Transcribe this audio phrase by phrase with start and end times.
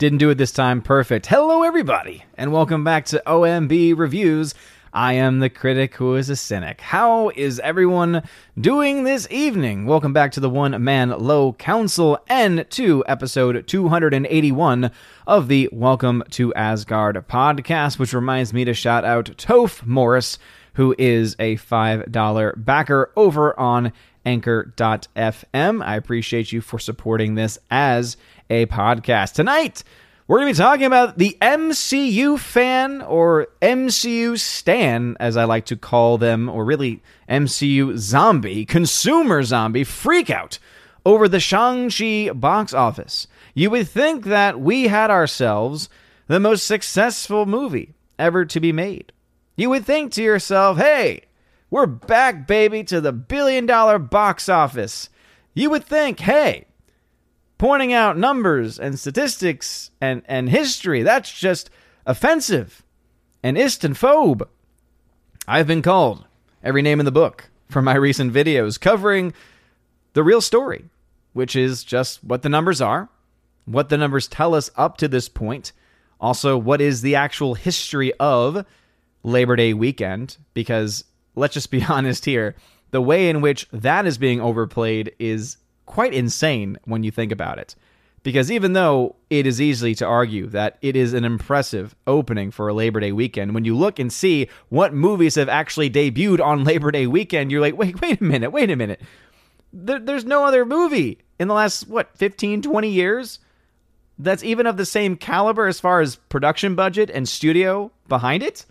[0.00, 0.80] Didn't do it this time.
[0.80, 1.26] Perfect.
[1.26, 4.54] Hello, everybody, and welcome back to OMB Reviews.
[4.94, 6.80] I am the critic who is a cynic.
[6.80, 8.22] How is everyone
[8.58, 9.84] doing this evening?
[9.84, 14.90] Welcome back to the One Man Low Council and to episode 281
[15.26, 20.38] of the Welcome to Asgard podcast, which reminds me to shout out Toph Morris,
[20.76, 23.92] who is a $5 backer over on
[24.24, 25.84] anchor.fm.
[25.84, 28.16] I appreciate you for supporting this as
[28.50, 29.34] a podcast.
[29.34, 29.84] Tonight,
[30.26, 35.66] we're going to be talking about the MCU fan or MCU stan, as I like
[35.66, 40.58] to call them, or really MCU zombie, consumer zombie freak out
[41.06, 43.26] over the Shang-Chi box office.
[43.54, 45.88] You would think that we had ourselves
[46.26, 49.12] the most successful movie ever to be made.
[49.56, 51.22] You would think to yourself, hey,
[51.70, 55.08] we're back, baby, to the billion dollar box office.
[55.54, 56.66] You would think, hey,
[57.60, 61.02] pointing out numbers and statistics and, and history.
[61.02, 61.68] That's just
[62.06, 62.82] offensive
[63.42, 64.48] and istanphobe.
[65.46, 66.24] I've been called
[66.64, 69.34] every name in the book for my recent videos covering
[70.14, 70.86] the real story,
[71.34, 73.10] which is just what the numbers are,
[73.66, 75.72] what the numbers tell us up to this point,
[76.18, 78.64] also, what is the actual history of
[79.22, 82.56] Labor Day weekend, because let's just be honest here,
[82.90, 85.58] the way in which that is being overplayed is
[85.90, 87.74] quite insane when you think about it.
[88.22, 92.68] Because even though it is easy to argue that it is an impressive opening for
[92.68, 96.62] a Labor Day weekend, when you look and see what movies have actually debuted on
[96.70, 99.00] Labor Day weekend, you're like, wait, wait a minute, wait a minute.
[99.72, 103.40] There, there's no other movie in the last, what, 15, 20 years
[104.16, 108.64] that's even of the same caliber as far as production budget and studio behind it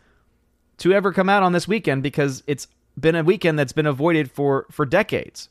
[0.77, 4.31] to ever come out on this weekend because it's been a weekend that's been avoided
[4.31, 5.49] for, for decades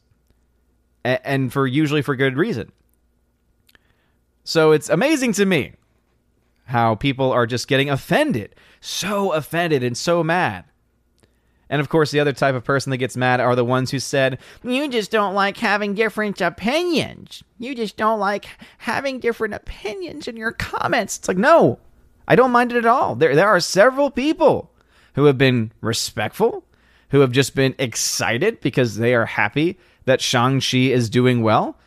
[1.08, 2.72] and for usually for good reason.
[4.44, 5.72] So it's amazing to me
[6.66, 10.64] how people are just getting offended, so offended and so mad.
[11.70, 13.98] And of course, the other type of person that gets mad are the ones who
[13.98, 17.42] said, You just don't like having different opinions.
[17.58, 18.46] You just don't like
[18.78, 21.18] having different opinions in your comments.
[21.18, 21.78] It's like, no,
[22.26, 23.14] I don't mind it at all.
[23.14, 24.72] There, there are several people
[25.14, 26.64] who have been respectful,
[27.10, 31.78] who have just been excited because they are happy that Shang-Chi is doing well.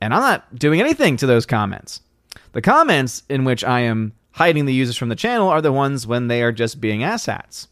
[0.00, 2.00] And I'm not doing anything to those comments.
[2.52, 6.06] The comments in which I am hiding the users from the channel are the ones
[6.06, 7.68] when they are just being asshats.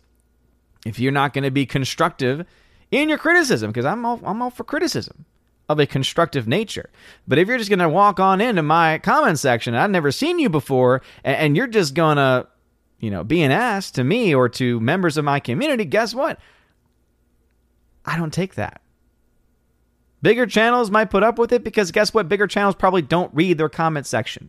[0.86, 2.46] If you're not going to be constructive
[2.90, 5.24] in your criticism, because I'm all, I'm all for criticism
[5.68, 6.90] of a constructive nature.
[7.26, 10.38] But if you're just going to walk on into my comment section, I've never seen
[10.38, 12.46] you before, and, and you're just going to,
[12.98, 16.38] you know, be an ass to me or to members of my community, guess what?
[18.04, 18.81] I don't take that.
[20.22, 22.28] Bigger channels might put up with it because guess what?
[22.28, 24.48] Bigger channels probably don't read their comment section.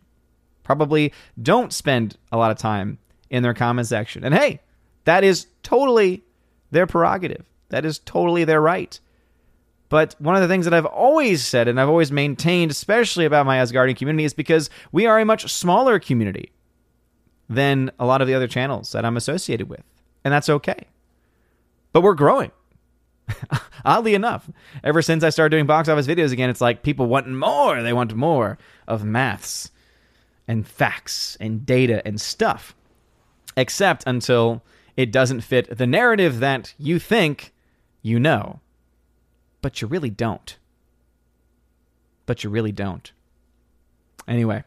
[0.62, 2.98] Probably don't spend a lot of time
[3.28, 4.24] in their comment section.
[4.24, 4.60] And hey,
[5.04, 6.24] that is totally
[6.70, 7.44] their prerogative.
[7.70, 8.98] That is totally their right.
[9.88, 13.46] But one of the things that I've always said and I've always maintained, especially about
[13.46, 16.52] my Asgardian community, is because we are a much smaller community
[17.48, 19.82] than a lot of the other channels that I'm associated with.
[20.24, 20.86] And that's okay.
[21.92, 22.50] But we're growing.
[23.84, 24.50] Oddly enough,
[24.82, 27.82] ever since I started doing box office videos again, it's like people want more.
[27.82, 29.70] They want more of maths
[30.46, 32.74] and facts and data and stuff.
[33.56, 34.62] Except until
[34.96, 37.52] it doesn't fit the narrative that you think
[38.02, 38.60] you know,
[39.62, 40.58] but you really don't.
[42.26, 43.12] But you really don't.
[44.26, 44.64] Anyway,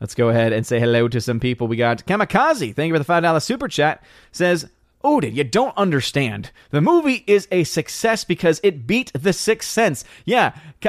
[0.00, 1.66] let's go ahead and say hello to some people.
[1.66, 2.74] We got Kamikaze.
[2.74, 4.02] Thank you for the $5 super chat.
[4.32, 4.68] Says,
[5.02, 6.50] Odin, you don't understand.
[6.70, 10.04] The movie is a success because it beat The Sixth Sense.
[10.24, 10.54] Yeah.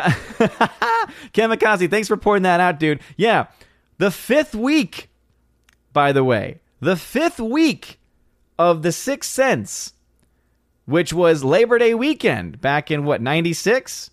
[1.34, 3.00] Kamikaze, thanks for pointing that out, dude.
[3.16, 3.48] Yeah.
[4.00, 5.10] The fifth week,
[5.94, 8.00] by the way, the fifth week
[8.60, 9.94] of The Sixth Sense,
[10.86, 14.12] which was Labor Day weekend back in what, 96?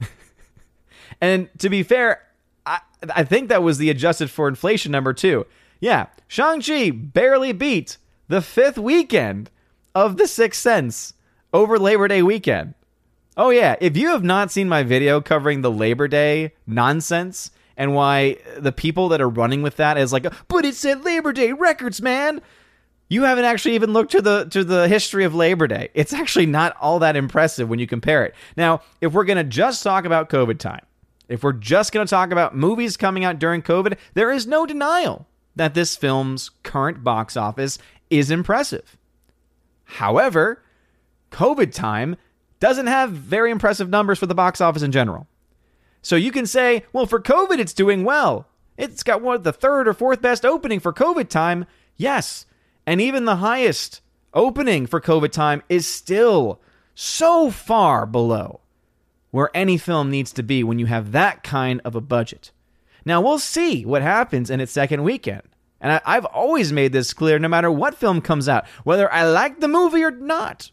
[1.20, 2.22] and to be fair,
[2.64, 2.80] I,
[3.10, 5.46] I think that was the adjusted for inflation number too.
[5.78, 6.06] Yeah.
[6.26, 7.98] Shang-Chi barely beat
[8.28, 9.50] the fifth weekend
[9.94, 11.14] of The Sixth Sense
[11.52, 12.74] over Labor Day weekend.
[13.36, 13.76] Oh, yeah.
[13.80, 18.72] If you have not seen my video covering the Labor Day nonsense and why the
[18.72, 22.40] people that are running with that is like, but it said Labor Day records, man.
[23.08, 25.90] You haven't actually even looked to the to the history of Labor Day.
[25.94, 28.34] It's actually not all that impressive when you compare it.
[28.56, 30.84] Now, if we're going to just talk about COVID time,
[31.28, 34.66] if we're just going to talk about movies coming out during COVID, there is no
[34.66, 37.78] denial that this film's current box office
[38.10, 38.96] is impressive.
[39.84, 40.62] However,
[41.30, 42.16] COVID time
[42.60, 45.26] doesn't have very impressive numbers for the box office in general.
[46.02, 48.48] So you can say, well, for COVID, it's doing well.
[48.76, 51.66] It's got what the third or fourth best opening for COVID time.
[51.96, 52.46] Yes.
[52.86, 54.00] And even the highest
[54.32, 56.60] opening for COVID time is still
[56.94, 58.60] so far below
[59.30, 62.52] where any film needs to be when you have that kind of a budget.
[63.04, 65.42] Now, we'll see what happens in its second weekend.
[65.80, 69.24] And I, have always made this clear no matter what film comes out, whether I
[69.28, 70.70] like the movie or not.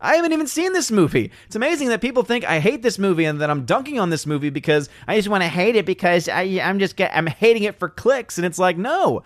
[0.00, 1.30] I haven't even seen this movie.
[1.46, 4.26] It's amazing that people think I hate this movie and that I'm dunking on this
[4.26, 7.62] movie because I just want to hate it because I, I'm just get, I'm hating
[7.62, 8.36] it for clicks.
[8.36, 9.22] And it's like, no,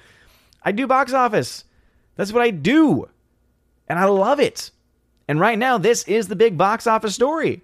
[0.63, 1.65] I do box office.
[2.17, 3.09] That's what I do.
[3.89, 4.71] And I love it.
[5.29, 7.63] And right now, this is the big box office story.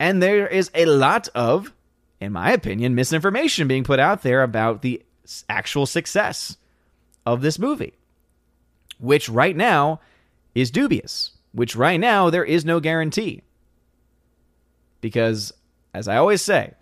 [0.00, 1.72] And there is a lot of,
[2.20, 5.00] in my opinion, misinformation being put out there about the
[5.48, 6.56] actual success
[7.26, 7.94] of this movie,
[8.98, 10.00] which right now
[10.54, 13.42] is dubious which right now there is no guarantee.
[15.00, 15.52] Because,
[15.94, 16.72] as I always say,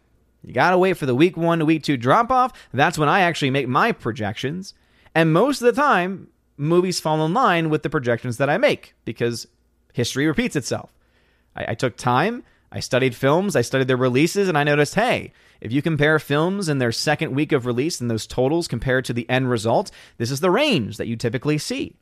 [0.43, 2.53] you got to wait for the week one to week two drop off.
[2.73, 4.75] That's when I actually make my projections.
[5.15, 8.95] And most of the time, movies fall in line with the projections that I make
[9.05, 9.47] because
[9.93, 10.93] history repeats itself.
[11.57, 15.33] I, I took time, I studied films, I studied their releases, and I noticed hey,
[15.61, 19.13] if you compare films in their second week of release and those totals compared to
[19.13, 21.97] the end result, this is the range that you typically see.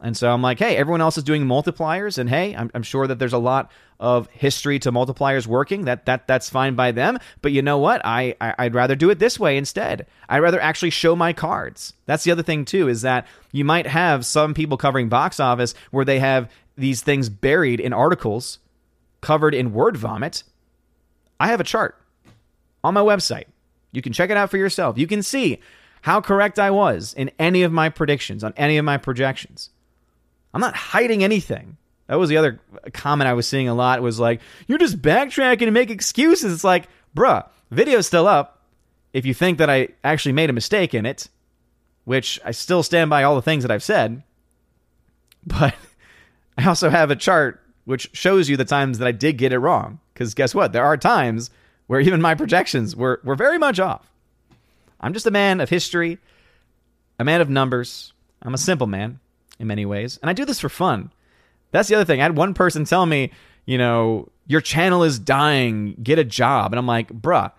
[0.00, 3.06] And so I'm like, hey, everyone else is doing multipliers, and hey, I'm, I'm, sure
[3.06, 3.70] that there's a lot
[4.00, 5.84] of history to multipliers working.
[5.84, 7.18] That that that's fine by them.
[7.42, 8.02] But you know what?
[8.04, 10.06] I, I would rather do it this way instead.
[10.28, 11.94] I'd rather actually show my cards.
[12.06, 15.74] That's the other thing too, is that you might have some people covering box office
[15.90, 18.58] where they have these things buried in articles,
[19.24, 20.44] covered in word vomit.
[21.40, 21.96] I have a chart
[22.84, 23.46] on my website.
[23.90, 24.98] You can check it out for yourself.
[24.98, 25.60] You can see
[26.02, 29.70] how correct I was in any of my predictions on any of my projections.
[30.52, 31.78] I'm not hiding anything.
[32.06, 32.60] That was the other
[32.92, 36.52] comment I was seeing a lot was like, you're just backtracking and make excuses.
[36.52, 36.86] It's like,
[37.16, 38.62] bruh, video's still up.
[39.14, 41.28] If you think that I actually made a mistake in it,
[42.04, 44.22] which I still stand by all the things that I've said,
[45.46, 45.74] but
[46.58, 49.58] I also have a chart which shows you the times that I did get it
[49.58, 50.00] wrong.
[50.12, 50.72] Because guess what?
[50.72, 51.50] There are times
[51.86, 54.10] where even my projections were, were very much off.
[55.00, 56.18] I'm just a man of history,
[57.18, 58.12] a man of numbers.
[58.42, 59.20] I'm a simple man
[59.58, 60.18] in many ways.
[60.22, 61.12] And I do this for fun.
[61.72, 62.20] That's the other thing.
[62.20, 63.32] I had one person tell me,
[63.66, 66.72] you know, your channel is dying, get a job.
[66.72, 67.52] And I'm like, bruh,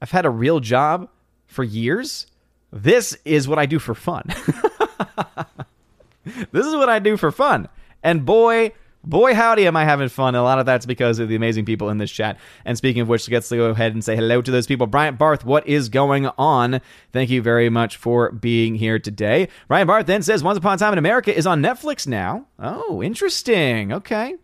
[0.00, 1.08] I've had a real job
[1.46, 2.26] for years.
[2.72, 4.24] This is what I do for fun.
[6.52, 7.68] this is what I do for fun.
[8.02, 8.72] And boy,
[9.06, 10.34] boy howdy am i having fun.
[10.34, 12.38] A lot of that's because of the amazing people in this chat.
[12.64, 14.86] And speaking of which let's go ahead and say hello to those people.
[14.86, 16.80] Bryant barth what is going on?
[17.12, 19.48] Thank you very much for being here today.
[19.68, 22.46] Ryan barth then says once upon a time in america is on netflix now.
[22.58, 23.92] Oh interesting.
[23.92, 24.36] Okay.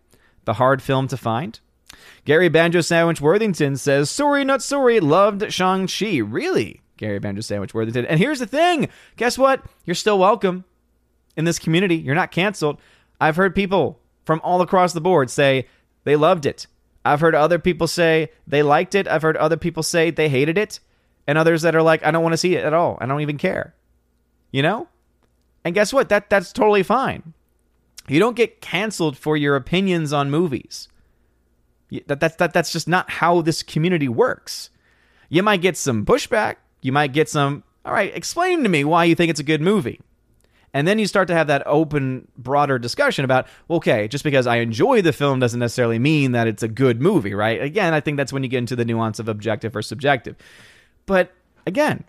[0.45, 1.59] The hard film to find.
[2.25, 6.17] Gary banjo sandwich worthington says sorry not sorry loved shang-chi.
[6.17, 6.81] Really?
[6.97, 8.05] Gary banjo sandwich worthington.
[8.05, 8.89] And here's the thing.
[9.17, 9.63] Guess what?
[9.85, 10.65] You're still welcome.
[11.35, 12.79] In this community you're not canceled.
[13.19, 15.67] I've heard people from all across the board say
[16.03, 16.67] they loved it.
[17.03, 19.07] I've heard other people say they liked it.
[19.07, 20.79] I've heard other people say they hated it.
[21.27, 22.97] And others that are like, I don't want to see it at all.
[22.99, 23.75] I don't even care.
[24.51, 24.87] You know?
[25.63, 26.09] And guess what?
[26.09, 27.33] That that's totally fine.
[28.07, 30.87] You don't get canceled for your opinions on movies.
[32.07, 34.69] That, that, that, that's just not how this community works.
[35.29, 36.55] You might get some pushback.
[36.81, 39.61] You might get some, all right, explain to me why you think it's a good
[39.61, 40.01] movie.
[40.73, 44.57] And then you start to have that open, broader discussion about, okay, just because I
[44.57, 47.61] enjoy the film doesn't necessarily mean that it's a good movie, right?
[47.61, 50.35] Again, I think that's when you get into the nuance of objective or subjective.
[51.05, 51.33] But
[51.67, 52.05] again,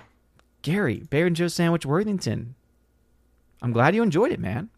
[0.62, 2.54] Gary, Banjo Sandwich Worthington,
[3.62, 4.70] I'm glad you enjoyed it, man.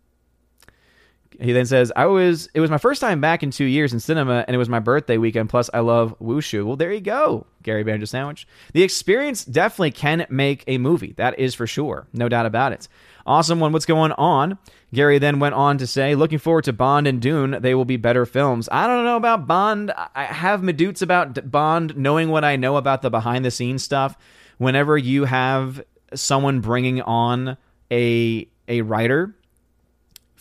[1.40, 3.98] He then says, I was it was my first time back in two years in
[4.00, 5.48] cinema, and it was my birthday weekend.
[5.48, 6.64] Plus, I love wushu.
[6.64, 8.46] Well, there you go, Gary Banjo Sandwich.
[8.72, 11.12] The experience definitely can make a movie.
[11.16, 12.06] That is for sure.
[12.12, 12.88] No doubt about it.
[13.26, 13.72] Awesome one.
[13.72, 14.58] What's going on?
[14.92, 17.56] Gary then went on to say, looking forward to Bond and Dune.
[17.60, 18.68] They will be better films.
[18.70, 19.92] I don't know about Bond.
[20.14, 23.82] I have my doubts about Bond, knowing what I know about the behind the scenes
[23.82, 24.16] stuff.
[24.58, 25.82] Whenever you have
[26.14, 27.56] someone bringing on
[27.90, 29.34] a a writer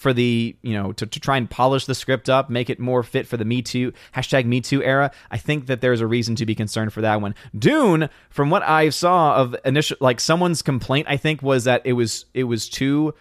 [0.04, 3.04] for the you know to, to try and polish the script up make it more
[3.04, 5.10] fit for the me too hashtag me too era.
[5.32, 7.34] I think that there's a reason to be concerned for that one.
[7.58, 11.94] Dune from what i saw of initial like someone's complaint i think was that it
[11.94, 13.14] was it was too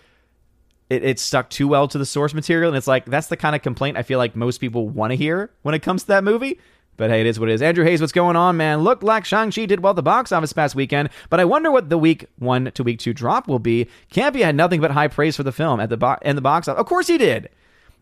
[0.91, 2.69] it, it stuck too well to the source material.
[2.69, 5.17] And it's like that's the kind of complaint i feel like most people want to
[5.17, 6.59] hear when it comes to that movie
[6.97, 7.63] but hey, it is what it is.
[7.63, 8.81] Andrew Hayes, what's going on, man?
[8.81, 11.89] Looked like Shang-Chi did well at the box office past weekend, but I wonder what
[11.89, 13.89] the week one to week two drop will be.
[14.13, 16.69] Campy had nothing but high praise for the film at the bo- in the box
[16.69, 16.81] office.
[16.81, 17.49] Of course he did.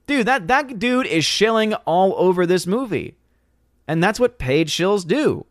[0.07, 3.17] Dude, that, that dude is shilling all over this movie.
[3.87, 5.47] And that's what paid shills do.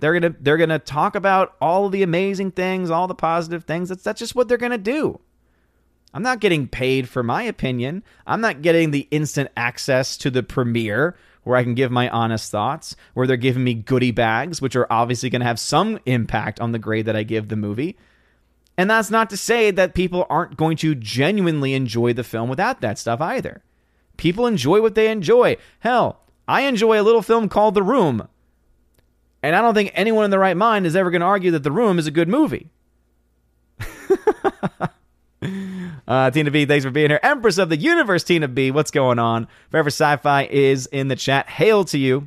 [0.00, 3.90] They're gonna they're gonna talk about all the amazing things, all the positive things.
[3.90, 5.20] That's that's just what they're gonna do.
[6.12, 8.02] I'm not getting paid for my opinion.
[8.26, 11.16] I'm not getting the instant access to the premiere
[11.50, 14.86] where I can give my honest thoughts, where they're giving me goodie bags, which are
[14.88, 17.98] obviously going to have some impact on the grade that I give the movie.
[18.78, 22.80] And that's not to say that people aren't going to genuinely enjoy the film without
[22.80, 23.62] that stuff either.
[24.16, 25.56] People enjoy what they enjoy.
[25.80, 28.28] Hell, I enjoy a little film called The Room.
[29.42, 31.64] And I don't think anyone in the right mind is ever going to argue that
[31.64, 32.70] The Room is a good movie.
[36.10, 37.20] uh, Tina B, thanks for being here.
[37.22, 39.46] Empress of the Universe, Tina B, what's going on?
[39.70, 41.48] Forever Sci Fi is in the chat.
[41.48, 42.26] Hail to you.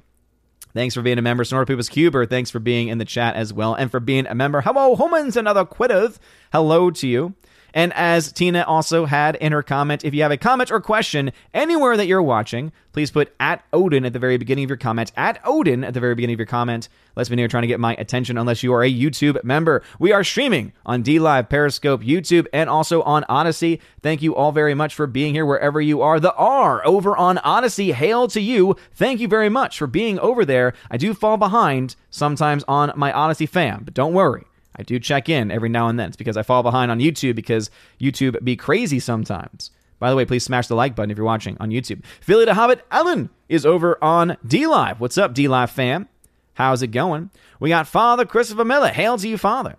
[0.74, 1.44] Thanks for being a member.
[1.44, 3.76] Snorpoopas Cuber, thanks for being in the chat as well.
[3.76, 4.62] And for being a member.
[4.62, 6.18] Hello, humans and other quitters.
[6.54, 7.36] Hello to you.
[7.74, 11.32] And as Tina also had in her comment, if you have a comment or question
[11.54, 15.12] anywhere that you're watching, please put at Odin at the very beginning of your comment.
[15.18, 16.88] At Odin at the very beginning of your comment.
[17.16, 19.84] Let's be here trying to get my attention unless you are a YouTube member.
[20.00, 23.80] We are streaming on D Live, Periscope, YouTube, and also on Odysee.
[24.02, 26.20] Thank you all very much for being here wherever you are.
[26.20, 28.76] The R over on Odysee, hail to you.
[28.94, 30.74] Thank you very much for being over there.
[30.92, 34.44] I do fall behind sometimes on my Odysee fam, but don't worry.
[34.76, 36.08] I do check in every now and then.
[36.08, 39.72] It's because I fall behind on YouTube because YouTube be crazy sometimes.
[40.00, 42.04] By the way, please smash the like button if you're watching on YouTube.
[42.22, 45.00] Philly to Hobbit Ellen is over on D Live.
[45.00, 46.10] What's up, D Live fam?
[46.56, 47.30] How's it going?
[47.60, 48.90] We got Father Christopher Miller.
[48.90, 49.78] Hail to you, Father.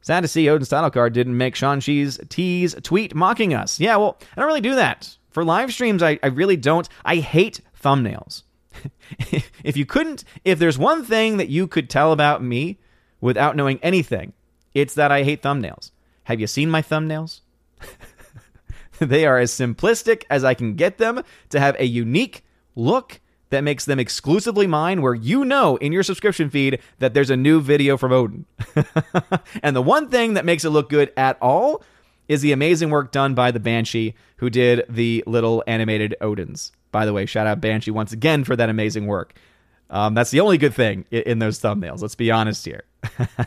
[0.00, 3.80] Sad to see Odin Style Card didn't make Shang-Chi's tease tweet mocking us.
[3.80, 5.16] Yeah, well, I don't really do that.
[5.30, 6.88] For live streams, I, I really don't.
[7.04, 8.44] I hate thumbnails.
[9.64, 12.78] if you couldn't, if there's one thing that you could tell about me
[13.20, 14.32] without knowing anything,
[14.76, 15.90] it's that I hate thumbnails.
[16.24, 17.40] Have you seen my thumbnails?
[18.98, 23.64] they are as simplistic as I can get them to have a unique look that
[23.64, 27.62] makes them exclusively mine, where you know in your subscription feed that there's a new
[27.62, 28.44] video from Odin.
[29.62, 31.82] and the one thing that makes it look good at all
[32.28, 36.72] is the amazing work done by the Banshee, who did the little animated Odins.
[36.92, 39.32] By the way, shout out Banshee once again for that amazing work.
[39.88, 42.02] Um, that's the only good thing in, in those thumbnails.
[42.02, 42.84] Let's be honest here.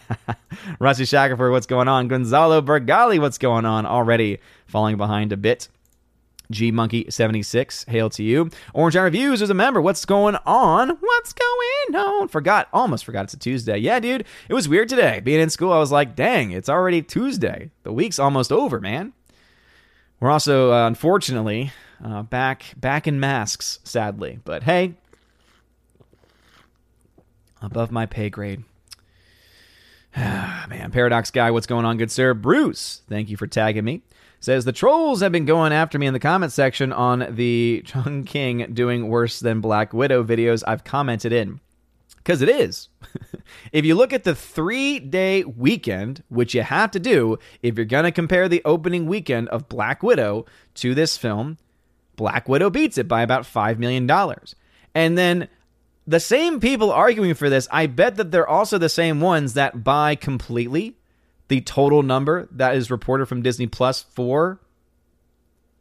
[0.80, 2.08] Rusty Shackelford, what's going on?
[2.08, 3.86] Gonzalo Bergali, what's going on?
[3.86, 5.68] Already falling behind a bit.
[6.52, 8.50] G Monkey 76, hail to you.
[8.74, 9.80] Orange Eye Reviews is a member.
[9.82, 10.90] What's going on?
[10.90, 12.28] What's going on?
[12.28, 13.78] Forgot, almost forgot it's a Tuesday.
[13.78, 15.20] Yeah, dude, it was weird today.
[15.20, 17.70] Being in school, I was like, dang, it's already Tuesday.
[17.84, 19.14] The week's almost over, man.
[20.20, 21.72] We're also, uh, unfortunately,
[22.04, 24.40] uh, back back in masks, sadly.
[24.44, 24.96] But hey,
[27.62, 28.64] above my pay grade.
[30.16, 32.34] Ah, man, Paradox Guy, what's going on, good sir?
[32.34, 34.02] Bruce, thank you for tagging me.
[34.40, 38.68] Says the trolls have been going after me in the comment section on the Shang-Chi
[38.74, 41.60] doing worse than Black Widow videos I've commented in.
[42.18, 42.90] Because it is.
[43.72, 47.86] if you look at the three day weekend, which you have to do if you're
[47.86, 51.58] going to compare the opening weekend of Black Widow to this film,
[52.16, 54.10] Black Widow beats it by about $5 million.
[54.96, 55.50] And then
[56.10, 59.84] the same people arguing for this, I bet that they're also the same ones that
[59.84, 60.98] buy completely
[61.50, 64.60] the total number that is reported from Disney Plus for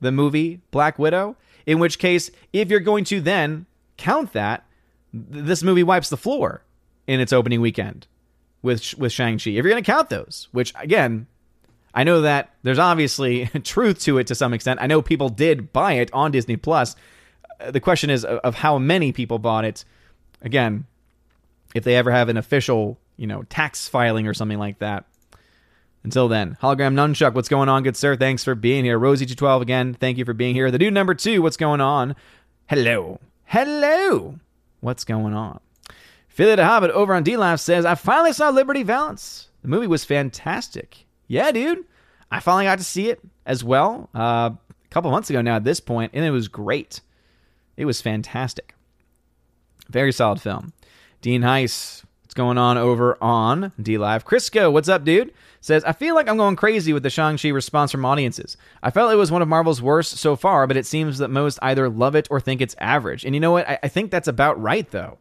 [0.02, 1.36] the movie Black Widow.
[1.64, 3.64] In which case, if you're going to then
[3.96, 4.66] count that,
[5.14, 6.62] this movie wipes the floor
[7.06, 8.06] in its opening weekend
[8.60, 9.50] with with Shang-Chi.
[9.50, 11.26] If you're going to count those, which again,
[11.94, 14.80] I know that there's obviously truth to it to some extent.
[14.82, 16.96] I know people did buy it on Disney Plus.
[17.58, 19.86] Uh, the question is of how many people bought it
[20.42, 20.86] again,
[21.74, 25.04] if they ever have an official, you know, tax filing or something like that.
[26.04, 28.16] Until then, hologram nunchuck, what's going on, good sir?
[28.16, 28.98] Thanks for being here.
[28.98, 30.70] Rosie212 again, thank you for being here.
[30.70, 32.14] The dude number two, what's going on?
[32.66, 33.20] Hello.
[33.44, 34.38] Hello.
[34.80, 35.60] What's going on?
[36.28, 39.48] Philly the Hobbit over on D Live says, I finally saw Liberty Valance.
[39.62, 41.04] The movie was fantastic.
[41.26, 41.84] Yeah, dude.
[42.30, 45.64] I finally got to see it as well uh, a couple months ago now at
[45.64, 47.00] this point, and it was great.
[47.76, 48.74] It was fantastic.
[49.88, 50.72] Very solid film.
[51.20, 54.24] Dean Heiss, what's going on over on D Live?
[54.24, 55.32] Crisco, what's up, dude?
[55.60, 58.56] Says, I feel like I'm going crazy with the Shang-Chi response from audiences.
[58.80, 61.58] I felt it was one of Marvel's worst so far, but it seems that most
[61.62, 63.24] either love it or think it's average.
[63.24, 63.68] And you know what?
[63.68, 65.18] I, I think that's about right, though.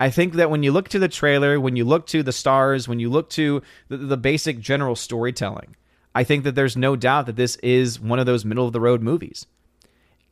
[0.00, 2.88] I think that when you look to the trailer, when you look to the stars,
[2.88, 5.76] when you look to the, the basic general storytelling,
[6.14, 8.80] I think that there's no doubt that this is one of those middle of the
[8.80, 9.46] road movies.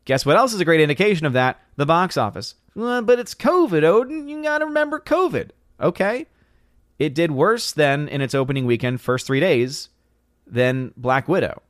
[0.05, 1.61] Guess what else is a great indication of that?
[1.77, 2.57] The box office.
[2.75, 4.29] Well, but it's COVID, Odin.
[4.29, 5.51] You got to remember COVID.
[5.81, 6.27] Okay.
[6.99, 9.89] It did worse than in its opening weekend, first three days,
[10.47, 11.63] than Black Widow.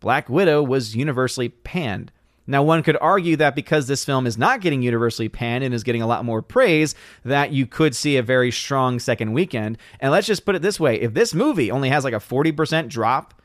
[0.00, 2.12] Black Widow was universally panned.
[2.46, 5.84] Now, one could argue that because this film is not getting universally panned and is
[5.84, 9.76] getting a lot more praise, that you could see a very strong second weekend.
[10.00, 12.88] And let's just put it this way if this movie only has like a 40%
[12.88, 13.42] drop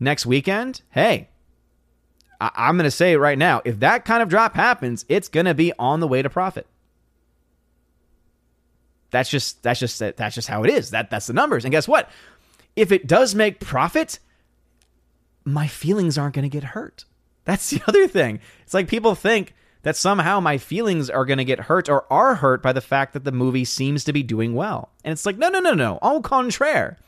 [0.00, 1.28] next weekend, hey,
[2.42, 3.62] I- am going to say it right now.
[3.64, 6.66] If that kind of drop happens, it's going to be on the way to profit.
[9.10, 10.90] That's just that's just that's just how it is.
[10.90, 11.64] That that's the numbers.
[11.64, 12.08] And guess what?
[12.74, 14.18] If it does make profit,
[15.44, 17.04] my feelings aren't going to get hurt.
[17.44, 18.40] That's the other thing.
[18.64, 22.36] It's like people think that somehow my feelings are going to get hurt or are
[22.36, 24.90] hurt by the fact that the movie seems to be doing well.
[25.04, 25.98] And it's like, no, no, no, no.
[26.00, 26.98] Au contraire.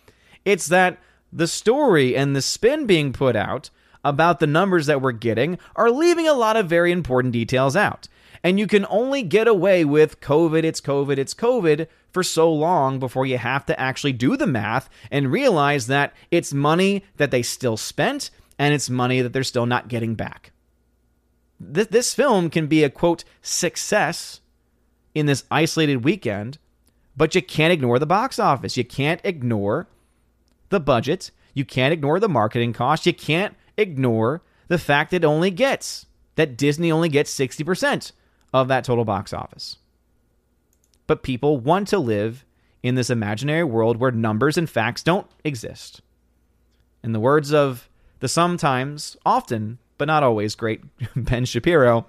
[0.44, 0.98] It's that
[1.32, 3.70] the story and the spin being put out
[4.04, 8.08] about the numbers that we're getting are leaving a lot of very important details out.
[8.42, 12.98] And you can only get away with COVID, it's COVID, it's COVID for so long
[12.98, 17.42] before you have to actually do the math and realize that it's money that they
[17.42, 20.52] still spent and it's money that they're still not getting back.
[21.58, 24.40] This, this film can be a quote success
[25.14, 26.58] in this isolated weekend,
[27.16, 28.76] but you can't ignore the box office.
[28.76, 29.88] You can't ignore
[30.68, 31.30] the budget.
[31.54, 33.06] You can't ignore the marketing cost.
[33.06, 38.12] You can't ignore the fact that it only gets that Disney only gets 60%
[38.52, 39.76] of that total box office.
[41.06, 42.44] But people want to live
[42.82, 46.00] in this imaginary world where numbers and facts don't exist.
[47.02, 47.88] In the words of
[48.20, 50.82] the sometimes, often, but not always great
[51.16, 52.06] Ben Shapiro,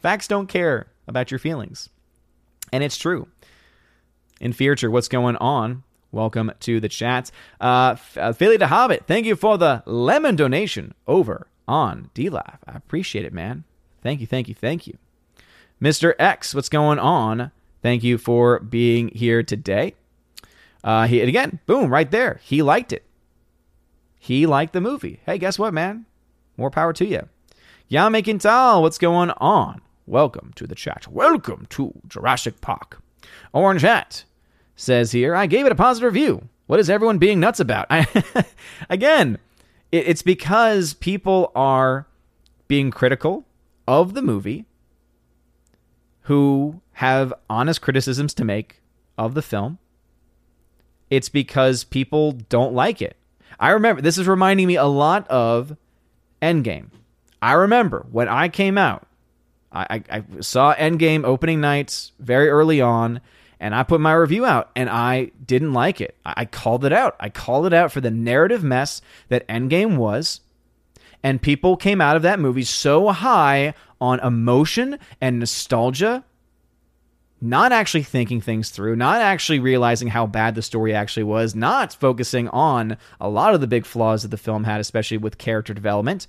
[0.00, 1.88] facts don't care about your feelings.
[2.72, 3.28] And it's true.
[4.40, 5.82] In future, what's going on?
[6.10, 7.30] Welcome to the chat.
[7.60, 12.58] Uh, uh Philly to Hobbit, thank you for the lemon donation over on D Live.
[12.66, 13.64] I appreciate it, man.
[14.02, 14.96] Thank you, thank you, thank you.
[15.82, 16.14] Mr.
[16.18, 17.50] X, what's going on?
[17.82, 19.94] Thank you for being here today.
[20.82, 22.40] Uh, he, and again, boom, right there.
[22.42, 23.04] He liked it.
[24.18, 25.20] He liked the movie.
[25.26, 26.06] Hey, guess what, man?
[26.56, 27.28] More power to you.
[27.90, 29.82] Yame what's going on?
[30.06, 31.06] Welcome to the chat.
[31.08, 33.02] Welcome to Jurassic Park.
[33.52, 34.24] Orange Hat
[34.78, 36.48] says here, I gave it a positive review.
[36.66, 37.86] What is everyone being nuts about?
[37.90, 38.06] I,
[38.88, 39.38] again,
[39.90, 42.06] it, it's because people are
[42.68, 43.44] being critical
[43.86, 44.66] of the movie
[46.22, 48.80] who have honest criticisms to make
[49.16, 49.78] of the film.
[51.10, 53.16] It's because people don't like it.
[53.58, 55.76] I remember this is reminding me a lot of
[56.40, 56.90] Endgame.
[57.42, 59.06] I remember when I came out,
[59.72, 63.20] I, I, I saw Endgame opening nights very early on,
[63.60, 66.16] and I put my review out, and I didn't like it.
[66.24, 67.16] I, called it out.
[67.18, 70.40] I called it out for the narrative mess that Endgame was,
[71.22, 76.24] and people came out of that movie so high on emotion and nostalgia
[77.40, 81.94] not actually thinking things through, not actually realizing how bad the story actually was, not
[81.94, 85.72] focusing on a lot of the big flaws that the film had, especially with character
[85.72, 86.26] development.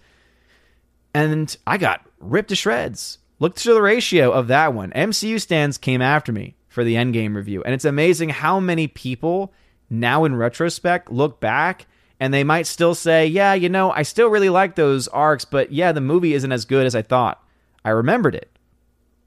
[1.13, 3.17] And I got ripped to shreds.
[3.39, 4.91] Look to the ratio of that one.
[4.91, 7.61] MCU stands came after me for the Endgame review.
[7.61, 9.51] And it's amazing how many people
[9.89, 11.87] now in retrospect look back
[12.21, 15.73] and they might still say, yeah, you know, I still really like those arcs, but
[15.73, 17.43] yeah, the movie isn't as good as I thought.
[17.83, 18.49] I remembered it.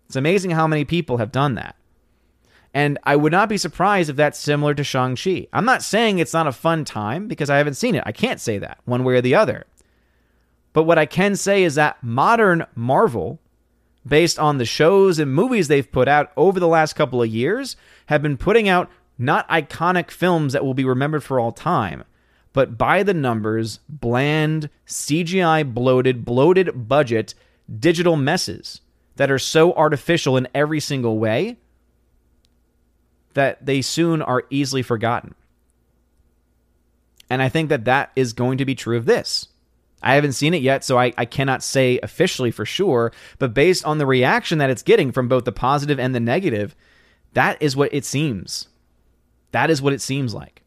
[0.06, 1.76] It's amazing how many people have done that.
[2.72, 5.48] And I would not be surprised if that's similar to Shang-Chi.
[5.52, 8.02] I'm not saying it's not a fun time because I haven't seen it.
[8.06, 9.66] I can't say that one way or the other.
[10.72, 13.40] But what I can say is that modern Marvel,
[14.06, 17.76] based on the shows and movies they've put out over the last couple of years,
[18.06, 22.04] have been putting out not iconic films that will be remembered for all time,
[22.52, 27.34] but by the numbers, bland, CGI bloated, bloated budget
[27.78, 28.80] digital messes
[29.16, 31.58] that are so artificial in every single way
[33.34, 35.34] that they soon are easily forgotten.
[37.30, 39.48] And I think that that is going to be true of this.
[40.02, 43.84] I haven't seen it yet, so I, I cannot say officially for sure, but based
[43.84, 46.74] on the reaction that it's getting from both the positive and the negative,
[47.34, 48.68] that is what it seems.
[49.52, 50.62] That is what it seems like.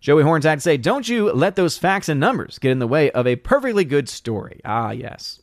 [0.00, 3.26] Joey Horn's say, Don't you let those facts and numbers get in the way of
[3.26, 4.60] a perfectly good story.
[4.64, 5.40] Ah, yes.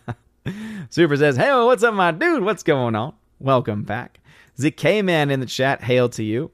[0.90, 2.42] Super says, Hey, what's up, my dude?
[2.42, 3.14] What's going on?
[3.38, 4.20] Welcome back.
[4.58, 6.50] ZK Man in the chat, hail to you.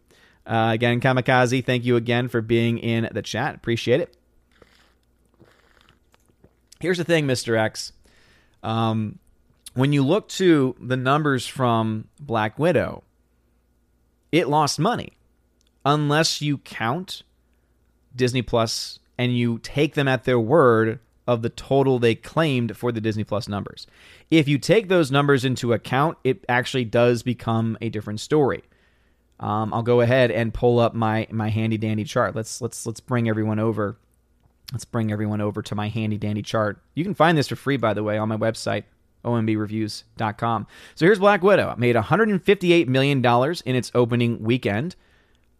[0.47, 3.55] Uh, again, Kamikaze, thank you again for being in the chat.
[3.55, 4.17] Appreciate it.
[6.83, 7.57] Here's the thing, Mr.
[7.57, 7.93] X.
[8.65, 9.21] Um,
[9.75, 13.05] when you look to the numbers from Black Widow,
[14.33, 15.13] it lost money
[15.85, 17.23] unless you count
[18.17, 22.91] Disney Plus and you take them at their word of the total they claimed for
[22.91, 23.87] the Disney Plus numbers.
[24.29, 28.65] If you take those numbers into account, it actually does become a different story.
[29.39, 32.35] Um, I'll go ahead and pull up my my handy dandy chart.
[32.35, 33.99] Let's let's let's bring everyone over.
[34.73, 36.83] Let's bring everyone over to my handy dandy chart.
[36.95, 38.85] You can find this for free, by the way, on my website,
[39.25, 40.67] OMBReviews.com.
[40.95, 41.71] So here's Black Widow.
[41.71, 43.25] It made $158 million
[43.67, 44.97] in its opening weekend,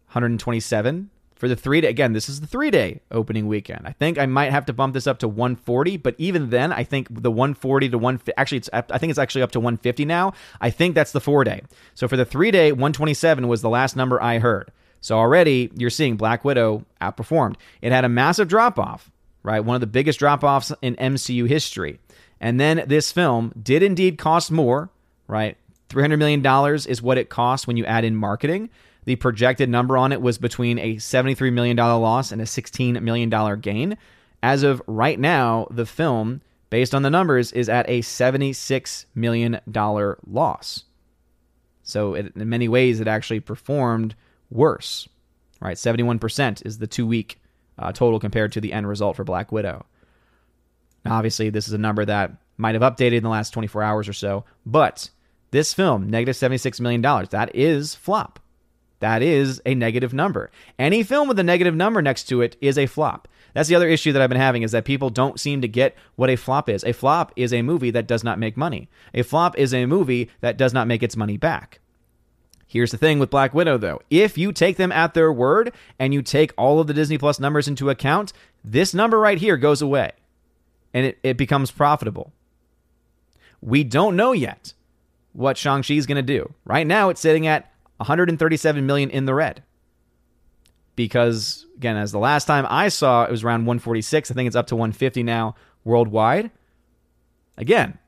[0.07, 1.11] 127
[1.43, 1.89] for the three day.
[1.89, 3.81] Again, this is the three day opening weekend.
[3.85, 6.83] I think I might have to bump this up to 140, but even then, I
[6.83, 10.33] think the 140 to 1 actually, it's I think it's actually up to 150 now.
[10.61, 11.61] I think that's the four day.
[11.93, 14.71] So for the three day, 127 was the last number I heard.
[15.03, 17.57] So already you're seeing Black Widow outperformed.
[17.81, 19.11] It had a massive drop off,
[19.43, 19.59] right?
[19.59, 21.99] One of the biggest drop offs in MCU history.
[22.39, 24.89] And then this film did indeed cost more,
[25.27, 25.57] right?
[25.89, 28.69] $300 million is what it costs when you add in marketing.
[29.03, 33.59] The projected number on it was between a $73 million loss and a $16 million
[33.59, 33.97] gain.
[34.41, 39.59] As of right now, the film, based on the numbers, is at a $76 million
[39.75, 40.85] loss.
[41.83, 44.15] So, in many ways, it actually performed
[44.53, 45.07] worse.
[45.59, 47.39] Right, 71% is the two week
[47.77, 49.85] uh, total compared to the end result for Black Widow.
[51.05, 54.09] Now, obviously, this is a number that might have updated in the last 24 hours
[54.09, 55.09] or so, but
[55.51, 58.39] this film, negative $76 million, that is flop.
[58.99, 60.49] That is a negative number.
[60.79, 63.27] Any film with a negative number next to it is a flop.
[63.53, 65.95] That's the other issue that I've been having is that people don't seem to get
[66.15, 66.83] what a flop is.
[66.83, 68.89] A flop is a movie that does not make money.
[69.13, 71.79] A flop is a movie that does not make its money back.
[72.73, 74.01] Here's the thing with Black Widow, though.
[74.09, 77.39] If you take them at their word and you take all of the Disney Plus
[77.39, 78.33] numbers into account,
[78.65, 80.13] this number right here goes away
[80.91, 82.33] and it, it becomes profitable.
[83.61, 84.73] We don't know yet
[85.33, 86.51] what Shang-Chi is going to do.
[86.65, 89.61] Right now, it's sitting at 137 million in the red.
[90.95, 94.31] Because again, as the last time I saw, it was around 146.
[94.31, 96.49] I think it's up to 150 now worldwide.
[97.55, 97.99] Again,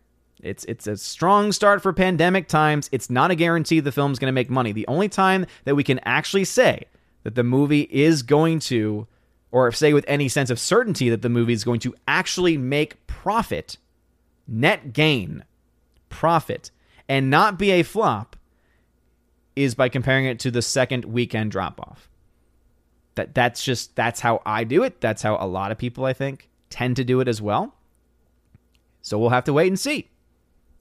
[0.45, 2.89] it's it's a strong start for pandemic times.
[2.91, 4.71] It's not a guarantee the film's going to make money.
[4.71, 6.85] The only time that we can actually say
[7.23, 9.07] that the movie is going to
[9.51, 13.05] or say with any sense of certainty that the movie is going to actually make
[13.07, 13.77] profit,
[14.47, 15.43] net gain,
[16.09, 16.71] profit,
[17.07, 18.35] and not be a flop
[19.55, 22.09] is by comparing it to the second weekend drop off.
[23.15, 24.99] That that's just that's how I do it.
[24.99, 27.73] That's how a lot of people I think tend to do it as well.
[29.01, 30.09] So we'll have to wait and see.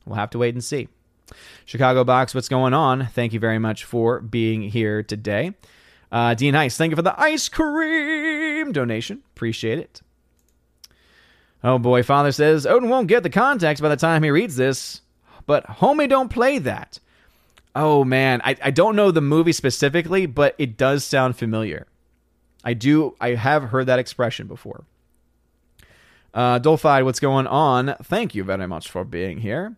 [0.06, 0.88] We'll have to wait and see.
[1.64, 3.06] Chicago Box, what's going on?
[3.06, 5.54] Thank you very much for being here today.
[6.12, 9.22] Uh, Dean Ice, thank you for the ice cream donation.
[9.34, 10.02] Appreciate it.
[11.62, 15.00] Oh boy, Father says Odin won't get the context by the time he reads this,
[15.46, 16.98] but homie, don't play that.
[17.74, 21.86] Oh man, I, I don't know the movie specifically, but it does sound familiar.
[22.62, 24.84] I do I have heard that expression before.
[26.34, 27.96] Uh Dolphide, what's going on?
[28.02, 29.74] Thank you very much for being here.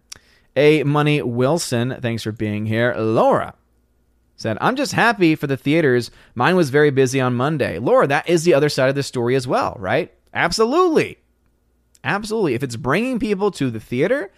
[0.57, 2.95] A Money Wilson, thanks for being here.
[2.97, 3.55] Laura
[4.37, 6.11] said, I'm just happy for the theaters.
[6.35, 7.79] Mine was very busy on Monday.
[7.79, 10.13] Laura, that is the other side of the story as well, right?
[10.35, 11.19] Absolutely.
[12.05, 12.55] Absolutely.
[12.55, 14.31] If it's bringing people to the theater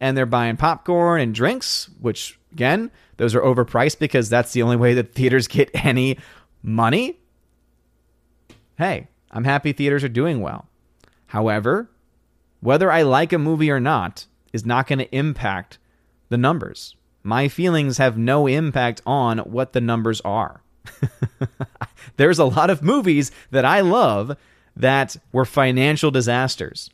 [0.00, 4.76] and they're buying popcorn and drinks, which again, those are overpriced because that's the only
[4.76, 6.18] way that theaters get any
[6.62, 7.18] money.
[8.78, 10.68] Hey, I'm happy theaters are doing well.
[11.26, 11.90] However,
[12.60, 15.78] whether I like a movie or not is not going to impact
[16.30, 16.96] the numbers.
[17.22, 20.62] My feelings have no impact on what the numbers are.
[22.16, 24.36] There's a lot of movies that I love
[24.74, 26.90] that were financial disasters.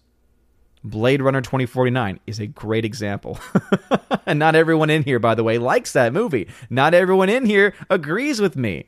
[0.83, 3.39] Blade Runner 2049 is a great example.
[4.27, 6.49] and not everyone in here, by the way, likes that movie.
[6.69, 8.87] Not everyone in here agrees with me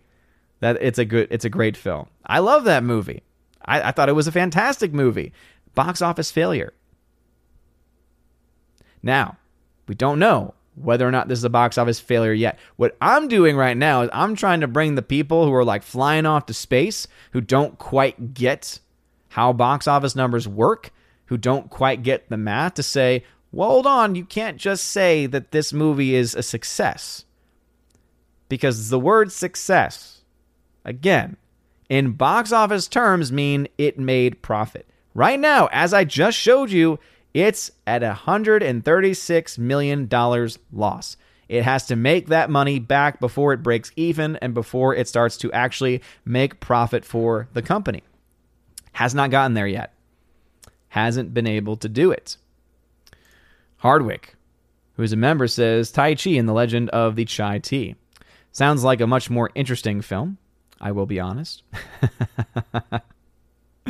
[0.59, 2.09] that it's a good it's a great film.
[2.27, 3.23] I love that movie.
[3.65, 5.33] I, I thought it was a fantastic movie.
[5.75, 6.73] Box office failure.
[9.05, 9.37] Now,
[9.87, 12.59] we don't know whether or not this is a box office failure yet.
[12.77, 15.83] What I'm doing right now is I'm trying to bring the people who are like
[15.83, 18.81] flying off to space, who don't quite get
[19.29, 20.91] how box office numbers work,
[21.27, 25.27] who don't quite get the math to say, well, hold on, you can't just say
[25.27, 27.25] that this movie is a success.
[28.49, 30.23] Because the word success,
[30.85, 31.37] again,
[31.89, 34.87] in box office terms, mean it made profit.
[35.15, 36.99] Right now, as I just showed you,
[37.35, 40.09] it's at $136 million
[40.73, 41.17] loss.
[41.49, 45.37] It has to make that money back before it breaks even and before it starts
[45.39, 48.03] to actually make profit for the company.
[48.93, 49.95] Has not gotten there yet
[50.95, 52.37] hasn't been able to do it.
[53.79, 54.37] Hardwick,
[54.93, 57.97] who is a member, says Tai Chi and the Legend of the Chai Tea.
[58.53, 60.39] Sounds like a much more interesting film,
[60.81, 61.65] I will be honest.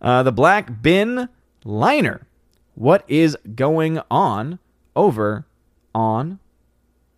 [0.00, 1.28] uh, the Black Bin
[1.66, 2.26] Liner.
[2.74, 4.58] What is going on
[4.96, 5.46] over
[5.94, 6.38] on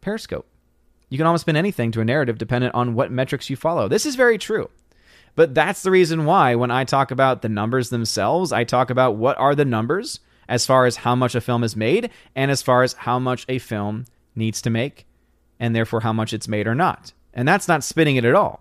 [0.01, 0.47] Periscope?
[1.09, 3.87] You can almost spin anything to a narrative dependent on what metrics you follow.
[3.89, 4.71] This is very true.
[5.37, 9.17] But that's the reason why when I talk about the numbers themselves, I talk about
[9.17, 12.63] what are the numbers as far as how much a film is made and as
[12.63, 15.07] far as how much a film needs to make
[15.59, 17.13] and therefore how much it's made or not.
[17.33, 18.61] And that's not spinning it at all.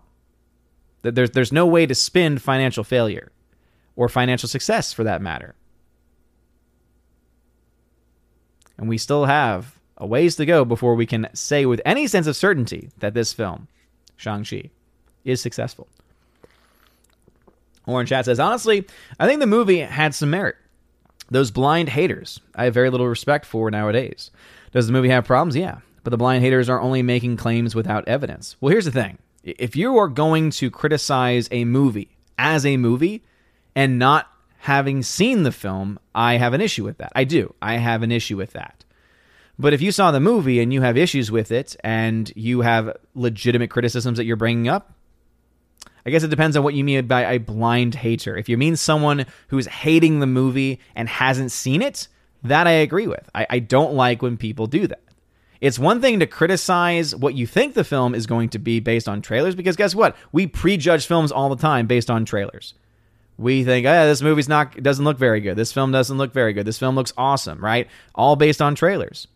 [1.03, 3.31] There's, there's no way to spin financial failure
[3.95, 5.55] or financial success for that matter.
[8.83, 12.27] And we still have a ways to go before we can say with any sense
[12.27, 13.69] of certainty that this film,
[14.17, 14.71] Shang-Chi,
[15.23, 15.87] is successful.
[17.85, 18.85] Orange Chat says, honestly,
[19.17, 20.57] I think the movie had some merit.
[21.31, 24.31] Those blind haters, I have very little respect for nowadays.
[24.73, 25.55] Does the movie have problems?
[25.55, 25.77] Yeah.
[26.03, 28.57] But the blind haters are only making claims without evidence.
[28.59, 33.23] Well, here's the thing if you are going to criticize a movie as a movie
[33.77, 34.29] and not
[34.63, 37.11] having seen the film, I have an issue with that.
[37.13, 37.53] I do.
[37.61, 38.85] I have an issue with that.
[39.59, 42.95] But if you saw the movie and you have issues with it and you have
[43.13, 44.93] legitimate criticisms that you're bringing up,
[46.05, 48.37] I guess it depends on what you mean by a blind hater.
[48.37, 52.07] If you mean someone who's hating the movie and hasn't seen it,
[52.43, 53.29] that I agree with.
[53.35, 55.03] I, I don't like when people do that.
[55.59, 59.09] It's one thing to criticize what you think the film is going to be based
[59.09, 60.15] on trailers, because guess what?
[60.31, 62.75] We prejudge films all the time based on trailers.
[63.37, 65.55] We think, oh, this movie's not doesn't look very good.
[65.55, 66.65] This film doesn't look very good.
[66.65, 67.87] This film looks awesome, right?
[68.13, 69.27] All based on trailers.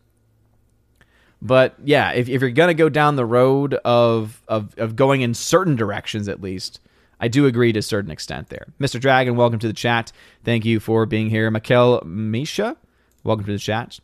[1.42, 5.34] But yeah, if, if you're gonna go down the road of, of of going in
[5.34, 6.80] certain directions, at least,
[7.20, 8.68] I do agree to a certain extent there.
[8.80, 9.00] Mr.
[9.00, 10.12] Dragon, welcome to the chat.
[10.44, 11.50] Thank you for being here.
[11.50, 12.78] Mikel Misha,
[13.24, 14.00] welcome to the chat.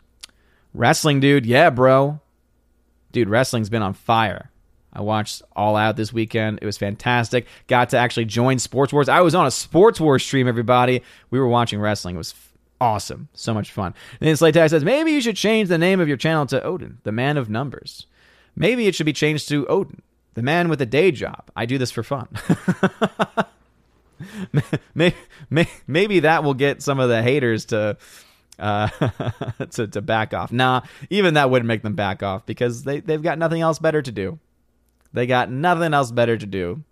[0.73, 2.19] Wrestling, dude, yeah, bro.
[3.12, 4.49] Dude, wrestling's been on fire.
[4.93, 6.60] I watched All Out this weekend.
[6.62, 7.47] It was fantastic.
[7.67, 9.10] Got to actually join Sports Wars.
[9.10, 11.01] I was on a Sports Wars stream, everybody.
[11.32, 12.15] We were watching wrestling.
[12.15, 12.36] It was
[12.79, 13.29] awesome.
[13.34, 13.93] So much fun.
[14.19, 16.62] And then Slay Tag says, maybe you should change the name of your channel to
[16.63, 18.06] Odin, the man of numbers.
[18.56, 20.01] Maybe it should be changed to Odin,
[20.36, 21.49] the man with a day job.
[21.56, 22.27] I do this for fun.
[24.93, 25.15] maybe,
[25.88, 27.97] maybe that will get some of the haters to
[28.60, 28.88] uh,
[29.71, 30.51] to, to back off.
[30.51, 34.01] Nah, even that wouldn't make them back off because they, they've got nothing else better
[34.01, 34.39] to do.
[35.13, 36.84] They got nothing else better to do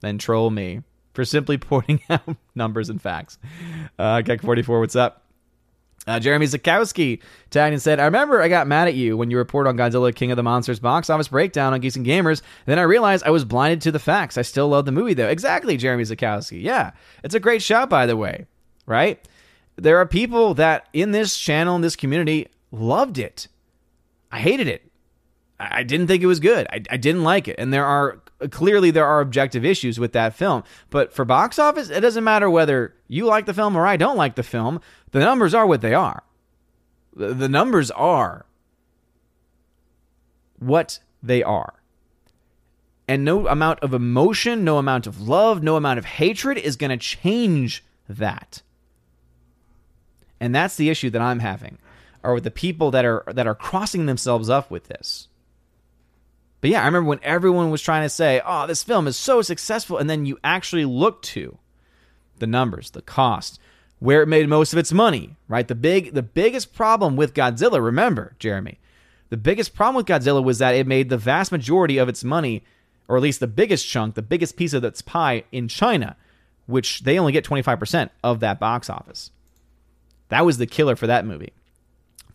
[0.00, 0.82] than troll me
[1.14, 3.38] for simply pointing out numbers and facts.
[3.98, 5.22] Uh, Keck44, what's up?
[6.06, 9.38] Uh, Jeremy Zakowski tagged and said, I remember I got mad at you when you
[9.38, 12.42] reported on Godzilla King of the Monsters box office breakdown on Geeks and Gamers.
[12.66, 14.38] Then I realized I was blinded to the facts.
[14.38, 15.26] I still love the movie, though.
[15.26, 16.62] Exactly, Jeremy Zakowski.
[16.62, 16.92] Yeah,
[17.24, 18.46] it's a great shot, by the way,
[18.86, 19.26] right?
[19.74, 23.48] There are people that in this channel, in this community, loved it.
[24.30, 24.85] I hated it.
[25.58, 26.66] I didn't think it was good.
[26.70, 27.56] I, I didn't like it.
[27.58, 30.62] And there are clearly there are objective issues with that film.
[30.90, 34.18] But for box office, it doesn't matter whether you like the film or I don't
[34.18, 34.80] like the film.
[35.12, 36.22] The numbers are what they are.
[37.14, 38.44] The, the numbers are
[40.58, 41.74] what they are.
[43.08, 46.90] And no amount of emotion, no amount of love, no amount of hatred is going
[46.90, 48.62] to change that.
[50.40, 51.78] And that's the issue that I'm having,
[52.22, 55.28] are with the people that are that are crossing themselves up with this.
[56.60, 59.42] But yeah, I remember when everyone was trying to say, "Oh, this film is so
[59.42, 61.58] successful," and then you actually look to
[62.38, 63.60] the numbers, the cost,
[63.98, 65.66] where it made most of its money, right?
[65.66, 68.78] The big the biggest problem with Godzilla, remember, Jeremy,
[69.28, 72.64] the biggest problem with Godzilla was that it made the vast majority of its money,
[73.08, 76.16] or at least the biggest chunk, the biggest piece of its pie in China,
[76.66, 79.30] which they only get 25% of that box office.
[80.28, 81.52] That was the killer for that movie.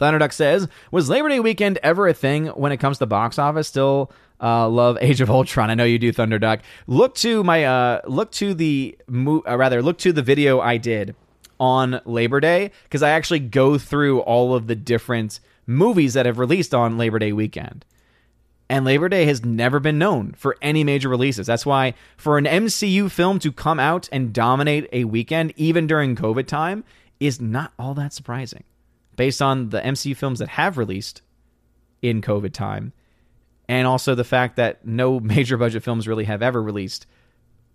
[0.01, 3.67] Thunderduck says, "Was Labor Day weekend ever a thing when it comes to box office?
[3.67, 4.11] Still
[4.41, 5.69] uh, love Age of Ultron.
[5.69, 6.61] I know you do, Thunderduck.
[6.87, 10.77] Look to my uh, look to the mo- uh, rather look to the video I
[10.77, 11.15] did
[11.59, 16.39] on Labor Day because I actually go through all of the different movies that have
[16.39, 17.85] released on Labor Day weekend."
[18.71, 21.45] And Labor Day has never been known for any major releases.
[21.45, 26.15] That's why for an MCU film to come out and dominate a weekend, even during
[26.15, 26.85] COVID time,
[27.19, 28.63] is not all that surprising
[29.21, 31.21] based on the MCU films that have released
[32.01, 32.91] in COVID time,
[33.69, 37.05] and also the fact that no major budget films really have ever released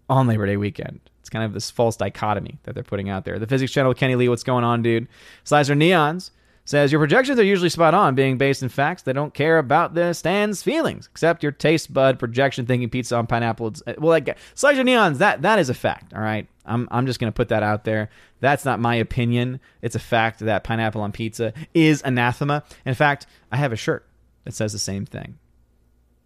[0.09, 0.99] on Labor Day weekend.
[1.21, 3.39] It's kind of this false dichotomy that they're putting out there.
[3.39, 5.07] The Physics Channel, Kenny Lee, what's going on, dude?
[5.45, 6.33] Slicer Neons
[6.67, 9.03] says your projections are usually spot on, being based in facts.
[9.03, 13.27] They don't care about the stand's feelings, except your taste bud projection thinking pizza on
[13.27, 13.75] pineapple.
[13.99, 16.13] Well, like Slicer Neons, that that is a fact.
[16.13, 18.11] All right, I'm I'm just gonna put that out there.
[18.41, 19.61] That's not my opinion.
[19.81, 22.65] It's a fact that pineapple on pizza is anathema.
[22.85, 24.07] In fact, I have a shirt
[24.45, 25.39] that says the same thing.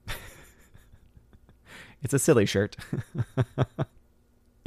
[2.02, 2.76] it's a silly shirt.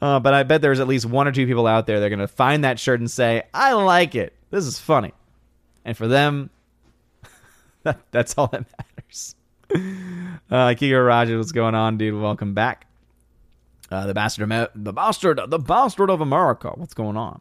[0.00, 2.10] uh, but I bet there's at least one or two people out there that are
[2.10, 4.34] going to find that shirt and say, I like it.
[4.52, 5.12] This is funny.
[5.82, 6.50] And for them,
[7.84, 9.34] that, that's all that matters.
[10.50, 12.20] Uh, Kiko Rogers, what's going on, dude?
[12.20, 12.86] Welcome back.
[13.90, 16.72] Uh, the bastard, the bastard, the bastard of America.
[16.76, 17.40] What's going on?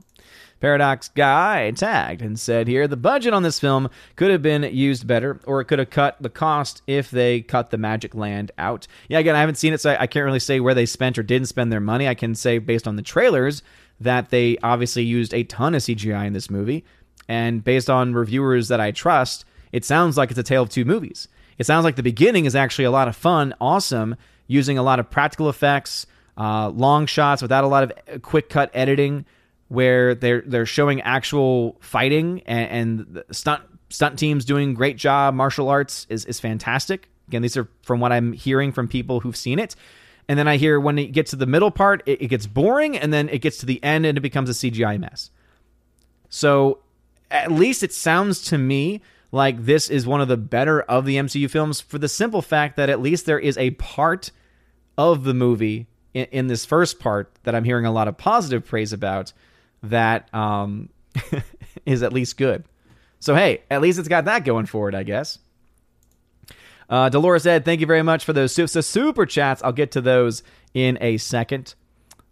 [0.61, 5.05] Paradox Guy tagged and said here the budget on this film could have been used
[5.05, 8.87] better, or it could have cut the cost if they cut the Magic Land out.
[9.09, 11.23] Yeah, again, I haven't seen it, so I can't really say where they spent or
[11.23, 12.07] didn't spend their money.
[12.07, 13.61] I can say based on the trailers
[13.99, 16.85] that they obviously used a ton of CGI in this movie,
[17.31, 20.83] and based on reviewers that I trust, it sounds like it's a tale of two
[20.83, 21.29] movies.
[21.57, 24.17] It sounds like the beginning is actually a lot of fun, awesome,
[24.47, 26.05] using a lot of practical effects,
[26.37, 29.23] uh, long shots without a lot of quick cut editing
[29.69, 35.33] where they're they're showing actual fighting and, and stunt stunt teams doing great job.
[35.33, 37.07] Martial arts is is fantastic.
[37.29, 39.77] Again, these are from what I'm hearing from people who've seen it.
[40.27, 42.97] And then I hear when it gets to the middle part, it, it gets boring,
[42.97, 45.31] and then it gets to the end and it becomes a CGI mess.
[46.27, 46.79] So
[47.31, 51.15] at least it sounds to me like this is one of the better of the
[51.15, 54.31] MCU films for the simple fact that at least there is a part
[54.97, 58.65] of the movie in, in this first part that I'm hearing a lot of positive
[58.65, 59.31] praise about
[59.83, 60.89] that um,
[61.85, 62.65] is at least good.
[63.19, 65.39] So hey, at least it's got that going for it, I guess.
[66.89, 69.63] Uh, Dolores said, "Thank you very much for those super, super chats.
[69.63, 71.75] I'll get to those in a second.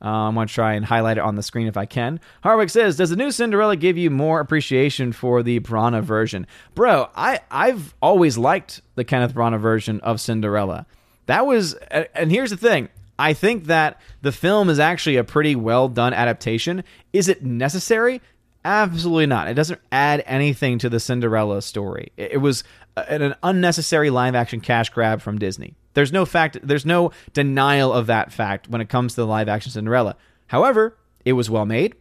[0.02, 2.20] Uh, I'm going to try and highlight it on the screen if I can.
[2.44, 7.10] Harwick says, "Does the new Cinderella give you more appreciation for the Branagh version, bro?
[7.16, 10.86] I I've always liked the Kenneth Branagh version of Cinderella.
[11.26, 12.88] That was, and here's the thing:
[13.20, 16.84] I think that the film is actually a pretty well done adaptation.
[17.12, 18.22] Is it necessary?
[18.64, 19.48] Absolutely not.
[19.48, 22.12] It doesn't add anything to the Cinderella story.
[22.18, 22.64] It was
[22.96, 25.76] an unnecessary live action cash grab from Disney.
[25.94, 29.50] There's no fact there's no denial of that fact when it comes to the live
[29.50, 30.16] action Cinderella.
[30.48, 31.96] However, it was well made.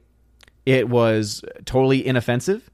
[0.66, 2.70] It was totally inoffensive,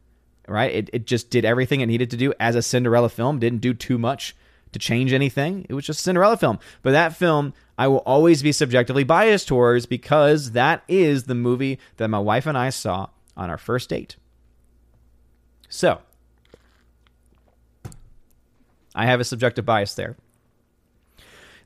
[0.48, 0.72] right?
[0.72, 3.72] It, it just did everything it needed to do as a Cinderella film, didn't do
[3.72, 4.34] too much
[4.72, 5.64] to change anything.
[5.68, 6.58] It was just a Cinderella film.
[6.82, 11.78] But that film I will always be subjectively biased towards because that is the movie
[11.96, 14.16] that my wife and I saw on our first date.
[15.68, 16.00] So,
[18.94, 20.16] I have a subjective bias there.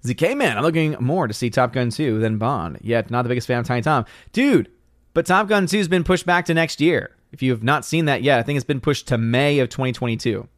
[0.04, 3.28] ZK Man, I'm looking more to see Top Gun 2 than Bond, yet not the
[3.28, 4.04] biggest fan of Tiny Tom.
[4.32, 4.70] Dude,
[5.14, 7.16] but Top Gun 2 has been pushed back to next year.
[7.32, 9.68] If you have not seen that yet, I think it's been pushed to May of
[9.68, 10.48] 2022.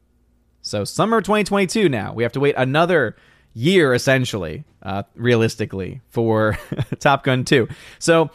[0.63, 2.13] So, summer 2022 now.
[2.13, 3.17] We have to wait another
[3.55, 6.59] year, essentially, uh, realistically, for
[6.99, 7.67] Top Gun 2.
[7.99, 8.31] So,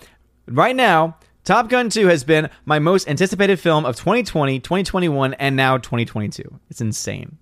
[0.48, 5.56] right now, Top Gun 2 has been my most anticipated film of 2020, 2021, and
[5.56, 6.60] now 2022.
[6.70, 7.38] It's insane.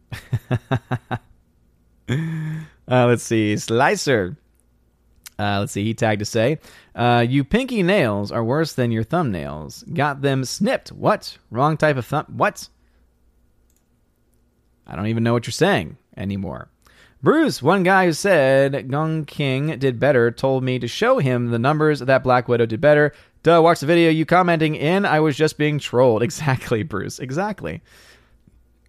[2.90, 3.56] uh, let's see.
[3.58, 4.38] Slicer.
[5.40, 5.84] Uh, let's see.
[5.84, 6.60] He tagged to say,
[6.96, 9.92] uh, "You pinky nails are worse than your thumbnails.
[9.94, 10.92] Got them snipped.
[10.92, 11.38] What?
[11.50, 12.26] Wrong type of thumb?
[12.28, 12.70] What?
[14.86, 16.70] I don't even know what you're saying anymore."
[17.24, 21.58] Bruce, one guy who said Gong King did better, told me to show him the
[21.58, 23.14] numbers that Black Widow did better.
[23.44, 25.06] Duh, watch the video you commenting in.
[25.06, 26.22] I was just being trolled.
[26.34, 27.20] Exactly, Bruce.
[27.20, 27.82] Exactly.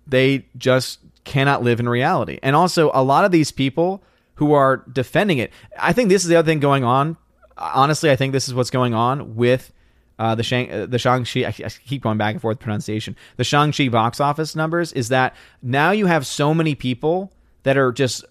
[0.09, 2.38] They just cannot live in reality.
[2.42, 4.02] And also, a lot of these people
[4.37, 7.16] who are defending it, I think this is the other thing going on.
[7.56, 9.72] Honestly, I think this is what's going on with
[10.18, 13.16] uh, the Shang uh, the Shang-Chi I, I keep going back and forth pronunciation.
[13.37, 17.32] The Shang-Chi box office numbers is that now you have so many people
[17.64, 18.24] that are just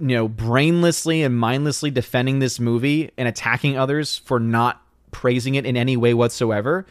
[0.00, 5.66] you know brainlessly and mindlessly defending this movie and attacking others for not praising it
[5.66, 6.86] in any way whatsoever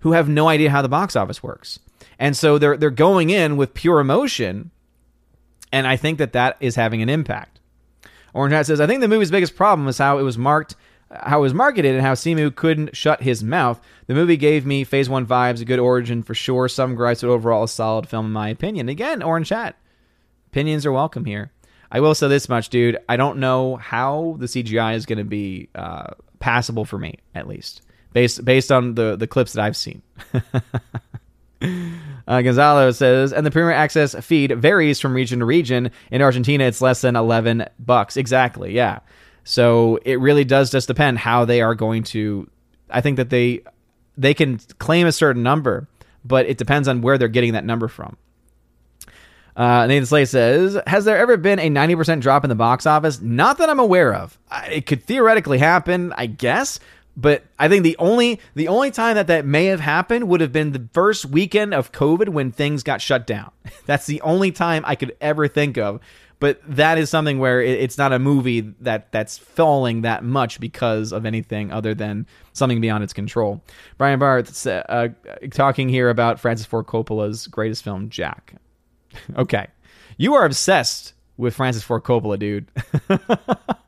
[0.00, 1.80] who have no idea how the box office works.
[2.18, 4.70] And so they're they're going in with pure emotion
[5.72, 7.60] and I think that that is having an impact.
[8.34, 10.76] Orange Hat says I think the movie's biggest problem is how it was marked
[11.10, 13.80] how it was marketed and how Simu couldn't shut his mouth.
[14.08, 16.68] The movie gave me Phase 1 vibes, a good origin for sure.
[16.68, 18.90] Some gripes, but overall a solid film in my opinion.
[18.90, 19.76] Again, Orange Hat.
[20.48, 21.50] Opinions are welcome here.
[21.90, 22.98] I will say this much, dude.
[23.08, 26.08] I don't know how the CGI is going to be uh,
[26.40, 27.80] passable for me, at least
[28.12, 30.02] based based on the the clips that I've seen.
[32.28, 35.90] uh, Gonzalo says, and the premium access feed varies from region to region.
[36.10, 38.18] In Argentina, it's less than eleven bucks.
[38.18, 39.00] Exactly, yeah.
[39.44, 42.48] So it really does just depend how they are going to.
[42.90, 43.62] I think that they
[44.18, 45.88] they can claim a certain number,
[46.22, 48.18] but it depends on where they're getting that number from.
[49.56, 52.84] Uh, Nathan Slay says, "Has there ever been a ninety percent drop in the box
[52.84, 53.22] office?
[53.22, 54.38] Not that I'm aware of.
[54.70, 56.78] It could theoretically happen, I guess."
[57.20, 60.52] But I think the only the only time that that may have happened would have
[60.52, 63.50] been the first weekend of COVID when things got shut down.
[63.86, 66.00] That's the only time I could ever think of.
[66.40, 71.10] But that is something where it's not a movie that that's falling that much because
[71.10, 73.60] of anything other than something beyond its control.
[73.96, 75.08] Brian Barth uh,
[75.50, 78.54] talking here about Francis Ford Coppola's greatest film, Jack.
[79.36, 79.66] okay.
[80.16, 82.70] You are obsessed with Francis Ford Coppola, dude.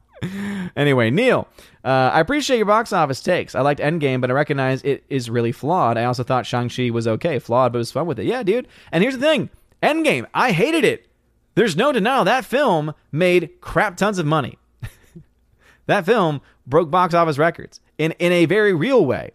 [0.76, 1.48] anyway, Neil,
[1.84, 3.54] uh, I appreciate your box office takes.
[3.54, 5.96] I liked Endgame, but I recognize it is really flawed.
[5.96, 8.26] I also thought Shang-Chi was okay, flawed, but it was fun with it.
[8.26, 8.68] Yeah, dude.
[8.92, 9.50] And here's the thing
[9.82, 11.06] Endgame, I hated it.
[11.54, 14.58] There's no denial that film made crap tons of money.
[15.86, 19.32] that film broke box office records in, in a very real way.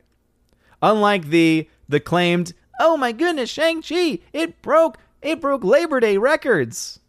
[0.82, 7.00] Unlike the the claimed, oh my goodness, Shang-Chi, it broke it broke Labor Day records.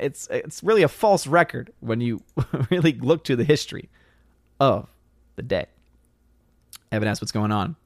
[0.00, 2.22] It's it's really a false record when you
[2.70, 3.88] really look to the history
[4.60, 4.88] of
[5.36, 5.66] the day.
[6.92, 7.76] Evan asks what's going on.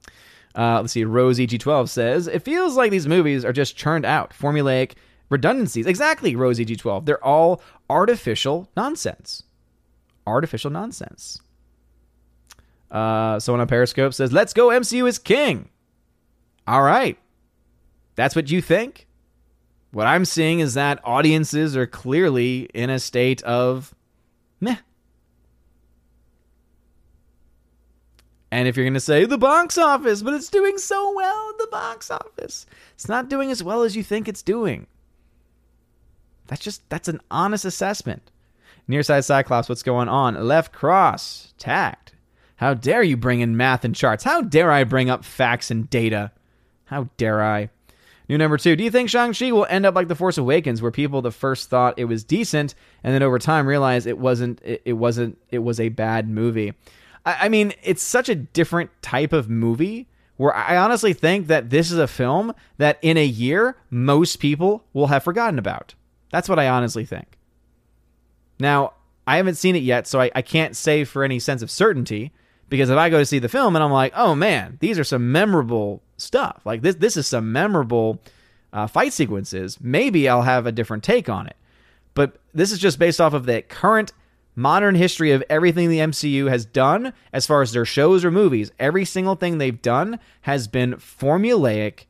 [0.55, 1.03] Uh, let's see.
[1.03, 4.93] Rose EG12 says it feels like these movies are just churned out, formulaic
[5.29, 5.85] redundancies.
[5.85, 7.05] Exactly, Rose EG12.
[7.05, 9.43] They're all artificial nonsense.
[10.27, 11.41] Artificial nonsense.
[12.91, 15.69] Uh, someone on Periscope says, "Let's go, MCU is king."
[16.67, 17.17] All right,
[18.15, 19.07] that's what you think.
[19.93, 23.93] What I'm seeing is that audiences are clearly in a state of
[24.59, 24.77] meh.
[28.51, 31.67] And if you're going to say the box office, but it's doing so well the
[31.67, 32.65] box office,
[32.95, 34.87] it's not doing as well as you think it's doing.
[36.47, 38.31] That's just that's an honest assessment.
[38.89, 40.43] Nearside Cyclops, what's going on?
[40.43, 42.13] Left cross, tagged.
[42.55, 44.23] How dare you bring in math and charts?
[44.23, 46.31] How dare I bring up facts and data?
[46.85, 47.69] How dare I?
[48.29, 48.75] New number two.
[48.75, 51.69] Do you think Shang-Chi will end up like The Force Awakens, where people the first
[51.69, 55.59] thought it was decent and then over time realized it wasn't it, it wasn't it
[55.59, 56.73] was a bad movie?
[57.25, 60.07] I, I mean, it's such a different type of movie
[60.37, 64.83] where I honestly think that this is a film that in a year most people
[64.93, 65.93] will have forgotten about.
[66.31, 67.37] That's what I honestly think.
[68.59, 68.93] Now,
[69.25, 72.31] I haven't seen it yet, so I, I can't say for any sense of certainty
[72.69, 75.03] because if I go to see the film and I'm like, oh man, these are
[75.03, 76.61] some memorable stuff.
[76.65, 78.21] Like this, this is some memorable
[78.71, 79.77] uh, fight sequences.
[79.81, 81.55] Maybe I'll have a different take on it.
[82.13, 84.13] But this is just based off of the current
[84.55, 88.71] modern history of everything the MCU has done as far as their shows or movies.
[88.79, 92.05] Every single thing they've done has been formulaic,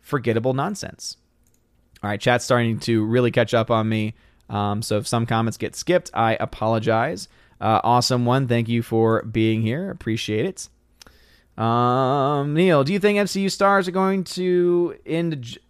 [0.00, 1.16] forgettable nonsense.
[2.02, 4.14] All right, chat's starting to really catch up on me.
[4.48, 7.28] Um, so if some comments get skipped, I apologize.
[7.60, 8.46] Uh, awesome one.
[8.46, 9.90] Thank you for being here.
[9.90, 10.68] Appreciate it.
[11.56, 15.60] Um, Neil, do you think MCU stars are going to ju-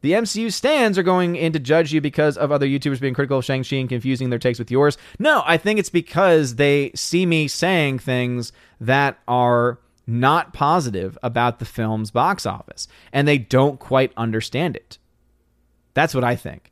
[0.00, 3.38] the MCU stands are going in to judge you because of other YouTubers being critical
[3.38, 4.98] of Shang-Chi and confusing their takes with yours?
[5.18, 11.58] No, I think it's because they see me saying things that are not positive about
[11.58, 14.98] the film's box office and they don't quite understand it.
[15.94, 16.70] That's what I think.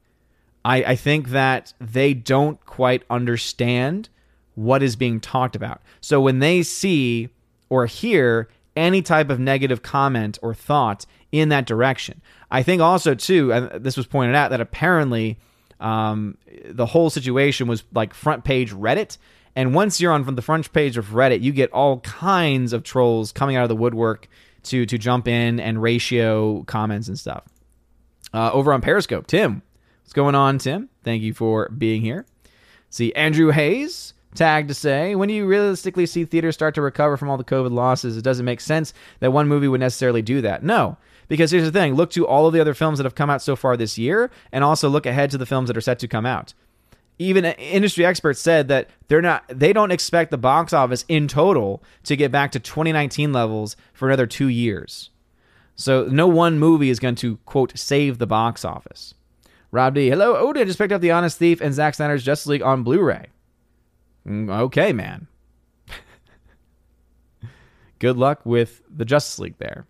[0.63, 4.11] I, I think that they don't quite understand
[4.55, 5.81] what is being talked about.
[6.01, 7.31] So when they see
[7.73, 12.21] or hear any type of negative comment or thought in that direction.
[12.51, 15.39] I think also too, and this was pointed out that apparently
[15.81, 19.17] um, the whole situation was like front page Reddit.
[19.57, 22.83] And once you're on from the front page of Reddit, you get all kinds of
[22.83, 24.29] trolls coming out of the woodwork
[24.65, 27.45] to to jump in and ratio comments and stuff.
[28.35, 29.63] Uh, over on Periscope, Tim,
[30.03, 30.91] what's going on, Tim?
[31.05, 32.27] Thank you for being here.
[32.91, 37.17] See Andrew Hayes tag to say when do you realistically see theaters start to recover
[37.17, 40.41] from all the covid losses it doesn't make sense that one movie would necessarily do
[40.41, 40.97] that no
[41.29, 43.43] because here's the thing look to all of the other films that have come out
[43.43, 46.09] so far this year and also look ahead to the films that are set to
[46.09, 46.55] come out
[47.19, 51.83] even industry experts said that they're not they don't expect the box office in total
[52.05, 55.11] to get back to 2019 levels for another 2 years
[55.75, 59.15] so no one movie is going to quote save the box office
[59.73, 60.11] Rob D.
[60.11, 63.29] Hello, Odin just picked up The Honest Thief and Zack Snyder's Justice League on Blu-ray.
[64.27, 65.27] Mm, okay, man.
[67.99, 69.87] Good luck with the Justice League there.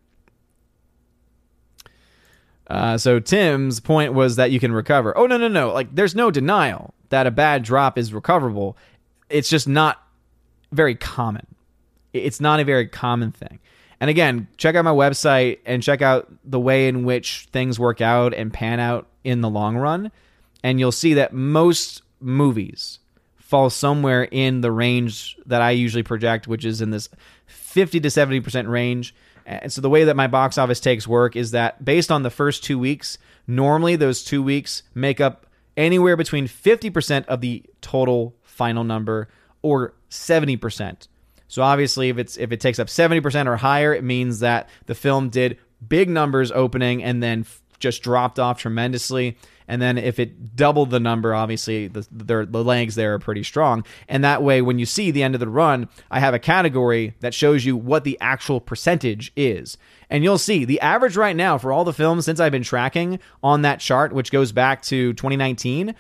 [2.67, 5.17] Uh, so Tim's point was that you can recover.
[5.17, 5.73] Oh no no no!
[5.73, 8.77] Like there's no denial that a bad drop is recoverable.
[9.29, 10.03] It's just not
[10.73, 11.47] very common.
[12.13, 13.59] It's not a very common thing.
[14.01, 18.01] And again, check out my website and check out the way in which things work
[18.01, 20.11] out and pan out in the long run,
[20.63, 22.99] and you'll see that most movies
[23.53, 27.11] fall somewhere in the range that I usually project, which is in this
[27.45, 29.15] 50 to 70% range.
[29.45, 32.31] And so the way that my box office takes work is that based on the
[32.31, 35.45] first two weeks, normally those two weeks make up
[35.77, 39.29] anywhere between 50% of the total final number
[39.61, 41.09] or 70%.
[41.47, 44.95] So obviously if it's if it takes up 70% or higher, it means that the
[44.95, 47.45] film did big numbers opening and then
[47.83, 49.37] just dropped off tremendously.
[49.69, 53.85] And then if it doubled the number, obviously the, the, legs there are pretty strong.
[54.09, 57.15] And that way, when you see the end of the run, I have a category
[57.21, 59.77] that shows you what the actual percentage is.
[60.09, 63.19] And you'll see the average right now for all the films since I've been tracking
[63.43, 65.95] on that chart, which goes back to 2019,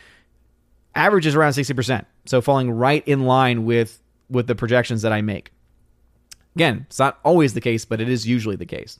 [0.95, 2.05] average is around 60%.
[2.27, 3.99] So falling right in line with
[4.31, 5.53] with the projections that I make.
[6.57, 8.99] Again, it's not always the case, but it is usually the case.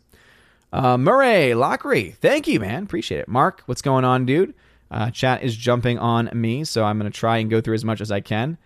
[0.73, 2.83] Uh, Murray Lockery, thank you, man.
[2.85, 3.29] Appreciate it.
[3.29, 4.55] Mark, what's going on, dude?
[4.91, 7.85] Uh, chat is jumping on me, so I'm going to try and go through as
[7.85, 8.59] much as I can.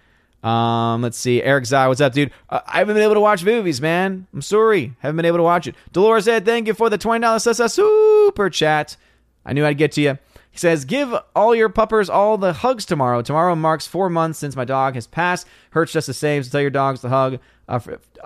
[0.42, 1.42] Um, let's see.
[1.42, 2.30] Eric Zai, what's up, dude?
[2.48, 4.26] Uh, I haven't been able to watch movies, man.
[4.32, 4.94] I'm sorry.
[5.00, 5.74] Haven't been able to watch it.
[5.92, 8.96] Dolores said, thank you for the $20 super chat.
[9.44, 10.18] I knew I'd get to you.
[10.56, 13.20] He says, Give all your puppers all the hugs tomorrow.
[13.20, 15.46] Tomorrow marks four months since my dog has passed.
[15.70, 16.42] Hurts just the same.
[16.42, 17.40] So tell your dogs the hug.
[17.68, 17.78] Uh,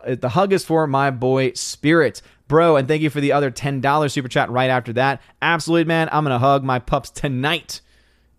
[0.05, 2.23] uh, the hug is for my boy Spirit.
[2.51, 5.23] Bro, and thank you for the other $10 super chat right after that.
[5.41, 6.09] Absolutely, man.
[6.11, 7.81] I'm going to hug my pups tonight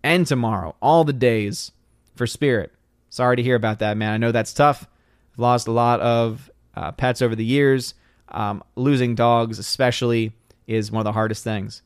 [0.02, 1.72] and tomorrow, all the days
[2.14, 2.74] for Spirit.
[3.08, 4.12] Sorry to hear about that, man.
[4.12, 4.86] I know that's tough.
[5.32, 7.94] I've lost a lot of uh, pets over the years.
[8.28, 10.34] Um, losing dogs, especially,
[10.66, 11.80] is one of the hardest things.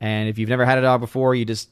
[0.00, 1.70] And if you've never had a dog before, you just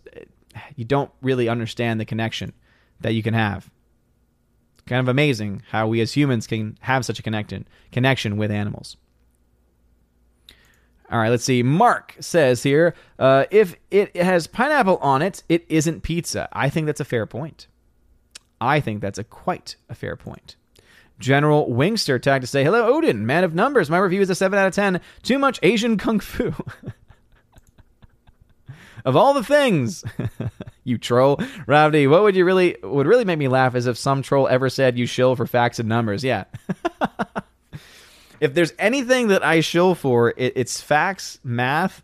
[0.77, 2.53] you don't really understand the connection
[3.01, 3.69] that you can have.
[4.87, 8.97] Kind of amazing how we as humans can have such a connection connection with animals.
[11.11, 11.63] All right, let's see.
[11.63, 16.49] Mark says here, uh, if it has pineapple on it, it isn't pizza.
[16.53, 17.69] I think that's a fair point.
[18.61, 20.57] I think that's a quite a fair point.
[21.19, 23.89] General Wingster tagged to say, Hello, Odin, man of numbers.
[23.89, 25.01] My review is a 7 out of 10.
[25.23, 26.53] Too much Asian kung fu.
[29.05, 30.05] of all the things,
[30.85, 31.37] you troll,
[31.67, 34.69] Ravdi, what would you really would really make me laugh is if some troll ever
[34.69, 36.25] said you shill for facts and numbers.
[36.25, 36.45] Yeah.
[38.41, 42.03] if there's anything that I shill for, it, it's facts, math,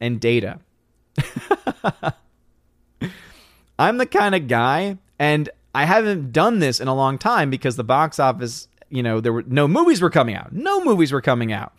[0.00, 0.60] and data.
[3.78, 7.76] I'm the kind of guy, and I haven't done this in a long time because
[7.76, 10.52] the box office, you know, there were no movies were coming out.
[10.52, 11.72] No movies were coming out.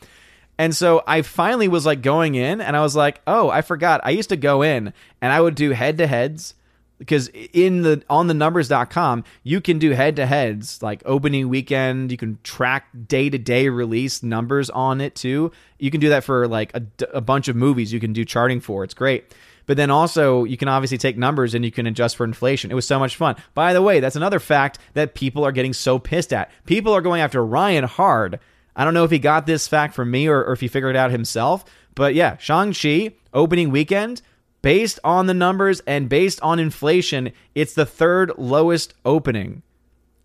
[0.58, 4.02] And so I finally was like going in and I was like, "Oh, I forgot.
[4.04, 6.54] I used to go in and I would do head-to-heads
[6.98, 12.40] because in the on the numbers.com you can do head-to-heads like opening weekend, you can
[12.44, 15.52] track day-to-day release numbers on it too.
[15.80, 16.84] You can do that for like a,
[17.14, 18.84] a bunch of movies you can do charting for.
[18.84, 19.34] It's great.
[19.68, 22.72] But then also you can obviously take numbers and you can adjust for inflation.
[22.72, 23.36] It was so much fun.
[23.54, 26.52] By the way, that's another fact that people are getting so pissed at.
[26.66, 28.40] People are going after Ryan hard
[28.76, 30.96] I don't know if he got this fact from me or, or if he figured
[30.96, 31.64] it out himself,
[31.96, 34.22] but yeah, Shang-Chi opening weekend,
[34.66, 39.62] based on the numbers and based on inflation, it's the third lowest opening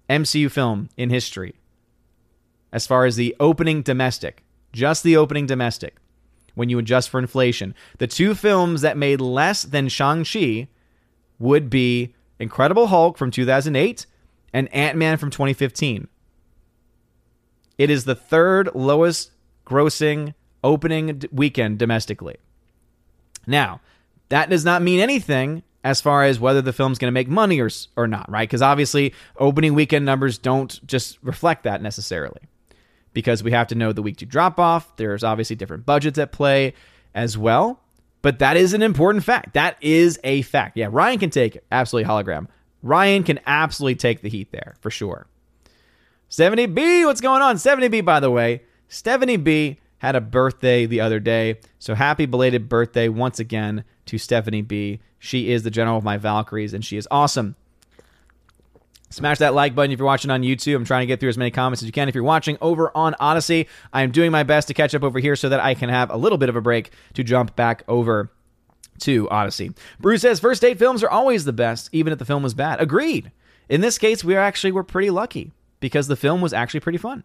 [0.08, 1.56] MCU film in history.
[2.72, 5.96] As far as the opening domestic, just the opening domestic,
[6.54, 7.74] when you adjust for inflation.
[7.98, 10.68] The two films that made less than Shang-Chi
[11.38, 14.06] would be Incredible Hulk from 2008
[14.54, 16.08] and Ant-Man from 2015.
[17.76, 19.32] It is the third lowest
[19.66, 20.32] grossing
[20.64, 22.36] opening weekend domestically.
[23.46, 23.82] Now,
[24.30, 27.60] that does not mean anything as far as whether the film's going to make money
[27.60, 28.48] or, or not, right?
[28.48, 32.40] Because obviously, opening weekend numbers don't just reflect that necessarily.
[33.12, 34.96] Because we have to know the week to drop off.
[34.96, 36.74] There's obviously different budgets at play
[37.14, 37.80] as well.
[38.22, 39.54] But that is an important fact.
[39.54, 40.76] That is a fact.
[40.76, 41.64] Yeah, Ryan can take it.
[41.72, 42.46] Absolutely hologram.
[42.82, 45.26] Ryan can absolutely take the heat there for sure.
[46.30, 47.56] 70B, what's going on?
[47.56, 51.58] 70B, by the way, Stephanie B had a birthday the other day.
[51.78, 54.98] So happy belated birthday once again to Stephanie B.
[55.20, 57.54] She is the general of my Valkyries, and she is awesome.
[59.08, 60.74] Smash that like button if you're watching on YouTube.
[60.74, 62.08] I'm trying to get through as many comments as you can.
[62.08, 65.20] If you're watching over on Odysee, I am doing my best to catch up over
[65.20, 67.84] here so that I can have a little bit of a break to jump back
[67.86, 68.30] over
[69.00, 69.74] to Odysee.
[70.00, 72.80] Bruce says first date films are always the best, even if the film was bad.
[72.80, 73.30] Agreed.
[73.68, 77.22] In this case, we actually we're pretty lucky because the film was actually pretty fun.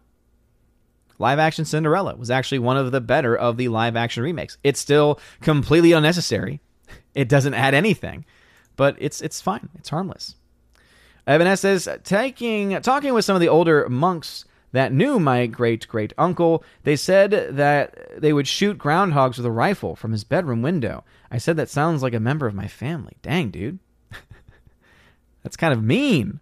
[1.18, 4.58] Live action Cinderella was actually one of the better of the live action remakes.
[4.62, 6.60] It's still completely unnecessary.
[7.16, 8.26] It doesn't add anything,
[8.76, 9.70] but it's it's fine.
[9.78, 10.36] It's harmless.
[11.26, 16.12] Evan says taking talking with some of the older monks that knew my great great
[16.18, 21.02] uncle, they said that they would shoot groundhogs with a rifle from his bedroom window.
[21.30, 23.16] I said that sounds like a member of my family.
[23.22, 23.78] Dang, dude.
[25.42, 26.40] That's kind of mean.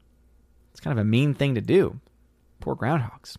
[0.72, 2.00] It's kind of a mean thing to do.
[2.58, 3.36] Poor groundhogs.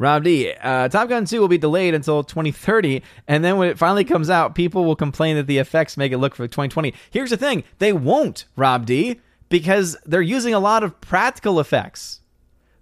[0.00, 0.50] Rob D.
[0.50, 4.30] Uh, Top Gun 2 will be delayed until 2030, and then when it finally comes
[4.30, 6.94] out, people will complain that the effects make it look for 2020.
[7.10, 9.20] Here's the thing they won't, Rob D,
[9.50, 12.22] because they're using a lot of practical effects.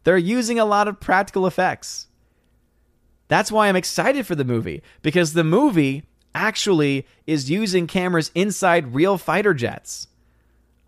[0.05, 2.07] They're using a lot of practical effects.
[3.27, 6.05] That's why I'm excited for the movie, because the movie
[6.37, 10.07] actually is using cameras inside real fighter jets.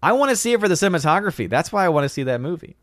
[0.00, 1.50] I want to see it for the cinematography.
[1.50, 2.76] That's why I want to see that movie.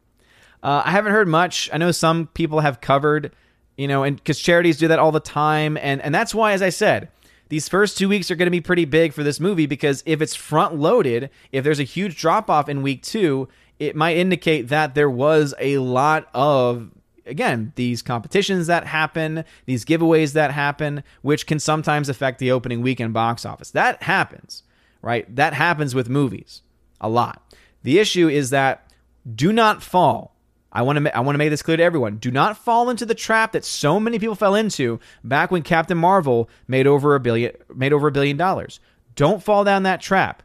[0.63, 1.69] Uh, I haven't heard much.
[1.71, 3.31] I know some people have covered,
[3.77, 6.61] you know, and because charities do that all the time, and and that's why, as
[6.61, 7.09] I said,
[7.49, 10.21] these first two weeks are going to be pretty big for this movie because if
[10.21, 13.47] it's front loaded, if there's a huge drop off in week two,
[13.79, 16.91] it might indicate that there was a lot of
[17.27, 22.81] again, these competitions that happen, these giveaways that happen, which can sometimes affect the opening
[22.81, 23.71] weekend box office.
[23.71, 24.63] That happens,
[25.01, 25.33] right?
[25.35, 26.61] That happens with movies
[27.01, 27.53] a lot.
[27.83, 28.91] The issue is that
[29.35, 30.36] do not fall.
[30.71, 32.17] I want to I want to make this clear to everyone.
[32.17, 35.97] Do not fall into the trap that so many people fell into back when Captain
[35.97, 38.79] Marvel made over a billion made over a billion dollars.
[39.15, 40.43] Don't fall down that trap.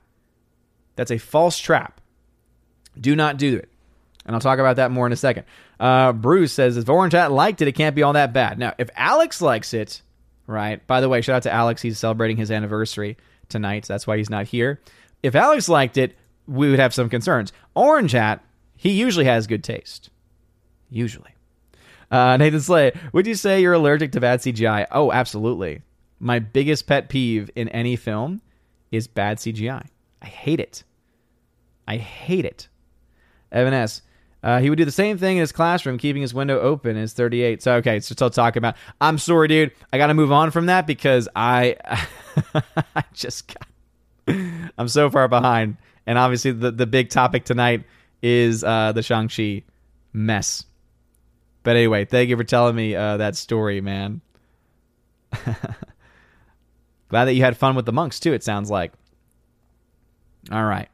[0.97, 2.01] That's a false trap.
[2.99, 3.69] Do not do it.
[4.25, 5.45] And I'll talk about that more in a second.
[5.81, 8.59] Uh, Bruce says, if Orange Hat liked it, it can't be all that bad.
[8.59, 10.01] Now, if Alex likes it,
[10.47, 10.87] right?
[10.87, 11.83] By the way, shout out to Alex.
[11.83, 13.17] He's celebrating his anniversary
[13.49, 13.87] tonight.
[13.87, 14.81] So that's why he's not here.
[15.23, 16.17] If Alex liked it,
[16.47, 17.53] we would have some concerns.
[17.75, 18.45] Orange Hat,
[18.77, 20.11] he usually has good taste.
[20.93, 21.31] Usually.
[22.11, 24.87] Uh, Nathan Slay, would you say you're allergic to bad CGI?
[24.93, 25.81] Oh, absolutely.
[26.21, 28.43] My biggest pet peeve in any film
[28.91, 29.87] is bad CGI.
[30.21, 30.85] I hate it.
[31.89, 32.69] I hate it.
[33.51, 34.03] Evan S.
[34.43, 36.97] Uh, he would do the same thing in his classroom, keeping his window open.
[36.97, 37.63] Is 38.
[37.63, 38.77] So okay, so still talking about.
[39.01, 39.73] I'm sorry, dude.
[39.93, 41.77] I got to move on from that because I,
[42.95, 43.67] I just got.
[44.79, 45.77] I'm so far behind,
[46.07, 47.85] and obviously the the big topic tonight
[48.21, 49.63] is uh, the Shang Chi
[50.13, 50.65] mess.
[51.63, 54.21] But anyway, thank you for telling me uh, that story, man.
[57.09, 58.33] Glad that you had fun with the monks too.
[58.33, 58.93] It sounds like.
[60.51, 60.89] All right.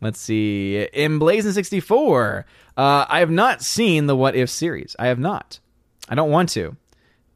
[0.00, 0.82] Let's see.
[0.92, 2.44] In Blazing 64,
[2.76, 4.94] uh, I have not seen the What If series.
[4.98, 5.58] I have not.
[6.08, 6.76] I don't want to.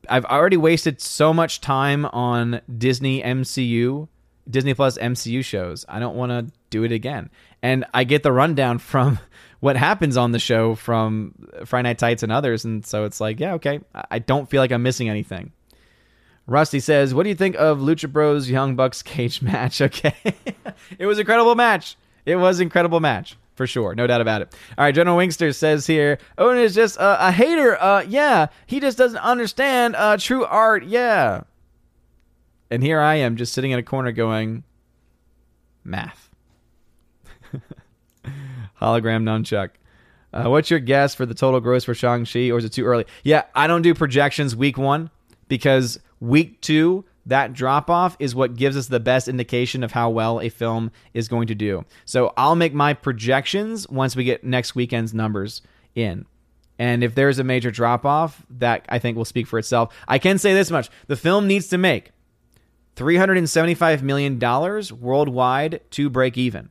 [0.09, 4.09] I've already wasted so much time on Disney MCU,
[4.49, 5.85] Disney Plus MCU shows.
[5.89, 7.31] I don't want to do it again.
[7.63, 9.19] And I get the rundown from
[9.61, 11.35] what happens on the show from
[11.65, 12.65] Friday Night Tights and others.
[12.65, 13.81] And so it's like, yeah, okay.
[14.11, 15.53] I don't feel like I'm missing anything.
[16.47, 19.81] Rusty says, What do you think of Lucha Bros Young Bucks cage match?
[19.81, 20.15] Okay.
[20.99, 21.97] it was incredible match.
[22.27, 24.55] It was incredible match for sure, no doubt about it.
[24.79, 27.81] All right, General Wingster says here, Owen is just uh, a hater.
[27.81, 30.85] Uh, yeah, he just doesn't understand uh, true art.
[30.85, 31.43] Yeah.
[32.71, 34.65] And here I am, just sitting in a corner going,
[35.85, 36.31] math.
[38.81, 39.71] Hologram nunchuck.
[40.33, 43.05] Uh, what's your guess for the total gross for Shang-Chi, or is it too early?
[43.25, 45.11] Yeah, I don't do projections week one
[45.49, 50.11] because week two that drop off is what gives us the best indication of how
[50.11, 51.85] well a film is going to do.
[52.05, 55.63] So I'll make my projections once we get next weekend's numbers
[55.95, 56.27] in.
[56.79, 59.95] And if there's a major drop off, that I think will speak for itself.
[60.09, 62.13] I can say this much the film needs to make
[62.97, 64.39] $375 million
[65.01, 66.71] worldwide to break even.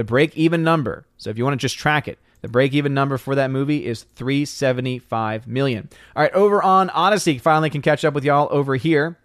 [0.00, 1.04] The break even number.
[1.18, 3.84] So if you want to just track it, the break even number for that movie
[3.84, 5.90] is 375 million.
[6.16, 9.18] All right, over on Odysee, finally can catch up with y'all over here.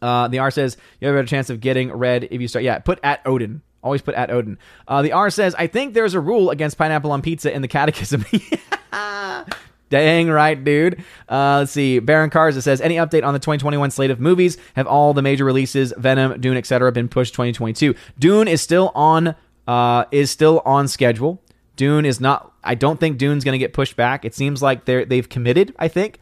[0.00, 2.64] Uh, the R says you have a better chance of getting red if you start.
[2.64, 3.62] Yeah, put at Odin.
[3.82, 4.58] Always put at Odin.
[4.86, 7.66] Uh, the R says I think there's a rule against pineapple on pizza in the
[7.66, 8.24] Catechism.
[9.88, 11.04] Dang right, dude.
[11.28, 11.98] Uh, let's see.
[11.98, 14.56] Baron Cars says any update on the 2021 slate of movies?
[14.76, 17.96] Have all the major releases, Venom, Dune, etc., been pushed 2022?
[18.20, 19.34] Dune is still on.
[19.66, 21.42] Uh, is still on schedule.
[21.76, 22.52] Dune is not.
[22.62, 24.24] I don't think Dune's going to get pushed back.
[24.24, 25.74] It seems like they're they've committed.
[25.78, 26.18] I think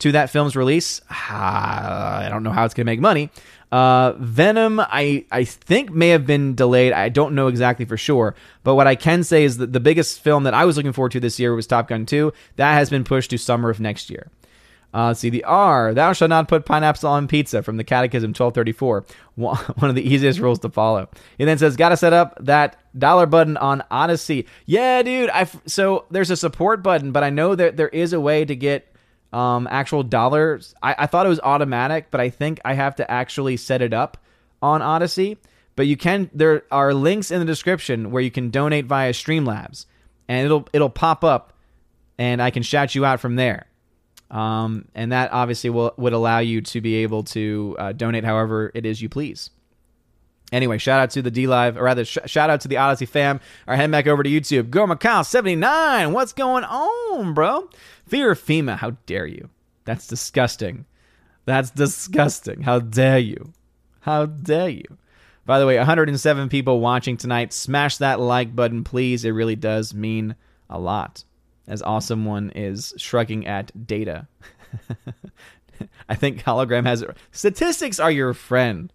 [0.00, 1.00] to that film's release.
[1.10, 3.30] I don't know how it's going to make money.
[3.72, 6.92] Uh, Venom, I, I think may have been delayed.
[6.92, 8.34] I don't know exactly for sure.
[8.62, 11.12] But what I can say is that the biggest film that I was looking forward
[11.12, 12.32] to this year was Top Gun 2.
[12.56, 14.30] That has been pushed to summer of next year.
[14.94, 19.04] Uh, see, the R, thou shalt not put pineapples on pizza from the Catechism 1234.
[19.34, 21.08] One of the easiest rules to follow.
[21.36, 24.46] He then says, gotta set up that dollar button on Odysee.
[24.64, 25.30] Yeah, dude.
[25.30, 28.56] I so there's a support button, but I know that there is a way to
[28.56, 28.90] get
[29.32, 30.74] um, actual dollars.
[30.82, 33.92] I, I thought it was automatic, but I think I have to actually set it
[33.92, 34.16] up
[34.62, 35.36] on Odysee.
[35.74, 36.30] But you can.
[36.32, 39.84] There are links in the description where you can donate via Streamlabs,
[40.26, 41.52] and it'll it'll pop up,
[42.16, 43.66] and I can shout you out from there.
[44.30, 48.72] Um, and that obviously will would allow you to be able to uh, donate however
[48.74, 49.50] it is you please.
[50.52, 53.06] Anyway, shout out to the D Live, or rather, sh- shout out to the Odysee
[53.06, 53.40] fam.
[53.66, 54.70] Right, head back over to YouTube.
[54.70, 56.12] Go Macau79.
[56.12, 57.68] What's going on, bro?
[58.06, 58.76] Fear of FEMA.
[58.76, 59.48] How dare you?
[59.84, 60.86] That's disgusting.
[61.46, 62.62] That's disgusting.
[62.62, 63.52] How dare you?
[64.00, 64.98] How dare you?
[65.44, 67.52] By the way, 107 people watching tonight.
[67.52, 69.24] Smash that like button, please.
[69.24, 70.36] It really does mean
[70.70, 71.24] a lot.
[71.68, 74.26] As awesome one is shrugging at data.
[76.08, 78.92] I think hologram has statistics are your friend.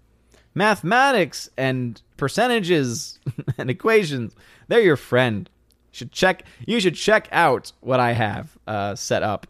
[0.53, 3.19] Mathematics and percentages
[3.57, 4.36] and equations
[4.67, 5.49] they're your friend.
[5.91, 9.47] You should check you should check out what i have uh, set up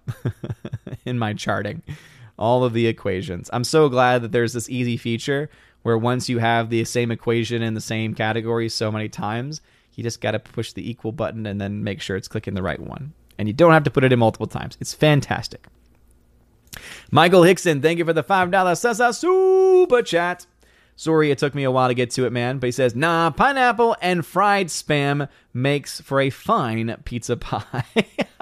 [1.05, 1.83] in my charting.
[2.39, 3.51] All of the equations.
[3.53, 5.49] I'm so glad that there's this easy feature
[5.83, 9.61] where once you have the same equation in the same category so many times
[9.95, 12.63] You just got to push the equal button and then make sure it's clicking the
[12.63, 13.13] right one.
[13.37, 14.77] And you don't have to put it in multiple times.
[14.79, 15.67] It's fantastic.
[17.11, 20.45] Michael Hickson, thank you for the $5 Sasa Super Chat.
[20.95, 22.59] Sorry it took me a while to get to it, man.
[22.59, 27.85] But he says, nah, pineapple and fried spam makes for a fine pizza pie.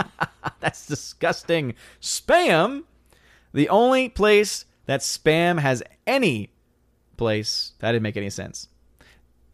[0.60, 1.76] That's disgusting.
[2.02, 2.84] Spam?
[3.54, 6.52] The only place that spam has any
[7.18, 8.68] place, that didn't make any sense.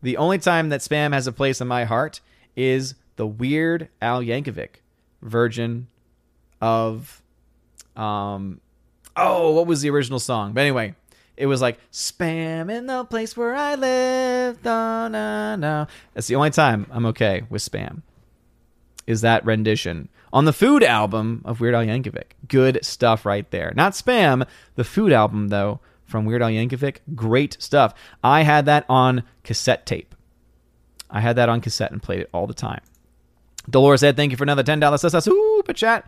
[0.06, 2.22] The only time that spam has a place in my heart
[2.56, 4.76] is the weird Al Yankovic
[5.24, 5.88] version
[6.62, 7.24] of
[7.96, 8.62] um
[9.18, 10.94] oh what was the original song but anyway
[11.38, 14.62] it was like spam in the place where I live.
[14.62, 15.88] Da, na, na.
[16.14, 18.04] That's the only time I'm okay with spam.
[19.08, 22.32] Is that rendition on the Food album of Weird Al Yankovic?
[22.48, 23.74] Good stuff right there.
[23.76, 24.46] Not spam.
[24.76, 27.94] The Food album though from Weird Al Yankovic, great stuff.
[28.24, 30.16] I had that on cassette tape.
[31.10, 32.82] I had that on cassette and played it all the time.
[33.70, 36.08] Dolores said, "Thank you for another ten dollars super chat.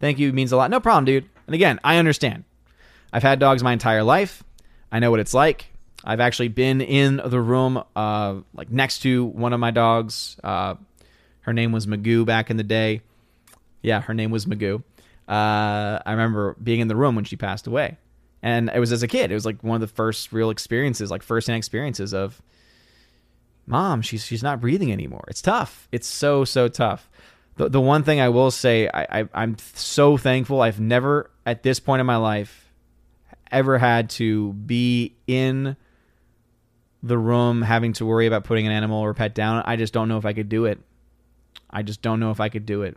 [0.00, 0.70] Thank you means a lot.
[0.70, 1.28] No problem, dude.
[1.46, 2.44] And again, I understand.
[3.12, 4.42] I've had dogs my entire life.
[4.90, 5.66] I know what it's like.
[6.04, 10.36] I've actually been in the room, uh, like next to one of my dogs.
[10.44, 10.76] Uh,
[11.40, 13.00] her name was Magoo back in the day.
[13.82, 14.82] Yeah, her name was Magoo.
[15.28, 17.96] Uh, I remember being in the room when she passed away,
[18.46, 19.32] and it was as a kid.
[19.32, 22.40] It was like one of the first real experiences, like firsthand experiences of,
[23.66, 25.24] mom, she's she's not breathing anymore.
[25.26, 25.88] It's tough.
[25.90, 27.10] It's so so tough.
[27.56, 30.60] The the one thing I will say, I, I I'm so thankful.
[30.60, 32.72] I've never at this point in my life
[33.50, 35.76] ever had to be in
[37.02, 39.64] the room having to worry about putting an animal or pet down.
[39.66, 40.78] I just don't know if I could do it.
[41.68, 42.96] I just don't know if I could do it.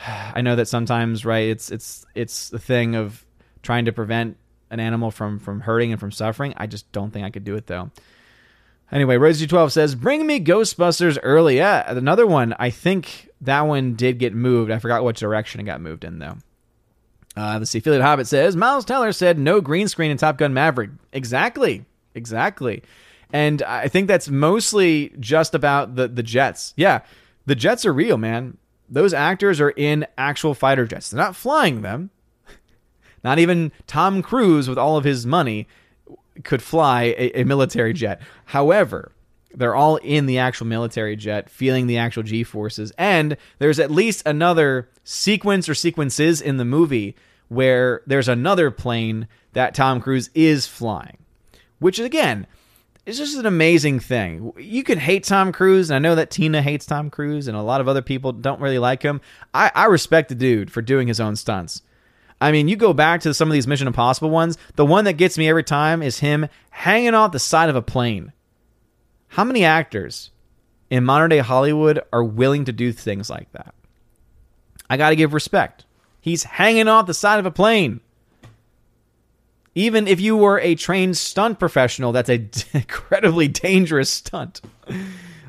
[0.06, 1.48] I know that sometimes, right?
[1.48, 3.24] It's it's it's the thing of
[3.62, 4.36] trying to prevent
[4.70, 6.54] an animal from from hurting and from suffering.
[6.56, 7.90] I just don't think I could do it though.
[8.90, 12.54] Anyway, Rosie12 says, "Bring me Ghostbusters early." Yeah, another one.
[12.58, 14.70] I think that one did get moved.
[14.70, 16.38] I forgot what direction it got moved in though.
[17.36, 17.80] Uh, let's see.
[17.80, 20.90] Philly Hobbit says Miles Teller said no green screen in Top Gun Maverick.
[21.12, 21.84] Exactly,
[22.14, 22.82] exactly.
[23.30, 26.72] And I think that's mostly just about the the jets.
[26.76, 27.02] Yeah,
[27.46, 28.56] the jets are real, man.
[28.88, 31.10] Those actors are in actual fighter jets.
[31.10, 32.10] They're not flying them.
[33.24, 35.66] Not even Tom Cruise, with all of his money,
[36.44, 38.22] could fly a, a military jet.
[38.46, 39.12] However,
[39.54, 42.92] they're all in the actual military jet, feeling the actual G forces.
[42.96, 47.16] And there's at least another sequence or sequences in the movie
[47.48, 51.18] where there's another plane that Tom Cruise is flying,
[51.78, 52.46] which again
[53.08, 54.52] is just an amazing thing.
[54.58, 57.62] You can hate Tom Cruise, and I know that Tina hates Tom Cruise, and a
[57.62, 59.20] lot of other people don't really like him.
[59.54, 61.82] I, I respect the dude for doing his own stunts.
[62.40, 65.14] I mean, you go back to some of these Mission Impossible ones, the one that
[65.14, 68.32] gets me every time is him hanging off the side of a plane.
[69.28, 70.30] How many actors
[70.90, 73.74] in modern day Hollywood are willing to do things like that?
[74.88, 75.84] I got to give respect.
[76.20, 78.00] He's hanging off the side of a plane.
[79.78, 84.60] Even if you were a trained stunt professional, that's an incredibly dangerous stunt.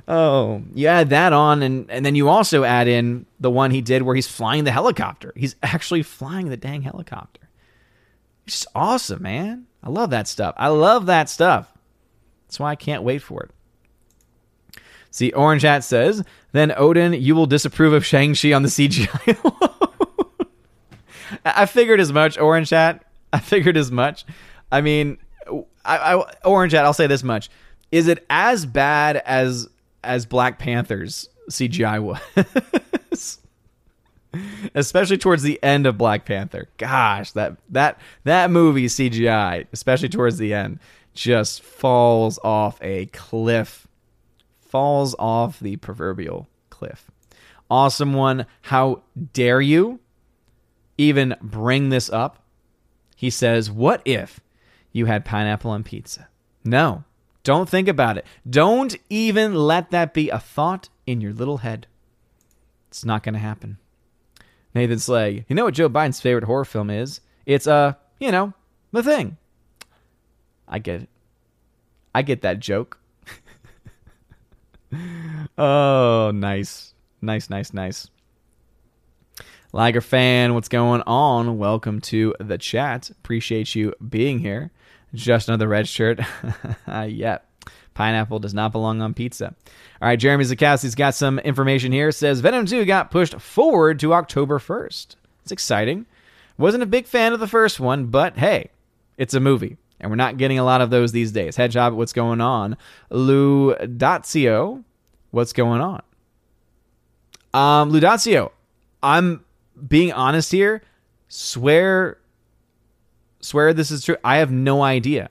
[0.07, 3.81] Oh, you add that on, and, and then you also add in the one he
[3.81, 5.33] did where he's flying the helicopter.
[5.35, 7.49] He's actually flying the dang helicopter.
[8.45, 9.65] It's just awesome, man.
[9.81, 10.53] I love that stuff.
[10.57, 11.75] I love that stuff.
[12.45, 13.51] That's why I can't wait for it.
[15.09, 20.47] See, Orange Hat says, then Odin, you will disapprove of Shang-Chi on the CGI.
[21.45, 23.05] I figured as much, Orange Hat.
[23.33, 24.25] I figured as much.
[24.71, 25.17] I mean,
[25.85, 27.49] I, I, Orange Hat, I'll say this much.
[27.91, 29.67] Is it as bad as
[30.03, 33.39] as Black Panther's CGI was?
[34.75, 36.69] especially towards the end of Black Panther.
[36.77, 40.79] Gosh, that that that movie CGI, especially towards the end,
[41.13, 43.87] just falls off a cliff
[44.69, 47.09] falls off the proverbial cliff.
[47.71, 48.45] Awesome one.
[48.61, 49.01] How
[49.33, 49.99] dare you
[50.97, 52.43] even bring this up?
[53.19, 54.39] He says, What if
[54.93, 56.29] you had pineapple on pizza?
[56.63, 57.03] No,
[57.43, 58.25] don't think about it.
[58.49, 61.85] Don't even let that be a thought in your little head.
[62.87, 63.77] It's not going to happen.
[64.73, 67.19] Nathan Slay, you know what Joe Biden's favorite horror film is?
[67.45, 68.53] It's, uh, you know,
[68.93, 69.35] the thing.
[70.65, 71.09] I get it.
[72.15, 72.97] I get that joke
[75.57, 76.93] oh, nice.
[77.21, 78.09] Nice, nice, nice.
[79.71, 81.59] Liger fan, what's going on?
[81.59, 83.11] Welcome to the chat.
[83.11, 84.71] Appreciate you being here.
[85.13, 86.19] Just another red shirt.
[86.87, 87.45] yep.
[87.93, 89.53] Pineapple does not belong on pizza.
[90.01, 92.11] All right, Jeremy Zakowski's got some information here.
[92.11, 95.15] says Venom 2 got pushed forward to October 1st.
[95.43, 96.07] It's exciting.
[96.57, 98.71] Wasn't a big fan of the first one, but hey,
[99.17, 99.77] it's a movie.
[99.99, 101.55] And we're not getting a lot of those these days.
[101.55, 102.75] Hedge Hobbit, what's going on?
[103.11, 104.83] Lou Dazio,
[105.29, 106.01] what's going on?
[107.53, 108.51] Um, Ludazio,
[109.03, 109.45] I'm
[109.87, 110.81] being honest here.
[111.27, 112.17] Swear,
[113.39, 114.17] swear this is true.
[114.23, 115.29] I have no idea.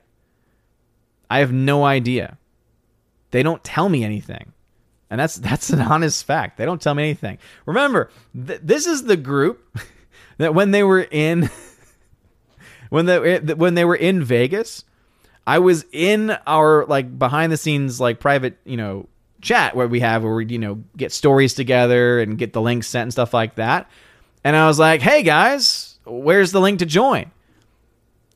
[1.29, 2.37] I have no idea.
[3.31, 4.53] They don't tell me anything.
[5.09, 6.57] And that's that's an honest fact.
[6.57, 7.39] They don't tell me anything.
[7.65, 9.77] Remember, th- this is the group
[10.37, 11.49] that when they were in
[12.89, 14.83] when they when they were in Vegas,
[15.47, 19.07] I was in our like behind the scenes like private, you know,
[19.41, 22.87] chat where we have where we, you know, get stories together and get the links
[22.87, 23.89] sent and stuff like that.
[24.43, 27.31] And I was like, "Hey guys, where's the link to join?"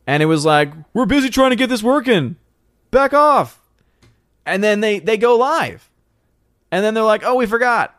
[0.06, 2.36] And it was like, "We're busy trying to get this working.
[2.92, 3.60] Back off."
[4.46, 5.90] And then they they go live
[6.74, 7.94] and then they're like, "Oh, we forgot."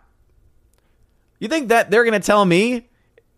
[1.39, 2.89] You think that they're gonna tell me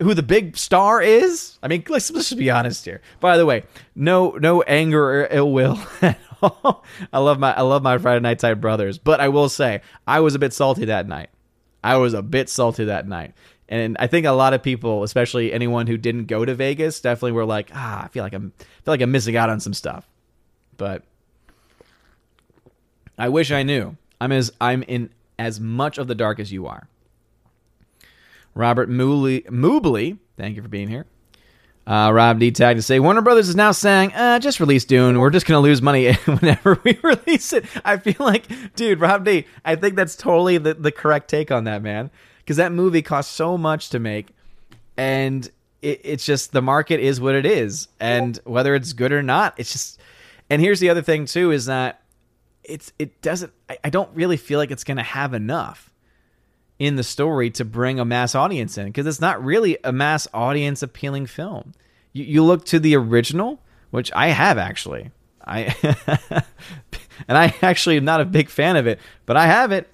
[0.00, 1.58] who the big star is?
[1.62, 3.00] I mean, let's, let's just be honest here.
[3.20, 3.64] By the way,
[3.94, 6.84] no no anger or ill will at all.
[7.12, 10.20] I love my I love my Friday Night Tights brothers, but I will say I
[10.20, 11.28] was a bit salty that night.
[11.84, 13.34] I was a bit salty that night.
[13.68, 17.32] And I think a lot of people, especially anyone who didn't go to Vegas, definitely
[17.32, 20.08] were like, "Ah, I feel like I'm feel like I'm missing out on some stuff."
[20.76, 21.02] But
[23.18, 23.96] I wish I knew.
[24.20, 26.88] I'm as I'm in as much of the dark as you are.
[28.54, 31.06] Robert Moobley, thank you for being here.
[31.86, 35.20] Uh, Rob D tag to say Warner Brothers is now saying, uh, just release Dune.
[35.20, 37.64] We're just gonna lose money whenever we release it.
[37.84, 41.64] I feel like, dude, Rob D, I think that's totally the, the correct take on
[41.64, 42.10] that, man.
[42.46, 44.28] Because that movie cost so much to make,
[44.96, 45.44] and
[45.82, 49.54] it, it's just the market is what it is, and whether it's good or not,
[49.58, 50.00] it's just.
[50.48, 52.02] And here's the other thing too is that
[52.62, 55.92] it's it doesn't I, I don't really feel like it's going to have enough
[56.78, 60.28] in the story to bring a mass audience in because it's not really a mass
[60.34, 61.72] audience appealing film.
[62.12, 65.10] You, you look to the original, which I have actually.
[65.44, 65.74] I
[67.28, 69.88] and I actually am not a big fan of it, but I have it.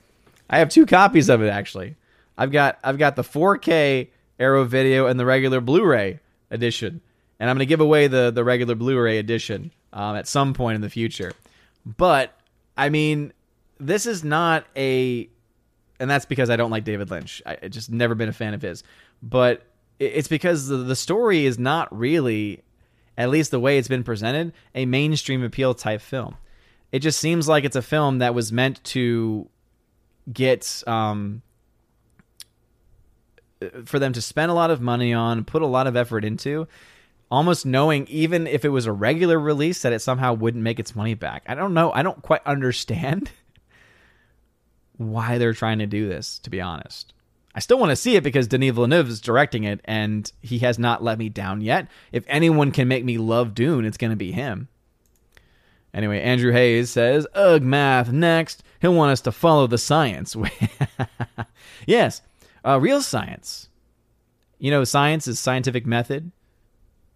[0.50, 1.96] I have two copies of it actually.
[2.36, 4.08] I've got I've got the 4K
[4.38, 6.20] Arrow Video and the regular Blu-ray
[6.50, 7.00] edition,
[7.38, 10.76] and I'm going to give away the the regular Blu-ray edition um, at some point
[10.76, 11.32] in the future.
[11.84, 12.34] But
[12.76, 13.32] I mean,
[13.78, 15.28] this is not a,
[15.98, 17.42] and that's because I don't like David Lynch.
[17.44, 18.82] I, I just never been a fan of his.
[19.22, 19.62] But
[19.98, 22.62] it's because the, the story is not really,
[23.16, 26.36] at least the way it's been presented, a mainstream appeal type film.
[26.90, 29.48] It just seems like it's a film that was meant to
[30.32, 31.42] get um,
[33.84, 36.66] for them to spend a lot of money on, put a lot of effort into,
[37.30, 40.94] almost knowing even if it was a regular release that it somehow wouldn't make its
[40.94, 41.44] money back.
[41.46, 41.92] I don't know.
[41.92, 43.30] I don't quite understand
[44.96, 47.12] why they're trying to do this, to be honest.
[47.54, 50.78] I still want to see it because Denis Villeneuve is directing it and he has
[50.78, 51.86] not let me down yet.
[52.10, 54.68] If anyone can make me love Dune, it's going to be him.
[55.94, 58.62] Anyway, Andrew Hayes says, Ugh, math, next.
[58.80, 60.34] He'll want us to follow the science.
[61.86, 62.22] yes,
[62.64, 63.68] uh, real science.
[64.58, 66.30] You know, science is scientific method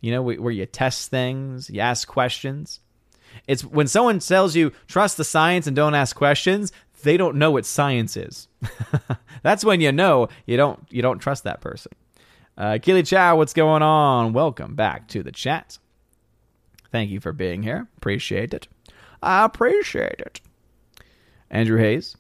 [0.01, 2.81] you know, where you test things, you ask questions.
[3.49, 6.73] It's when someone tells you trust the science and don't ask questions,
[7.03, 8.49] they don't know what science is.
[9.43, 11.93] That's when you know you don't you don't trust that person.
[12.57, 14.33] Uh, Keely Chow, what's going on?
[14.33, 15.79] Welcome back to the chat.
[16.93, 17.89] Thank you for being here.
[17.97, 18.69] Appreciate it.
[19.23, 20.41] I appreciate it.
[21.51, 22.17] Andrew Hayes,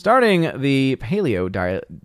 [0.00, 1.52] Starting the paleo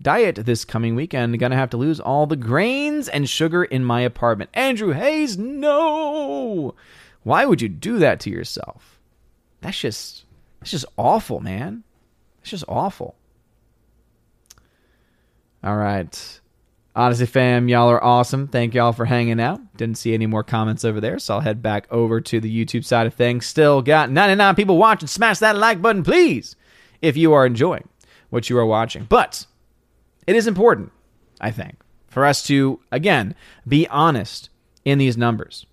[0.01, 4.01] diet, this coming weekend, gonna have to lose all the grains and sugar in my
[4.01, 4.49] apartment.
[4.53, 6.75] Andrew Hayes, no!
[7.23, 8.99] Why would you do that to yourself?
[9.61, 10.25] That's just
[10.59, 11.85] that's just awful, man.
[12.41, 13.15] It's just awful.
[15.63, 16.41] All right.
[16.97, 18.49] Odysee fam, y'all are awesome.
[18.49, 19.77] Thank y'all for hanging out.
[19.77, 22.83] Didn't see any more comments over there, so I'll head back over to the YouTube
[22.83, 23.45] side of things.
[23.45, 25.07] Still got 99 people watching.
[25.07, 26.57] Smash that like button, please
[27.05, 27.87] if you are enjoying
[28.29, 29.05] what you are watching.
[29.07, 29.45] But
[30.25, 30.91] it is important,
[31.39, 31.75] I think,
[32.07, 33.35] for us to, again,
[33.67, 34.49] be honest
[34.83, 35.65] in these numbers.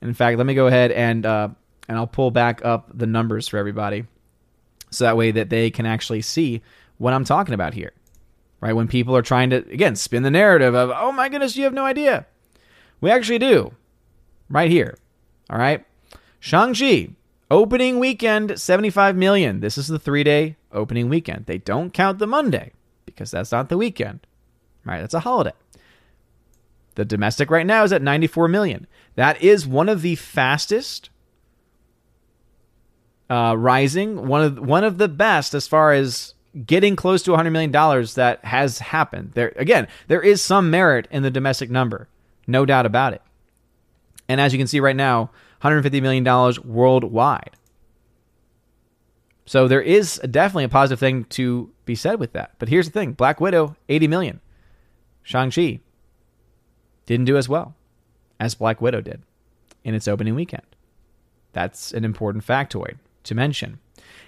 [0.00, 1.48] In fact, let me go ahead and uh,
[1.88, 4.04] and I'll pull back up the numbers for everybody,
[4.90, 6.62] so that way that they can actually see
[6.98, 7.92] what I'm talking about here.
[8.60, 11.64] Right when people are trying to again spin the narrative of, oh my goodness, you
[11.64, 12.26] have no idea.
[13.00, 13.72] We actually do,
[14.48, 14.96] right here.
[15.50, 15.84] All right,
[16.40, 17.10] Shang-Chi
[17.50, 19.60] Opening weekend, 75 million.
[19.60, 21.46] This is the three day opening weekend.
[21.46, 22.72] They don't count the Monday
[23.06, 24.20] because that's not the weekend,
[24.84, 25.00] right?
[25.00, 25.52] That's a holiday.
[26.94, 28.86] The domestic right now is at 94 million.
[29.14, 31.10] That is one of the fastest
[33.30, 36.34] uh, rising, one of one of the best as far as
[36.66, 39.32] getting close to 100 million dollars that has happened.
[39.34, 42.08] There again, there is some merit in the domestic number,
[42.46, 43.22] no doubt about it.
[44.28, 45.30] And as you can see right now,
[45.62, 46.24] $150 million
[46.64, 47.50] worldwide.
[49.48, 52.52] So there is definitely a positive thing to be said with that.
[52.58, 54.40] But here's the thing Black Widow, 80 million.
[55.22, 55.80] Shang-Chi
[57.06, 57.74] didn't do as well
[58.38, 59.22] as Black Widow did
[59.84, 60.66] in its opening weekend.
[61.54, 63.78] That's an important factoid to mention.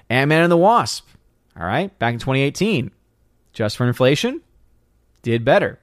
[0.09, 1.07] Ant-Man and the Wasp,
[1.55, 2.91] all right, back in 2018,
[3.53, 4.41] just for inflation,
[5.21, 5.80] did better.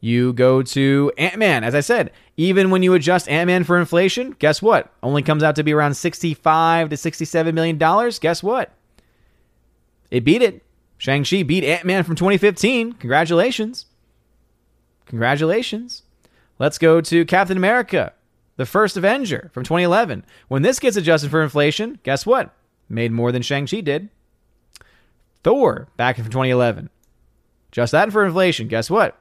[0.00, 3.78] You go to Ant Man, as I said, even when you adjust Ant Man for
[3.78, 4.92] inflation, guess what?
[5.02, 8.18] Only comes out to be around 65 to 67 million dollars.
[8.18, 8.72] Guess what?
[10.10, 10.62] It beat it.
[10.98, 12.94] Shang-Chi beat Ant Man from 2015.
[12.94, 13.86] Congratulations.
[15.06, 16.02] Congratulations.
[16.58, 18.12] Let's go to Captain America,
[18.56, 20.24] the first Avenger from 2011.
[20.48, 22.54] When this gets adjusted for inflation, guess what?
[22.88, 24.08] Made more than Shang-Chi did.
[25.42, 26.90] Thor, back in 2011.
[27.72, 29.18] Just that for inflation, guess what?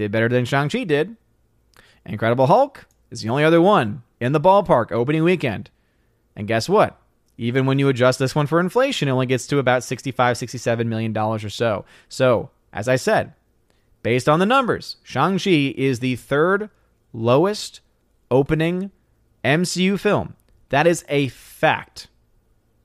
[0.00, 1.16] Did better than Shang-Chi did.
[2.06, 5.70] Incredible Hulk is the only other one in the ballpark opening weekend.
[6.34, 6.98] And guess what?
[7.36, 10.88] Even when you adjust this one for inflation, it only gets to about 65, 67
[10.88, 11.84] million dollars or so.
[12.08, 13.34] So, as I said,
[14.02, 16.70] based on the numbers, Shang-Chi is the third
[17.12, 17.80] lowest
[18.30, 18.90] opening
[19.44, 20.34] MCU film.
[20.70, 22.08] That is a fact.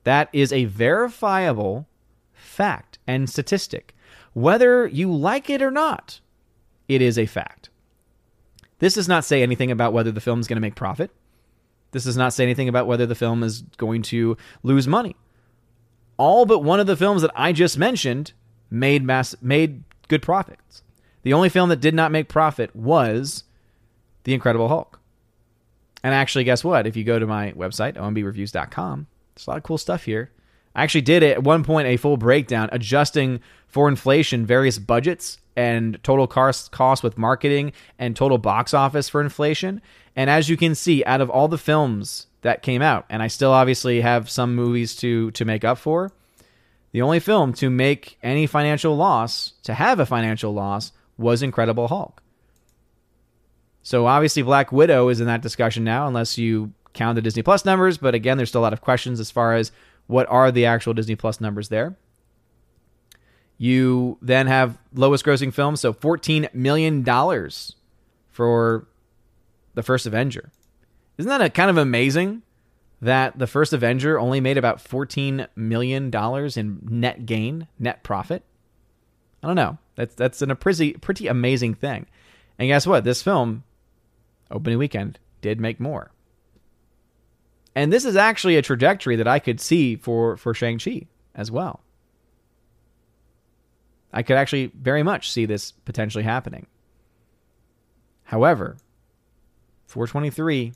[0.04, 1.88] That is a verifiable
[2.34, 3.94] fact and statistic.
[4.34, 6.20] Whether you like it or not,
[6.88, 7.70] it is a fact.
[8.78, 11.10] This does not say anything about whether the film is going to make profit.
[11.92, 15.16] This does not say anything about whether the film is going to lose money.
[16.18, 18.32] All but one of the films that I just mentioned
[18.70, 20.82] made mass made good profits.
[21.22, 23.44] The only film that did not make profit was
[24.24, 25.00] The Incredible Hulk.
[26.02, 26.86] And actually, guess what?
[26.86, 30.30] If you go to my website, ombreviews.com, there's a lot of cool stuff here.
[30.74, 35.98] I actually did at one point a full breakdown adjusting for inflation various budgets and
[36.02, 39.80] total cost with marketing and total box office for inflation.
[40.14, 43.28] And as you can see, out of all the films that came out, and I
[43.28, 46.12] still obviously have some movies to to make up for,
[46.92, 51.88] the only film to make any financial loss, to have a financial loss, was Incredible
[51.88, 52.22] Hulk.
[53.82, 57.64] So obviously Black Widow is in that discussion now, unless you count the Disney Plus
[57.64, 57.98] numbers.
[57.98, 59.72] But again, there's still a lot of questions as far as
[60.06, 61.96] what are the actual Disney Plus numbers there.
[63.58, 67.04] You then have lowest grossing film, so $14 million
[68.30, 68.86] for
[69.74, 70.50] the first Avenger.
[71.18, 72.42] Isn't that a kind of amazing
[73.00, 76.10] that the first Avenger only made about $14 million
[76.56, 78.42] in net gain, net profit?
[79.42, 79.78] I don't know.
[79.94, 82.06] That's that's an, a pretty pretty amazing thing.
[82.58, 83.04] And guess what?
[83.04, 83.64] This film,
[84.50, 86.10] opening weekend, did make more.
[87.74, 91.80] And this is actually a trajectory that I could see for for Shang-Chi as well.
[94.16, 96.66] I could actually very much see this potentially happening.
[98.24, 98.78] However,
[99.88, 100.72] 423,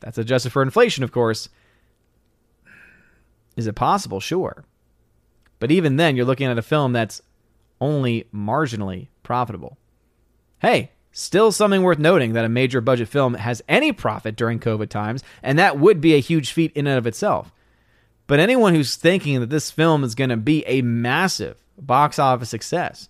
[0.00, 1.48] that's adjusted for inflation, of course.
[3.56, 4.18] Is it possible?
[4.18, 4.64] Sure.
[5.60, 7.22] But even then, you're looking at a film that's
[7.80, 9.78] only marginally profitable.
[10.58, 14.88] Hey, still something worth noting that a major budget film has any profit during COVID
[14.88, 17.52] times, and that would be a huge feat in and of itself.
[18.26, 22.50] But anyone who's thinking that this film is going to be a massive box office
[22.50, 23.08] success.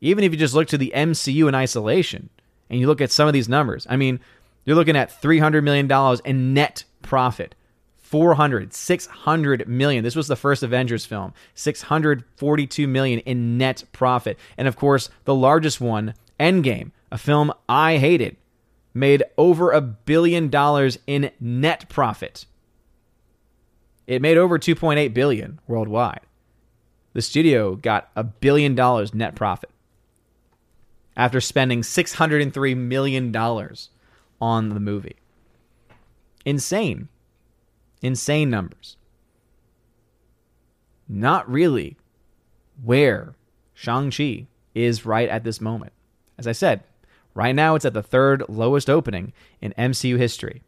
[0.00, 2.30] Even if you just look to the MCU in isolation
[2.70, 4.20] and you look at some of these numbers, I mean,
[4.64, 5.90] you're looking at $300 million
[6.24, 7.54] in net profit.
[8.08, 10.02] 400 600 million.
[10.02, 11.34] This was the first avengers film.
[11.54, 14.38] 642 million in net profit.
[14.56, 18.36] And of course the largest one endgame a film i hated
[18.94, 22.46] made over a billion dollars in net profit.
[24.06, 26.20] It made over 2.8 billion worldwide
[27.18, 29.70] the studio got a billion dollars net profit
[31.16, 33.36] after spending $603 million
[34.40, 35.16] on the movie.
[36.44, 37.08] Insane.
[38.02, 38.96] Insane numbers.
[41.08, 41.96] Not really
[42.84, 43.34] where
[43.74, 44.46] Shang-Chi
[44.76, 45.92] is right at this moment.
[46.38, 46.84] As I said,
[47.34, 50.62] right now it's at the third lowest opening in MCU history.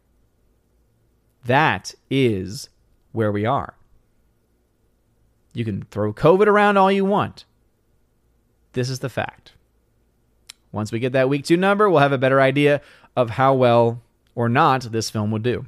[1.45, 2.67] That is
[3.13, 3.75] where we are.
[5.53, 7.45] You can throw COVID around all you want.
[8.73, 9.53] This is the fact.
[10.71, 12.81] Once we get that week two number, we'll have a better idea
[13.15, 14.01] of how well
[14.35, 15.65] or not this film will do.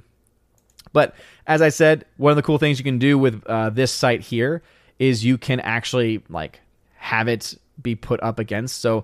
[0.93, 1.15] But
[1.45, 4.21] as I said, one of the cool things you can do with uh, this site
[4.21, 4.61] here
[4.99, 6.61] is you can actually like
[6.95, 8.79] have it be put up against.
[8.79, 9.03] So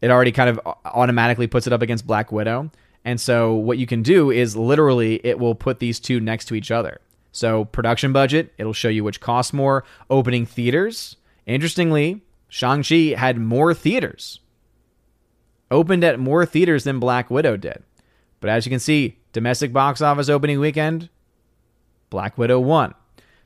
[0.00, 2.70] it already kind of automatically puts it up against Black Widow.
[3.04, 6.54] And so what you can do is literally it will put these two next to
[6.54, 7.00] each other.
[7.36, 9.84] So, production budget, it'll show you which costs more.
[10.08, 11.16] Opening theaters.
[11.44, 14.40] Interestingly, Shang-Chi had more theaters.
[15.70, 17.82] Opened at more theaters than Black Widow did.
[18.40, 21.10] But as you can see, Domestic box office opening weekend,
[22.08, 22.94] Black Widow won.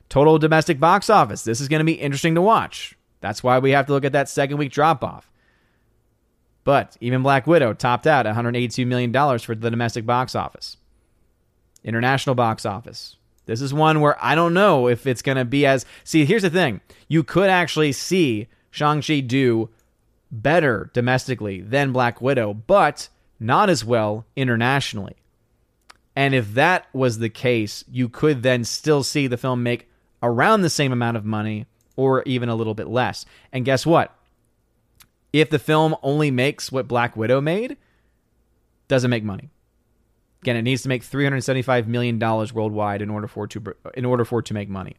[0.07, 1.43] Total domestic box office.
[1.43, 2.97] This is going to be interesting to watch.
[3.19, 5.29] That's why we have to look at that second week drop off.
[6.63, 10.77] But even Black Widow topped out $182 million for the domestic box office.
[11.83, 13.17] International box office.
[13.51, 15.85] This is one where I don't know if it's going to be as.
[16.05, 16.79] See, here's the thing
[17.09, 19.69] you could actually see Shang-Chi do
[20.31, 23.09] better domestically than Black Widow, but
[23.41, 25.17] not as well internationally.
[26.15, 29.89] And if that was the case, you could then still see the film make
[30.23, 31.65] around the same amount of money
[31.97, 33.25] or even a little bit less.
[33.51, 34.15] And guess what?
[35.33, 37.77] If the film only makes what Black Widow made,
[38.87, 39.49] doesn't make money.
[40.41, 44.05] Again, it needs to make 375 million dollars worldwide in order for it to in
[44.05, 44.95] order for it to make money.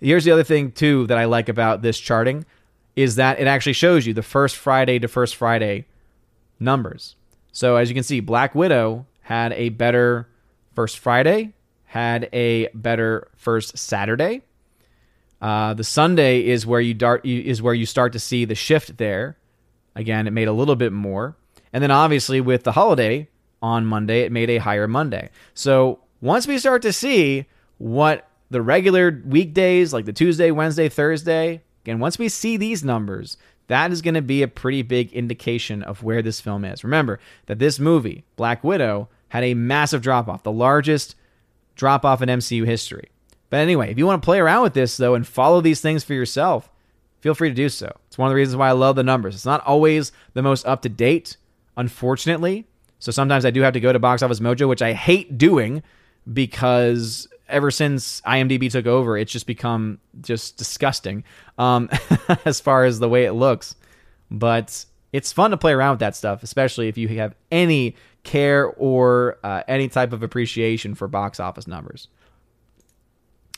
[0.00, 2.46] Here's the other thing too that I like about this charting
[2.94, 5.86] is that it actually shows you the first Friday to first Friday
[6.58, 7.16] numbers.
[7.52, 10.28] So as you can see, Black Widow had a better
[10.74, 11.52] first Friday,
[11.84, 14.42] had a better first Saturday.
[15.42, 18.96] Uh, the Sunday is where you dart is where you start to see the shift
[18.96, 19.36] there.
[19.94, 21.36] Again, it made a little bit more,
[21.72, 23.28] and then obviously with the holiday
[23.62, 25.30] on Monday, it made a higher Monday.
[25.54, 27.46] So once we start to see
[27.78, 33.36] what the regular weekdays, like the Tuesday, Wednesday, Thursday, again, once we see these numbers,
[33.68, 36.84] that is going to be a pretty big indication of where this film is.
[36.84, 41.16] Remember that this movie, Black Widow, had a massive drop off, the largest
[41.74, 43.10] drop off in MCU history.
[43.50, 46.04] But anyway, if you want to play around with this, though, and follow these things
[46.04, 46.70] for yourself,
[47.20, 47.92] feel free to do so.
[48.06, 49.34] It's one of the reasons why I love the numbers.
[49.34, 51.36] It's not always the most up to date,
[51.76, 52.66] unfortunately.
[52.98, 55.82] So sometimes I do have to go to Box Office Mojo, which I hate doing
[56.32, 61.24] because ever since IMDb took over, it's just become just disgusting
[61.58, 61.88] um,
[62.44, 63.74] as far as the way it looks.
[64.30, 68.66] But it's fun to play around with that stuff, especially if you have any care
[68.66, 72.08] or uh, any type of appreciation for box office numbers,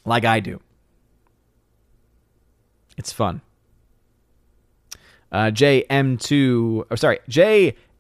[0.05, 0.61] like I do.
[2.97, 3.41] It's fun.
[5.31, 7.21] Uh, JM2, oh, sorry,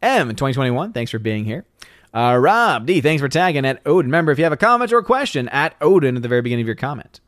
[0.03, 1.65] JM 2021, thanks for being here.
[2.15, 4.07] Uh, Rob D, thanks for tagging at Odin.
[4.11, 6.63] Remember, if you have a comment or a question, at Odin at the very beginning
[6.63, 7.21] of your comment.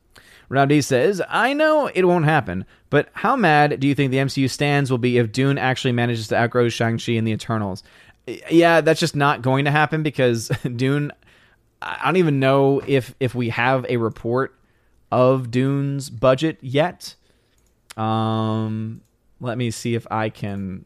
[0.48, 4.18] Rob D says, I know it won't happen, but how mad do you think the
[4.18, 7.84] MCU stands will be if Dune actually manages to outgrow Shang-Chi and the Eternals?
[8.50, 11.12] Yeah, that's just not going to happen because Dune,
[11.80, 14.54] I don't even know if if we have a report
[15.12, 17.14] of Dune's budget yet.
[17.96, 19.02] Um,
[19.40, 20.84] let me see if I can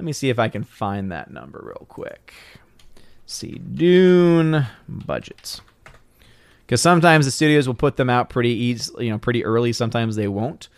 [0.00, 2.32] let me see if I can find that number real quick
[3.26, 5.60] see Dune budgets.
[6.64, 9.74] Because sometimes the studios will put them out pretty easy, you know, pretty early.
[9.74, 10.70] Sometimes they won't.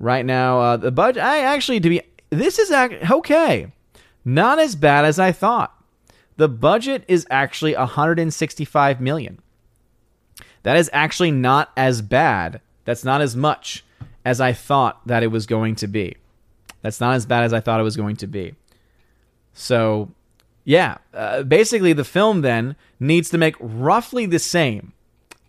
[0.00, 1.22] Right now, uh, the budget.
[1.22, 3.70] I actually to be this is okay,
[4.24, 5.80] not as bad as I thought.
[6.36, 9.38] The budget is actually 165 million.
[10.64, 12.60] That is actually not as bad.
[12.84, 13.84] That's not as much
[14.24, 16.16] as I thought that it was going to be.
[16.82, 18.54] That's not as bad as I thought it was going to be.
[19.52, 20.10] So
[20.64, 24.92] yeah, uh, basically the film then needs to make roughly the same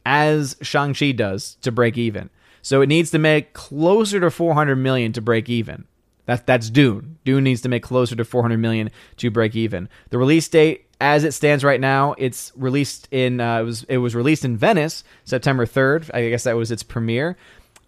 [0.05, 2.30] as Shang-Chi does to break even.
[2.61, 5.86] So it needs to make closer to 400 million to break even.
[6.25, 7.17] That, that's Dune.
[7.25, 9.89] Dune needs to make closer to 400 million to break even.
[10.09, 13.97] The release date, as it stands right now, it's released in uh, it was it
[13.97, 16.11] was released in Venice September 3rd.
[16.13, 17.36] I guess that was its premiere.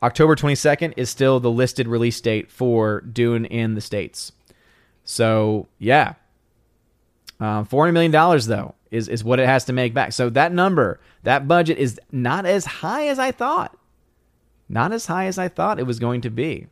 [0.03, 4.31] October 22nd is still the listed release date for Dune in the states.
[5.03, 6.15] So yeah,
[7.39, 10.13] uh, $400 million, though, is, is what it has to make back.
[10.13, 13.77] So that number, that budget is not as high as I thought.
[14.69, 16.67] Not as high as I thought it was going to be.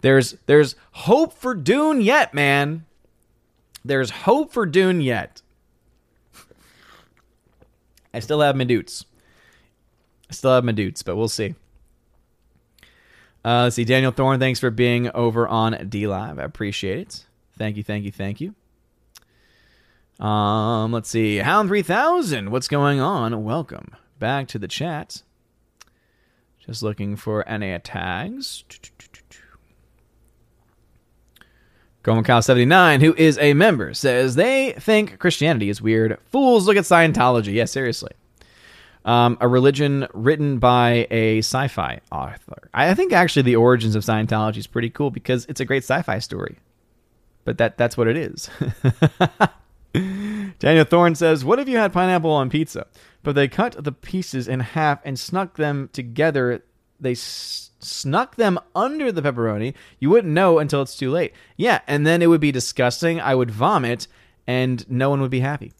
[0.00, 2.84] There's there's hope for Dune yet, man.
[3.84, 5.42] There's hope for Dune yet.
[8.14, 9.04] I still have my dutes.
[10.30, 11.54] I still have my dutes, but we'll see.
[13.46, 13.84] Uh, let's see.
[13.84, 16.40] Daniel Thorne, thanks for being over on D Live.
[16.40, 17.26] I appreciate it.
[17.56, 18.56] Thank you, thank you, thank you.
[20.18, 21.36] Um, let's see.
[21.36, 23.44] Hound 3000, what's going on?
[23.44, 25.22] Welcome back to the chat.
[26.58, 28.64] Just looking for any tags.
[32.02, 36.18] Gomacal79, who is a member, says they think Christianity is weird.
[36.26, 37.54] Fools look at Scientology.
[37.54, 38.12] Yeah, seriously.
[39.06, 42.68] Um, a religion written by a sci fi author.
[42.74, 46.02] I think actually the origins of Scientology is pretty cool because it's a great sci
[46.02, 46.58] fi story.
[47.44, 48.50] But that that's what it is.
[50.58, 52.86] Daniel Thorne says, What if you had pineapple on pizza,
[53.22, 56.64] but they cut the pieces in half and snuck them together?
[56.98, 59.74] They s- snuck them under the pepperoni.
[60.00, 61.32] You wouldn't know until it's too late.
[61.56, 63.20] Yeah, and then it would be disgusting.
[63.20, 64.08] I would vomit,
[64.46, 65.72] and no one would be happy.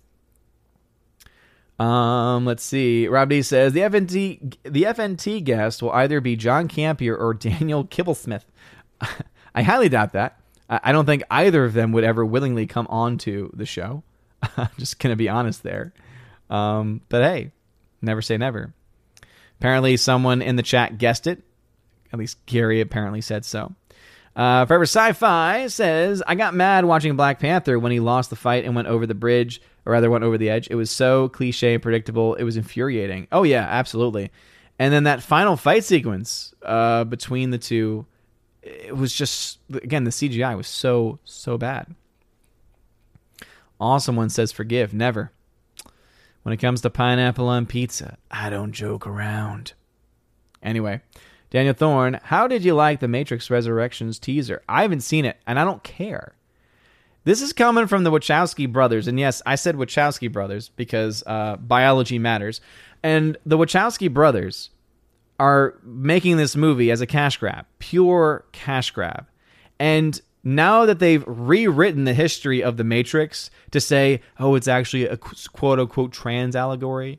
[1.78, 3.06] Um, let's see.
[3.06, 7.84] Rob D says the FNT the FNT guest will either be John Campea or Daniel
[7.84, 8.44] Kibblesmith.
[9.54, 10.40] I highly doubt that.
[10.68, 14.02] I don't think either of them would ever willingly come on to the show.
[14.56, 15.92] I'm Just gonna be honest there.
[16.50, 17.52] Um, but hey,
[18.02, 18.72] never say never.
[19.60, 21.42] Apparently, someone in the chat guessed it.
[22.12, 23.74] At least Gary apparently said so.
[24.34, 28.64] Uh, Forever Sci-Fi says, "I got mad watching Black Panther when he lost the fight
[28.64, 30.68] and went over the bridge, or rather went over the edge.
[30.70, 32.34] It was so cliche and predictable.
[32.34, 33.28] It was infuriating.
[33.32, 34.30] Oh yeah, absolutely.
[34.78, 38.04] And then that final fight sequence uh, between the two,
[38.62, 41.94] it was just again the CGI was so so bad.
[43.80, 45.30] Awesome one says, "Forgive, never."
[46.42, 49.72] When it comes to pineapple on pizza, I don't joke around.
[50.62, 51.00] Anyway,
[51.50, 54.62] Daniel Thorne, how did you like the Matrix Resurrections teaser?
[54.68, 56.34] I haven't seen it, and I don't care.
[57.26, 61.56] This is coming from the Wachowski brothers, and yes, I said Wachowski brothers because uh,
[61.56, 62.60] biology matters.
[63.02, 64.70] And the Wachowski brothers
[65.40, 69.26] are making this movie as a cash grab, pure cash grab.
[69.80, 75.06] And now that they've rewritten the history of the Matrix to say, oh, it's actually
[75.06, 77.18] a quote unquote trans allegory,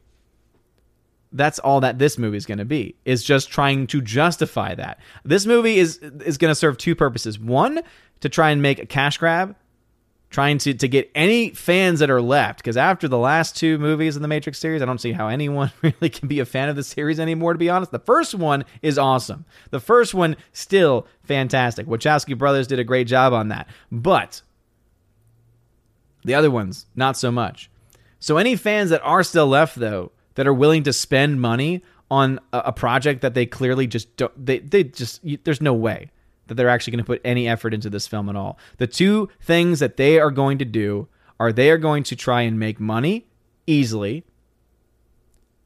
[1.33, 4.97] that's all that this movie is going to be is just trying to justify that
[5.25, 7.81] this movie is is going to serve two purposes one
[8.21, 9.53] to try and make a cash grab
[10.29, 14.15] trying to, to get any fans that are left because after the last two movies
[14.15, 16.75] in the matrix series i don't see how anyone really can be a fan of
[16.75, 17.91] the series anymore to be honest.
[17.91, 19.45] The first one is awesome.
[19.71, 21.87] The first one still fantastic.
[21.87, 23.67] Wachowski brothers did a great job on that.
[23.91, 24.41] But
[26.23, 27.69] the other ones not so much.
[28.19, 32.39] So any fans that are still left though that are willing to spend money on
[32.53, 36.09] a, project that they clearly just don't they, they just there's no way
[36.47, 38.57] that they're actually going to put any effort into this film at all.
[38.77, 41.07] The two things that they are going to do
[41.39, 43.27] are they are going to try and make money
[43.65, 44.23] easily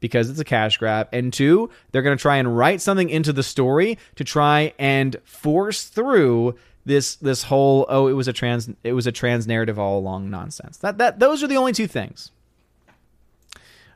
[0.00, 3.32] because it's a cash grab and two they're going to try and write something into
[3.32, 8.68] the story to try and force through this this whole oh it was a trans
[8.82, 10.76] it was a trans narrative all along nonsense.
[10.78, 12.30] That that those are the only two things.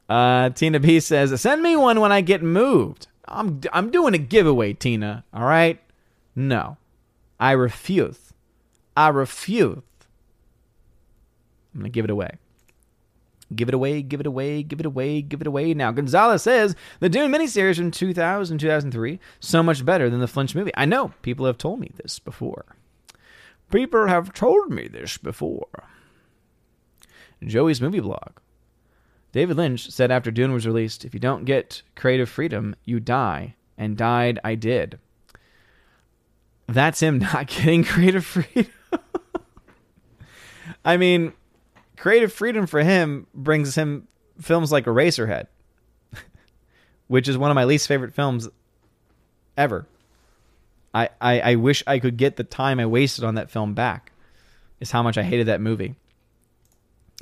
[0.09, 3.09] Uh, tina b says send me one when i get moved.
[3.27, 5.81] I'm i'm doing a giveaway tina all right
[6.37, 6.77] no.
[7.41, 8.33] I refuse.
[8.97, 9.83] I refuse.
[11.75, 12.39] I'm going to give it away.
[13.55, 15.73] Give it away, give it away, give it away, give it away.
[15.73, 20.55] Now, Gonzalez says the Dune miniseries from 2000 2003 so much better than the Lynch
[20.55, 20.73] movie.
[20.77, 22.65] I know people have told me this before.
[23.71, 25.85] People have told me this before.
[27.45, 28.33] Joey's movie blog.
[29.31, 33.55] David Lynch said after Dune was released, if you don't get creative freedom, you die.
[33.79, 34.99] And died I did
[36.69, 38.73] that's him not getting creative freedom.
[40.85, 41.33] I mean,
[41.97, 44.07] creative freedom for him brings him
[44.41, 45.47] films like Eraserhead,
[47.09, 48.49] which is one of my least favorite films
[49.57, 49.87] ever.
[50.95, 54.13] I, I, I wish I could get the time I wasted on that film back,
[54.81, 55.95] is how much I hated that movie.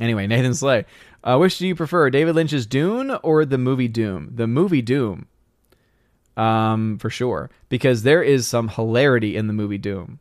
[0.01, 0.85] Anyway, Nathan Slay.
[1.23, 4.31] Uh, which do you prefer, David Lynch's Dune or the movie Doom?
[4.35, 5.27] The movie Doom
[6.37, 10.19] um, for sure, because there is some hilarity in the movie Doom.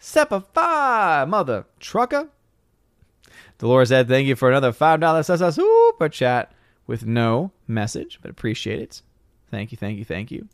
[0.00, 2.28] Sepify, mother trucker.
[3.58, 6.52] Dolores said, "Thank you for another five dollar super chat
[6.86, 9.02] with no message, but appreciate it.
[9.50, 10.48] Thank you, thank you, thank you."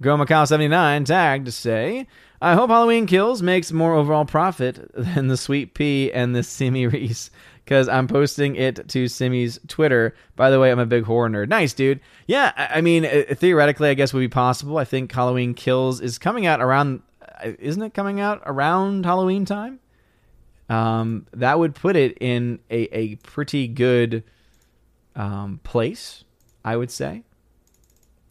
[0.00, 2.06] Girl Macau seventy nine tagged to say,
[2.40, 6.86] "I hope Halloween Kills makes more overall profit than the Sweet Pea and the Simi
[6.86, 7.30] Reese."
[7.64, 10.14] Because I'm posting it to Simi's Twitter.
[10.36, 11.48] By the way, I'm a big horror nerd.
[11.48, 12.00] Nice, dude.
[12.26, 14.76] Yeah, I mean, theoretically, I guess would be possible.
[14.76, 19.44] I think Halloween Kills is coming out around, uh, isn't it coming out around Halloween
[19.44, 19.80] time?
[20.68, 24.24] Um, that would put it in a, a pretty good
[25.16, 26.24] um, place,
[26.64, 27.22] I would say.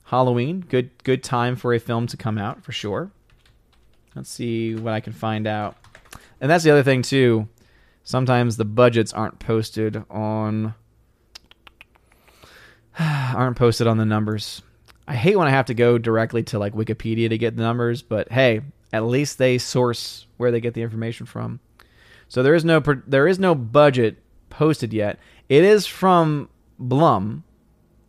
[0.05, 3.11] Halloween, good good time for a film to come out for sure.
[4.15, 5.76] Let's see what I can find out.
[6.41, 7.47] And that's the other thing too
[8.03, 10.75] sometimes the budgets aren't posted on
[12.99, 14.61] aren't posted on the numbers.
[15.07, 18.01] I hate when I have to go directly to like Wikipedia to get the numbers,
[18.01, 18.61] but hey,
[18.91, 21.59] at least they source where they get the information from.
[22.30, 24.17] So there is no there is no budget
[24.49, 25.19] posted yet.
[25.49, 26.49] It is from
[26.80, 27.43] Blum.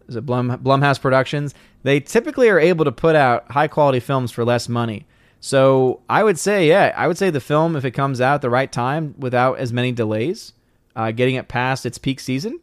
[0.09, 1.55] Is it Blum Blumhouse Productions?
[1.83, 5.07] They typically are able to put out high quality films for less money.
[5.45, 8.41] So I would say, yeah, I would say the film, if it comes out at
[8.41, 10.55] the right time without as many delays,
[10.97, 12.61] uh, getting it past its peak season,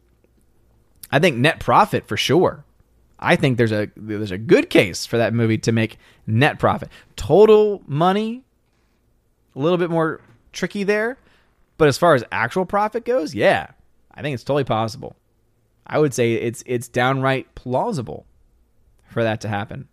[1.12, 2.66] I think net profit for sure.
[3.20, 6.90] I think there's a there's a good case for that movie to make net profit.
[7.16, 8.42] Total money,
[9.56, 10.20] a little bit more
[10.52, 11.20] tricky there,
[11.78, 13.68] but as far as actual profit goes, yeah,
[14.12, 15.16] I think it's totally possible.
[15.86, 18.26] I would say it's it's downright plausible
[19.06, 19.88] for that to happen.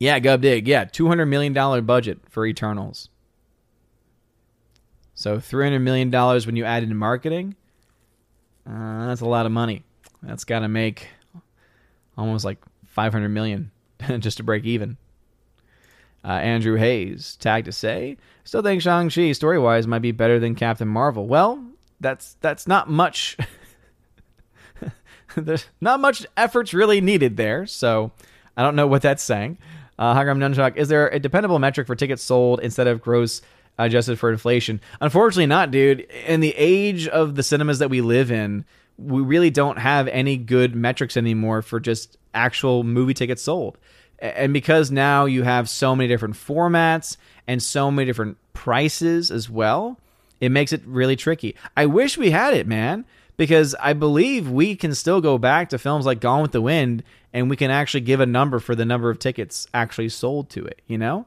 [0.00, 0.66] Yeah, Gub Dig.
[0.66, 3.10] Yeah, two hundred million dollar budget for Eternals.
[5.14, 7.54] So three hundred million dollars when you add in marketing.
[8.66, 9.84] Uh, that's a lot of money.
[10.22, 11.08] That's got to make
[12.16, 13.70] almost like five hundred million
[14.18, 14.96] just to break even.
[16.24, 20.38] Uh, Andrew Hayes tagged to say, still think Shang Chi story wise might be better
[20.38, 21.26] than Captain Marvel.
[21.26, 21.62] Well,
[22.00, 23.36] that's that's not much.
[25.36, 28.12] There's not much efforts really needed there, so
[28.56, 29.58] I don't know what that's saying.
[30.00, 33.42] Uh, Hagram Nunchak, is there a dependable metric for tickets sold instead of gross
[33.78, 34.80] adjusted for inflation?
[35.02, 36.00] Unfortunately, not, dude.
[36.26, 38.64] In the age of the cinemas that we live in,
[38.96, 43.76] we really don't have any good metrics anymore for just actual movie tickets sold.
[44.18, 49.50] And because now you have so many different formats and so many different prices as
[49.50, 49.98] well,
[50.40, 51.56] it makes it really tricky.
[51.76, 53.04] I wish we had it, man,
[53.40, 57.02] because I believe we can still go back to films like Gone with the Wind
[57.32, 60.66] and we can actually give a number for the number of tickets actually sold to
[60.66, 61.24] it, you know?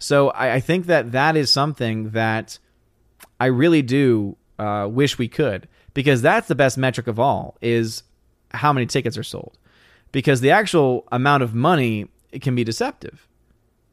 [0.00, 2.58] So I, I think that that is something that
[3.38, 8.02] I really do uh, wish we could because that's the best metric of all is
[8.50, 9.56] how many tickets are sold
[10.10, 13.28] because the actual amount of money it can be deceptive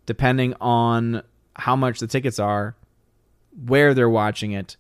[0.08, 1.22] depending on
[1.58, 2.76] how much the tickets are
[3.68, 4.78] where they're watching it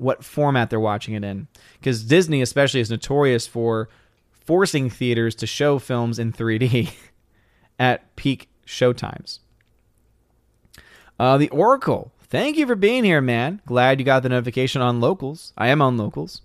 [0.00, 1.46] what format they're watching it in
[1.78, 3.88] because disney especially is notorious for
[4.32, 6.92] forcing theaters to show films in 3d
[7.78, 9.40] at peak showtimes
[11.18, 13.60] uh, the oracle Thank you for being here, man.
[13.66, 15.52] Glad you got the notification on locals.
[15.58, 16.42] I am on locals.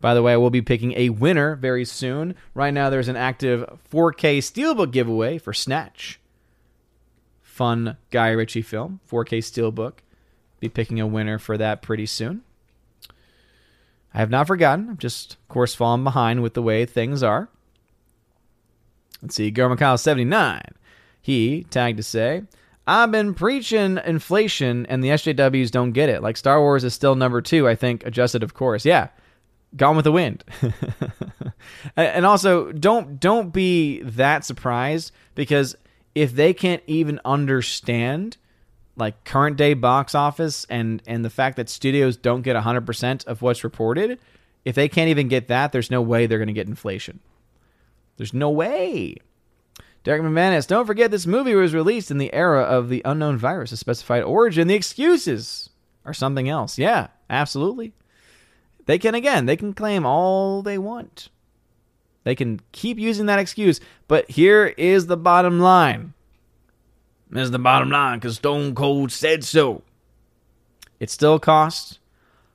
[0.00, 2.34] By the way, I will be picking a winner very soon.
[2.54, 6.20] Right now, there's an active 4K Steelbook giveaway for Snatch.
[7.42, 9.98] Fun Guy Ritchie film, 4K Steelbook.
[10.58, 12.40] Be picking a winner for that pretty soon.
[14.14, 14.90] I have not forgotten.
[14.90, 17.48] I'm just, of course, falling behind with the way things are.
[19.20, 19.50] Let's see.
[19.50, 20.62] Garmakyle 79.
[21.20, 22.42] He tagged to say,
[22.86, 26.22] I've been preaching inflation, and the SJWs don't get it.
[26.22, 28.84] Like Star Wars is still number two, I think, adjusted, of course.
[28.84, 29.08] Yeah,
[29.76, 30.44] Gone with the Wind.
[31.96, 35.74] and also, don't don't be that surprised because
[36.14, 38.36] if they can't even understand
[38.96, 43.42] like current day box office and and the fact that studios don't get 100% of
[43.42, 44.18] what's reported,
[44.64, 47.20] if they can't even get that, there's no way they're going to get inflation.
[48.16, 49.16] There's no way.
[50.04, 53.72] Derek McManus, don't forget this movie was released in the era of the unknown virus,
[53.72, 54.68] a specified origin.
[54.68, 55.70] The excuses
[56.04, 56.78] are something else.
[56.78, 57.94] Yeah, absolutely.
[58.84, 61.30] They can, again, they can claim all they want.
[62.24, 66.12] They can keep using that excuse, but here is the bottom line.
[67.34, 69.82] This is the bottom line because Stone Cold said so.
[71.00, 71.98] It still costs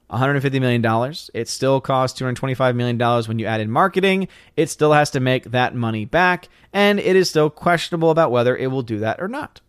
[0.09, 1.13] $150 million.
[1.33, 2.97] It still costs $225 million
[3.27, 4.29] when you add in marketing.
[4.55, 8.55] It still has to make that money back, and it is still questionable about whether
[8.55, 9.59] it will do that or not.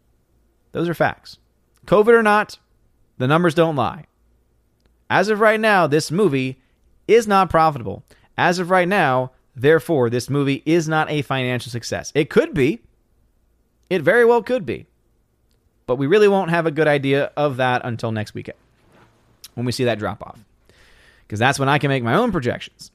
[0.70, 1.38] Those are facts.
[1.86, 2.60] COVID or not,
[3.18, 4.06] the numbers don't lie.
[5.10, 6.60] As of right now, this movie
[7.08, 8.04] is not profitable.
[8.38, 12.12] As of right now, therefore, this movie is not a financial success.
[12.14, 12.80] It could be.
[13.90, 14.86] It very well could be.
[15.90, 18.56] But we really won't have a good idea of that until next weekend
[19.54, 20.38] when we see that drop off.
[21.26, 22.92] Because that's when I can make my own projections.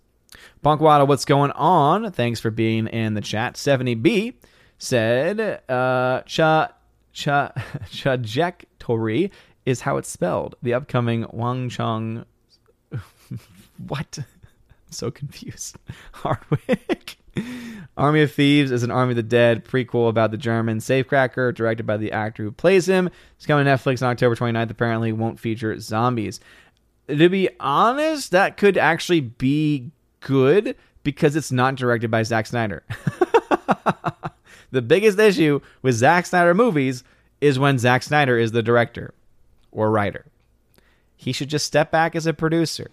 [0.63, 2.09] Punkwada, what's going on?
[2.13, 3.55] Thanks for being in the chat.
[3.55, 4.35] 70B
[4.77, 6.69] said, uh, cha,
[7.11, 7.51] cha,
[7.91, 9.29] trajectory
[9.65, 10.55] is how it's spelled.
[10.63, 12.23] The upcoming Wang Chong.
[13.89, 14.19] what?
[14.19, 14.25] I'm
[14.91, 15.75] so confused.
[16.13, 17.17] Hardwick.
[17.97, 21.85] Army of Thieves is an Army of the Dead prequel about the German safecracker, directed
[21.85, 23.09] by the actor who plays him.
[23.37, 24.69] It's coming to Netflix on October 29th.
[24.69, 26.39] Apparently, won't feature zombies.
[27.07, 32.83] To be honest, that could actually be good because it's not directed by Zack Snyder.
[34.71, 37.03] the biggest issue with Zack Snyder movies
[37.39, 39.13] is when Zack Snyder is the director
[39.71, 40.25] or writer.
[41.15, 42.91] He should just step back as a producer.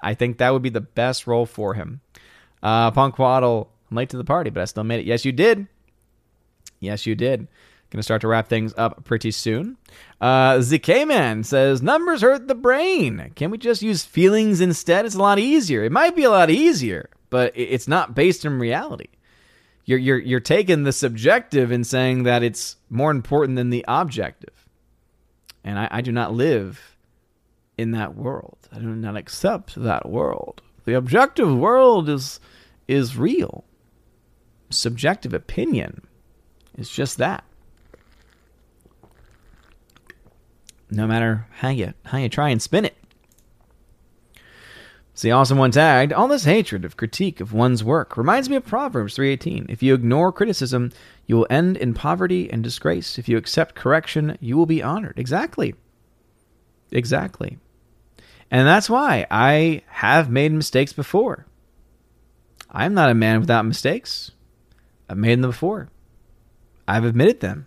[0.00, 2.00] I think that would be the best role for him.
[2.62, 5.06] Uh, Punk Waddle, I'm late to the party, but I still made it.
[5.06, 5.66] Yes, you did.
[6.80, 7.48] Yes, you did.
[7.90, 9.76] Going to start to wrap things up pretty soon.
[10.20, 13.30] Uh, ZK Man says, Numbers hurt the brain.
[13.36, 15.06] Can we just use feelings instead?
[15.06, 15.84] It's a lot easier.
[15.84, 19.08] It might be a lot easier, but it's not based in reality.
[19.84, 24.66] You're, you're, you're taking the subjective and saying that it's more important than the objective.
[25.62, 26.96] And I, I do not live
[27.78, 28.68] in that world.
[28.72, 30.60] I do not accept that world.
[30.86, 32.40] The objective world is
[32.88, 33.64] is real.
[34.70, 36.06] Subjective opinion
[36.78, 37.44] is just that.
[40.90, 42.96] No matter how you how you try and spin it.
[45.12, 46.12] See, awesome one tagged.
[46.12, 49.66] All this hatred of critique of one's work reminds me of Proverbs 3:18.
[49.68, 50.92] If you ignore criticism,
[51.26, 53.18] you will end in poverty and disgrace.
[53.18, 55.18] If you accept correction, you will be honored.
[55.18, 55.74] Exactly.
[56.92, 57.58] Exactly.
[58.50, 61.46] And that's why I have made mistakes before.
[62.70, 64.30] I'm not a man without mistakes.
[65.08, 65.88] I've made them before.
[66.86, 67.66] I've admitted them.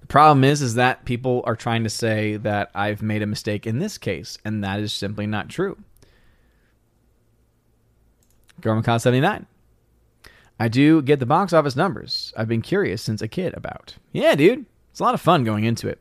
[0.00, 3.66] The problem is is that people are trying to say that I've made a mistake
[3.66, 5.78] in this case, and that is simply not true.
[8.60, 9.46] Gormancon 79.
[10.58, 12.34] I do get the box office numbers.
[12.36, 13.96] I've been curious since a kid about.
[14.12, 14.66] Yeah, dude.
[14.90, 15.98] It's a lot of fun going into it.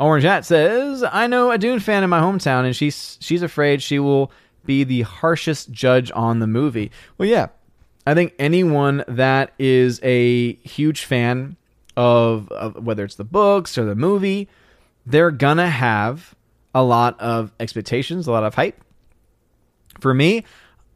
[0.00, 3.82] Orange Hat says, I know a Dune fan in my hometown, and she's she's afraid
[3.82, 4.32] she will
[4.64, 6.90] be the harshest judge on the movie.
[7.18, 7.48] Well, yeah.
[8.06, 11.56] I think anyone that is a huge fan
[11.98, 14.48] of, of whether it's the books or the movie,
[15.04, 16.34] they're gonna have
[16.74, 18.82] a lot of expectations, a lot of hype.
[20.00, 20.44] For me,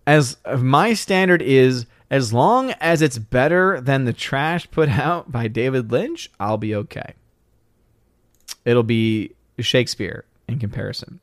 [0.06, 5.46] as my standard is as long as it's better than the trash put out by
[5.46, 7.14] David Lynch, I'll be okay.
[8.64, 11.20] It'll be Shakespeare in comparison.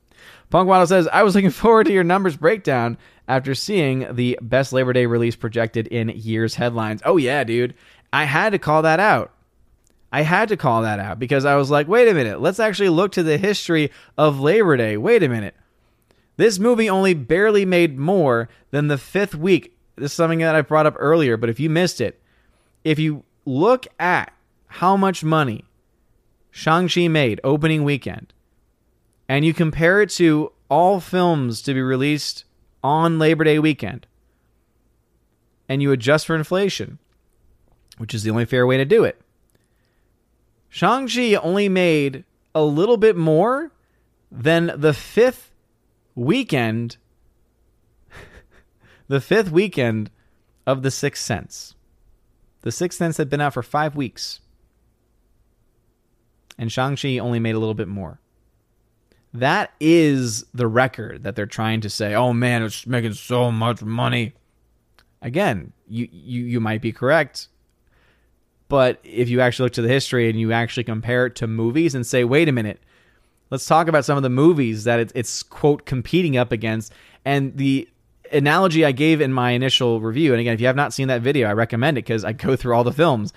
[0.50, 2.98] Punk Waddle says, I was looking forward to your numbers breakdown
[3.28, 7.02] after seeing the best Labor Day release projected in years headlines.
[7.06, 7.74] Oh, yeah, dude.
[8.14, 9.32] I had to call that out.
[10.12, 12.90] I had to call that out because I was like, wait a minute, let's actually
[12.90, 14.98] look to the history of Labor Day.
[14.98, 15.56] Wait a minute.
[16.36, 19.78] This movie only barely made more than the fifth week.
[19.96, 22.22] This is something that I brought up earlier, but if you missed it,
[22.84, 24.34] if you look at
[24.68, 25.64] how much money
[26.52, 28.34] Shang-Chi made opening weekend,
[29.28, 32.44] and you compare it to all films to be released
[32.84, 34.06] on Labor Day weekend,
[35.68, 37.00] and you adjust for inflation,
[37.98, 39.22] which is the only fair way to do it,
[40.70, 42.24] Shang-Chi only made
[42.56, 43.72] a little bit more
[44.32, 45.52] than the fifth
[46.16, 46.96] weekend,
[49.08, 50.10] the fifth weekend
[50.66, 51.76] of The Sixth Sense.
[52.62, 54.40] The Sixth Sense had been out for five weeks.
[56.58, 58.20] And Shang-Chi only made a little bit more.
[59.34, 63.82] That is the record that they're trying to say, oh man, it's making so much
[63.82, 64.34] money.
[65.22, 67.48] Again, you, you, you might be correct.
[68.68, 71.96] But if you actually look to the history and you actually compare it to movies
[71.96, 72.80] and say, wait a minute,
[73.50, 76.94] let's talk about some of the movies that it's, it's quote competing up against.
[77.24, 77.88] And the
[78.32, 81.22] analogy I gave in my initial review, and again, if you have not seen that
[81.22, 83.34] video, I recommend it because I go through all the films.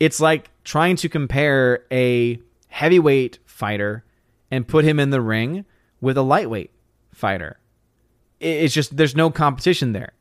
[0.00, 2.38] It's like trying to compare a
[2.68, 4.04] heavyweight fighter
[4.50, 5.64] and put him in the ring
[6.00, 6.70] with a lightweight
[7.12, 7.58] fighter.
[8.40, 10.12] It's just there's no competition there.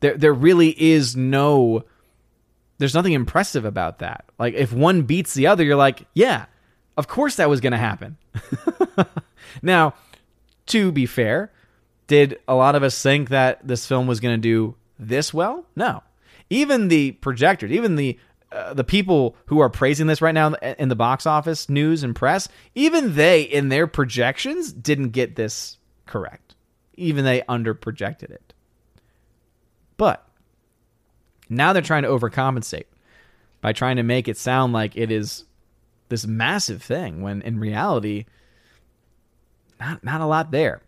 [0.00, 1.84] There there really is no
[2.78, 4.24] there's nothing impressive about that.
[4.38, 6.46] Like if one beats the other, you're like, yeah,
[6.96, 8.16] of course that was going to happen.
[9.62, 9.94] now,
[10.66, 11.52] to be fair,
[12.06, 15.66] did a lot of us think that this film was going to do this well?
[15.76, 16.02] No.
[16.48, 18.18] Even the projectors, even the
[18.52, 22.16] uh, the people who are praising this right now in the box office news and
[22.16, 26.54] press, even they in their projections didn't get this correct.
[26.94, 28.52] Even they under projected it.
[29.96, 30.26] But
[31.48, 32.86] now they're trying to overcompensate
[33.60, 35.44] by trying to make it sound like it is
[36.08, 38.26] this massive thing when in reality
[39.78, 40.80] not not a lot there.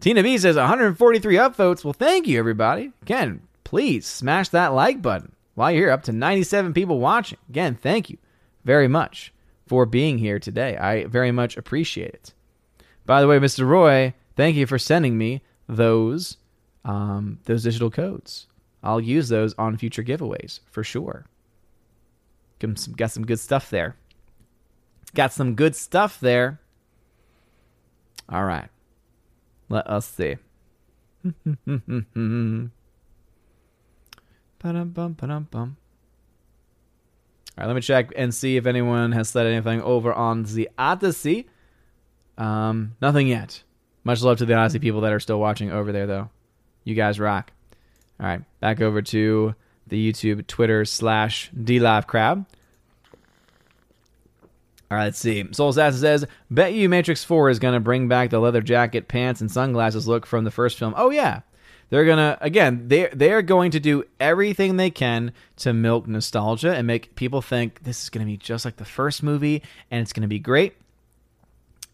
[0.00, 1.84] Tina B says 143 upvotes.
[1.84, 2.92] Well, thank you everybody.
[3.02, 5.90] Again, please smash that like button while you're here.
[5.90, 7.38] Up to 97 people watching.
[7.48, 8.16] Again, thank you
[8.64, 9.32] very much
[9.66, 10.76] for being here today.
[10.76, 12.32] I very much appreciate it.
[13.04, 13.66] By the way, Mr.
[13.66, 16.36] Roy, thank you for sending me those
[16.84, 18.46] um, those digital codes.
[18.82, 21.26] I'll use those on future giveaways for sure.
[22.60, 23.96] Got some good stuff there.
[25.14, 26.60] Got some good stuff there.
[28.28, 28.68] All right.
[29.68, 30.36] Let us see.
[34.60, 35.76] Ba-dum-bum, ba-dum-bum.
[37.56, 40.68] All right, let me check and see if anyone has said anything over on the
[40.78, 41.46] Odysee.
[42.36, 43.62] Um, nothing yet.
[44.04, 46.30] Much love to the Odysee people that are still watching over there, though.
[46.84, 47.52] You guys rock.
[48.20, 49.54] All right, back over to
[49.86, 52.46] the YouTube, Twitter slash DLiveCrab.
[54.90, 55.44] All right, let's see.
[55.52, 59.40] Soul Assassin says, "Bet you Matrix Four is gonna bring back the leather jacket, pants,
[59.40, 61.40] and sunglasses look from the first film." Oh yeah,
[61.90, 62.88] they're gonna again.
[62.88, 67.40] They they are going to do everything they can to milk nostalgia and make people
[67.42, 70.74] think this is gonna be just like the first movie, and it's gonna be great,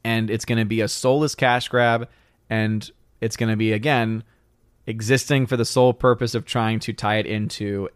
[0.02, 2.08] and it's gonna be a soulless cash grab,
[2.50, 2.90] and
[3.20, 4.24] it's gonna be again
[4.86, 7.88] existing for the sole purpose of trying to tie it into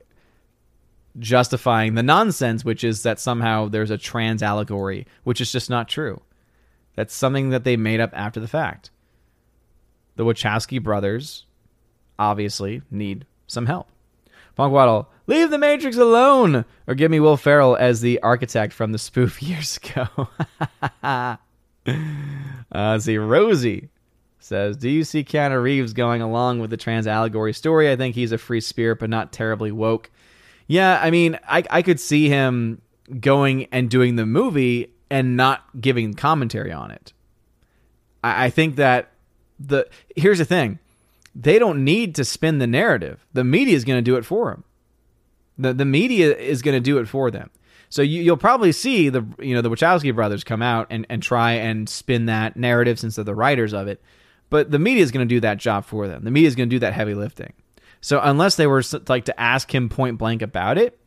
[1.18, 5.88] justifying the nonsense, which is that somehow there's a trans allegory, which is just not
[5.88, 6.22] true.
[6.94, 8.90] That's something that they made up after the fact.
[10.16, 11.44] the Wachowski brothers
[12.18, 13.88] obviously need some help.
[14.56, 18.92] Punk Waddle, leave the Matrix alone, or give me Will Ferrell as the architect from
[18.92, 20.28] the spoof years ago.
[22.72, 23.88] uh, see, Rosie
[24.40, 27.90] says, "Do you see Keanu Reeves going along with the trans allegory story?
[27.90, 30.10] I think he's a free spirit, but not terribly woke."
[30.66, 32.82] Yeah, I mean, I I could see him
[33.20, 37.12] going and doing the movie and not giving commentary on it.
[38.22, 39.12] I, I think that
[39.58, 40.78] the here's the thing
[41.38, 43.24] they don't need to spin the narrative.
[43.32, 44.64] The media is going to do it for them.
[45.56, 47.50] The the media is going to do it for them.
[47.90, 51.22] So you, will probably see the you know the Wachowski brothers come out and, and
[51.22, 54.02] try and spin that narrative since they're the writers of it.
[54.50, 56.24] But the media is going to do that job for them.
[56.24, 57.52] The media is going to do that heavy lifting.
[58.00, 60.98] So unless they were like to ask him point blank about it,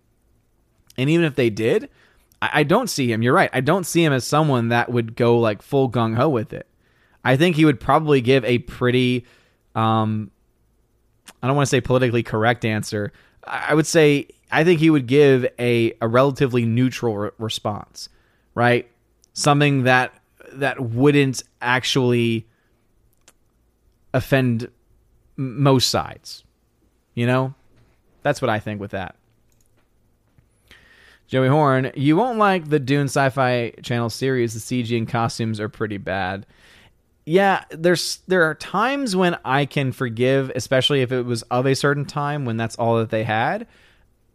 [0.97, 1.89] and even if they did,
[2.41, 3.21] I, I don't see him.
[3.21, 3.49] You're right.
[3.53, 6.67] I don't see him as someone that would go like full gung ho with it.
[7.23, 9.25] I think he would probably give a pretty,
[9.75, 10.31] um,
[11.41, 13.11] I don't want to say politically correct answer.
[13.43, 18.09] I would say I think he would give a, a relatively neutral re- response,
[18.53, 18.89] right?
[19.33, 20.13] Something that
[20.53, 22.45] that wouldn't actually
[24.13, 24.69] offend
[25.37, 26.43] most sides.
[27.15, 27.53] You know,
[28.23, 29.15] that's what I think with that.
[31.27, 34.53] Joey Horn, you won't like the Dune Sci-Fi Channel series.
[34.53, 36.45] The CG and costumes are pretty bad
[37.31, 41.75] yeah, there's there are times when I can forgive, especially if it was of a
[41.75, 43.67] certain time when that's all that they had.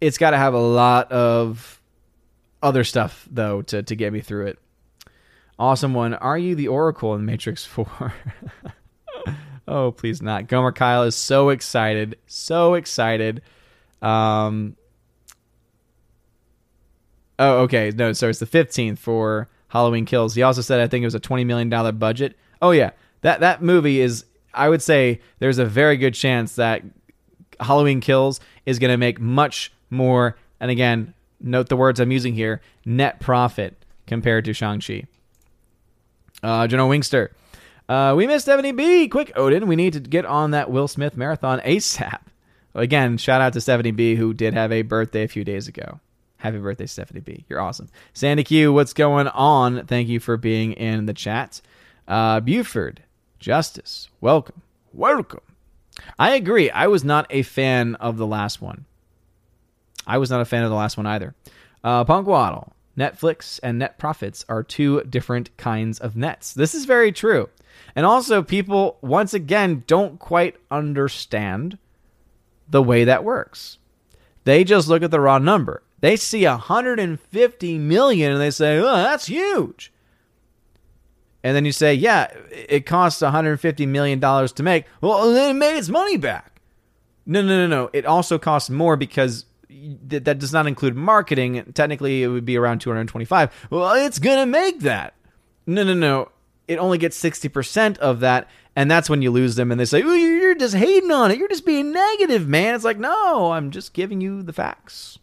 [0.00, 1.78] It's got to have a lot of
[2.62, 4.58] other stuff though to to get me through it.
[5.58, 6.14] Awesome one.
[6.14, 8.14] Are you the Oracle in Matrix 4?
[9.68, 10.48] oh, please not.
[10.48, 12.16] Gomer Kyle is so excited.
[12.26, 13.42] So excited.
[14.00, 14.74] Um
[17.38, 17.92] Oh, okay.
[17.94, 20.34] No, so it's the 15th for Halloween Kills.
[20.34, 22.38] He also said I think it was a 20 million dollar budget.
[22.60, 22.90] Oh yeah,
[23.22, 24.24] that that movie is.
[24.54, 26.82] I would say there's a very good chance that
[27.60, 30.36] Halloween Kills is going to make much more.
[30.60, 35.04] And again, note the words I'm using here: net profit compared to Shang Chi.
[36.42, 37.30] Uh, General Wingster.
[37.88, 39.08] Uh, we missed Stephanie B.
[39.08, 39.68] Quick, Odin.
[39.68, 42.18] We need to get on that Will Smith marathon ASAP.
[42.74, 46.00] Again, shout out to Stephanie B, who did have a birthday a few days ago.
[46.36, 47.44] Happy birthday, Stephanie B.
[47.48, 47.88] You're awesome.
[48.12, 49.86] Sandy Q, what's going on?
[49.86, 51.62] Thank you for being in the chat.
[52.06, 53.02] Uh, Buford,
[53.38, 54.62] Justice, welcome.
[54.92, 55.40] Welcome.
[56.18, 56.70] I agree.
[56.70, 58.84] I was not a fan of the last one.
[60.06, 61.34] I was not a fan of the last one either.
[61.82, 66.52] Uh, Punk Waddle, Netflix and net profits are two different kinds of nets.
[66.52, 67.48] This is very true.
[67.94, 71.78] And also, people, once again, don't quite understand
[72.68, 73.78] the way that works.
[74.44, 75.82] They just look at the raw number.
[76.00, 79.92] They see 150 million and they say, oh, that's huge
[81.46, 84.84] and then you say, yeah, it costs 150 million dollars to make.
[85.00, 86.60] Well, then it made its money back.
[87.24, 87.90] No, no, no, no.
[87.92, 91.70] It also costs more because th- that does not include marketing.
[91.72, 93.68] Technically, it would be around 225.
[93.70, 95.14] Well, it's gonna make that.
[95.68, 96.32] No, no, no.
[96.66, 99.70] It only gets 60% of that, and that's when you lose them.
[99.70, 101.38] And they say, "Oh, you're just hating on it.
[101.38, 105.20] You're just being negative, man." It's like, no, I'm just giving you the facts.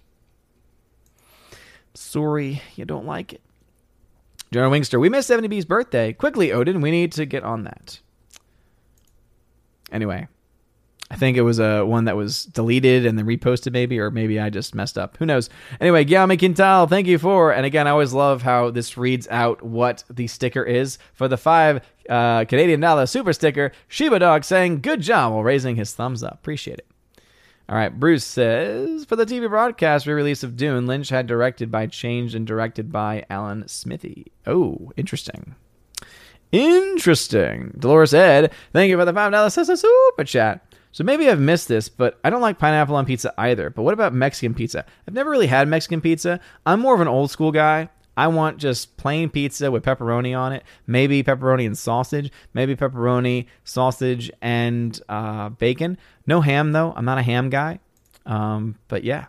[1.94, 3.42] Sorry, you don't like it.
[4.54, 6.14] General Wingster, we missed 70B's birthday.
[6.14, 8.00] Quickly, Odin, we need to get on that.
[9.92, 10.28] Anyway,
[11.10, 14.12] I think it was a uh, one that was deleted and then reposted, maybe, or
[14.12, 15.18] maybe I just messed up.
[15.18, 15.50] Who knows?
[15.82, 17.52] Anyway, Guillaume Quintal, thank you for.
[17.52, 21.38] And again, I always love how this reads out what the sticker is for the
[21.38, 23.72] five uh, Canadian dollar super sticker.
[23.88, 26.36] Shiba Dog saying good job while raising his thumbs up.
[26.36, 26.88] Appreciate it.
[27.74, 31.88] All right, Bruce says for the TV broadcast re-release of Dune, Lynch had directed by
[31.88, 34.28] changed and directed by Alan Smithee.
[34.46, 35.56] Oh, interesting.
[36.52, 37.74] Interesting.
[37.80, 40.72] Dolores Ed, thank you for the five dollars super chat.
[40.92, 43.72] So maybe I've missed this, but I don't like pineapple on pizza either.
[43.72, 44.86] But what about Mexican pizza?
[45.08, 46.40] I've never really had Mexican pizza.
[46.68, 47.90] I'm more of an old school guy.
[48.16, 53.48] I want just plain pizza with pepperoni on it, maybe pepperoni and sausage, maybe pepperoni,
[53.64, 55.98] sausage, and uh, bacon.
[56.28, 56.94] No ham though.
[56.96, 57.80] I'm not a ham guy.
[58.26, 59.26] Um, but yeah.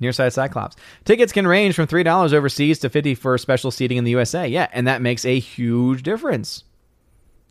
[0.00, 0.76] Nearside Cyclops.
[1.04, 4.48] Tickets can range from $3 overseas to 50 for special seating in the USA.
[4.48, 6.64] Yeah, and that makes a huge difference.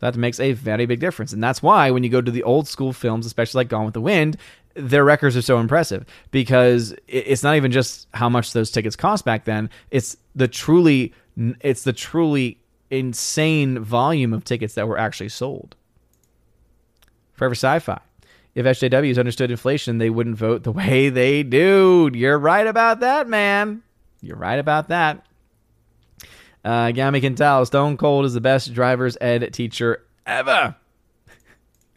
[0.00, 1.32] That makes a very big difference.
[1.32, 3.94] And that's why when you go to the old school films, especially like Gone with
[3.94, 4.36] the Wind,
[4.74, 9.24] their records are so impressive because it's not even just how much those tickets cost
[9.24, 9.70] back then.
[9.90, 11.12] It's the truly
[11.60, 12.58] it's the truly
[12.90, 15.74] insane volume of tickets that were actually sold.
[17.32, 18.00] Forever Sci-Fi.
[18.54, 22.10] If SJWs understood inflation, they wouldn't vote the way they do.
[22.12, 23.82] You're right about that, man.
[24.20, 25.26] You're right about that.
[26.64, 30.76] Uh, Gami Quintal, Stone Cold is the best driver's ed teacher ever.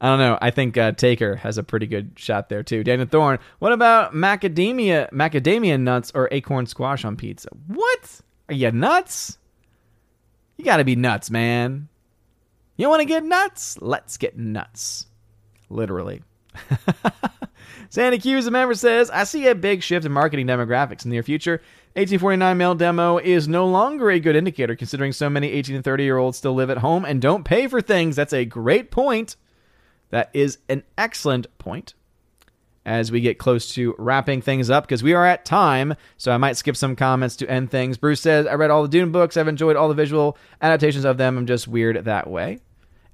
[0.00, 0.38] I don't know.
[0.40, 2.84] I think uh, Taker has a pretty good shot there too.
[2.84, 3.38] Daniel Thorne.
[3.60, 7.48] What about macadamia macadamia nuts or acorn squash on pizza?
[7.66, 8.20] What?
[8.48, 9.38] Are you nuts?
[10.58, 11.88] You got to be nuts, man.
[12.76, 13.78] You want to get nuts?
[13.80, 15.06] Let's get nuts.
[15.70, 16.22] Literally.
[17.88, 21.14] Sandy Hughes, a member, says, I see a big shift in marketing demographics in the
[21.14, 21.62] near future.
[21.94, 26.04] 1849 male demo is no longer a good indicator considering so many 18 and 30
[26.04, 28.16] year olds still live at home and don't pay for things.
[28.16, 29.36] That's a great point.
[30.10, 31.94] That is an excellent point.
[32.84, 36.36] As we get close to wrapping things up, because we are at time, so I
[36.36, 37.98] might skip some comments to end things.
[37.98, 39.36] Bruce says, I read all the Dune books.
[39.36, 41.36] I've enjoyed all the visual adaptations of them.
[41.36, 42.60] I'm just weird that way.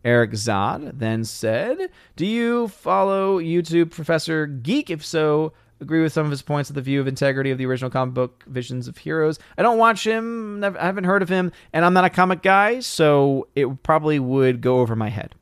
[0.04, 4.90] Eric Zod then said, Do you follow YouTube Professor Geek?
[4.90, 7.66] If so, agree with some of his points of the view of integrity of the
[7.66, 9.38] original comic book Visions of Heroes.
[9.56, 12.80] I don't watch him, I haven't heard of him, and I'm not a comic guy,
[12.80, 15.34] so it probably would go over my head.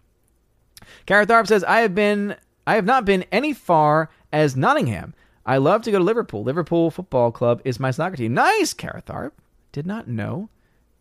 [1.10, 5.14] Tharp says, I have been I have not been any far as Nottingham.
[5.44, 6.44] I love to go to Liverpool.
[6.44, 8.34] Liverpool Football Club is my soccer team.
[8.34, 9.32] Nice, Kara.
[9.72, 10.50] Did not know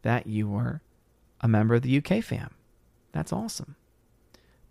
[0.01, 0.81] that you were
[1.41, 2.55] a member of the UK fam.
[3.11, 3.75] That's awesome.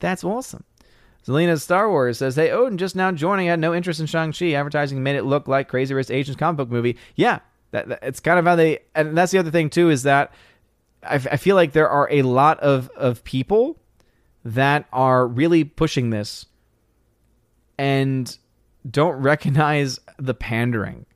[0.01, 0.65] That's awesome.
[1.25, 3.49] Zelina Star Wars says, Hey, Odin, just now joining.
[3.49, 4.53] I had no interest in Shang-Chi.
[4.53, 6.97] Advertising made it look like Crazy Rich Asians comic book movie.
[7.17, 7.41] Yeah,
[7.73, 10.33] that, that, it's kind of how they, and that's the other thing too, is that
[11.03, 13.79] I, I feel like there are a lot of, of people
[14.45, 16.47] that are really pushing this
[17.79, 18.37] and
[18.89, 21.07] don't recognize the pandering.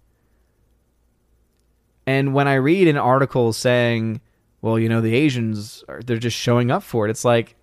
[2.06, 4.20] And when I read an article saying,
[4.60, 7.10] well, you know, the Asians are they're just showing up for it.
[7.10, 7.56] It's like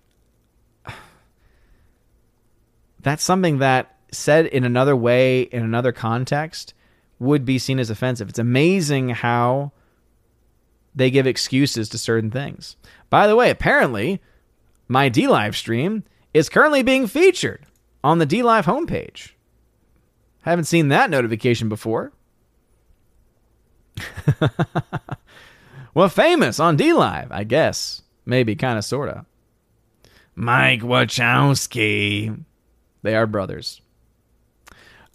[3.00, 6.74] that's something that said in another way in another context
[7.18, 8.28] would be seen as offensive.
[8.30, 9.72] It's amazing how
[10.94, 12.76] they give excuses to certain things.
[13.10, 14.20] By the way, apparently
[14.90, 16.04] my D Live stream
[16.34, 17.64] is currently being featured
[18.04, 19.30] on the D Live homepage.
[20.42, 22.12] Haven't seen that notification before.
[25.94, 28.02] Well, famous on D Live, I guess.
[28.24, 29.24] Maybe, kind of, sort of.
[30.34, 32.44] Mike Wachowski.
[33.02, 33.80] They are brothers.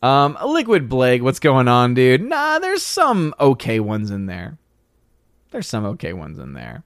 [0.03, 2.21] Um, Liquid Blake, what's going on, dude?
[2.21, 4.57] Nah, there's some okay ones in there.
[5.51, 6.83] There's some okay ones in there.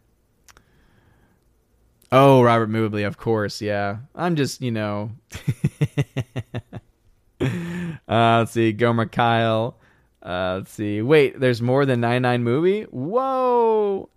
[2.11, 3.97] Oh, Robert Mobley, of course, yeah.
[4.15, 5.11] I'm just, you know.
[7.41, 7.47] uh,
[8.07, 9.77] let's see, Gomer Kyle.
[10.23, 11.01] Uh, let's see.
[11.01, 12.83] Wait, there's more than 99 movie?
[12.83, 14.09] Whoa!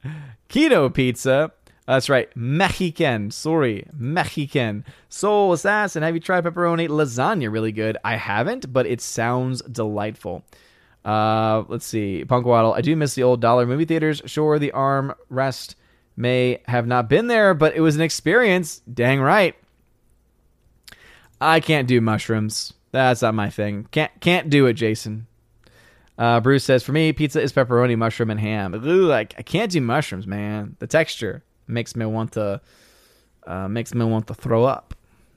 [0.48, 1.52] Keto Pizza.
[1.86, 2.34] That's right.
[2.36, 3.30] Mexican.
[3.30, 3.86] Sorry.
[3.92, 4.84] Mexican.
[5.08, 6.02] Soul Assassin.
[6.02, 7.52] Have you tried pepperoni lasagna?
[7.52, 7.98] Really good.
[8.04, 10.44] I haven't, but it sounds delightful.
[11.04, 12.24] Uh, let's see.
[12.24, 12.72] Punk Waddle.
[12.72, 14.22] I do miss the old dollar movie theaters.
[14.26, 15.76] Sure, the arm rest
[16.16, 18.80] may have not been there, but it was an experience.
[18.92, 19.54] Dang right.
[21.40, 22.72] I can't do mushrooms.
[22.92, 23.88] That's not my thing.
[23.90, 25.26] Can't can't do it, Jason.
[26.18, 28.74] Uh, Bruce says, for me, pizza is pepperoni, mushroom, and ham.
[28.86, 30.76] Ooh, I, can't do mushrooms, man.
[30.78, 32.60] The texture makes me want to
[33.46, 34.94] uh, makes me want to throw up.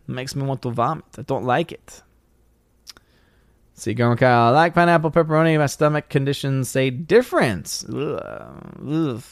[0.07, 1.05] Makes me want to vomit.
[1.17, 2.03] I don't like it.
[3.73, 5.57] See, Gomer Kyle, I like pineapple pepperoni.
[5.57, 7.83] My stomach conditions say difference.
[7.89, 9.23] Ugh.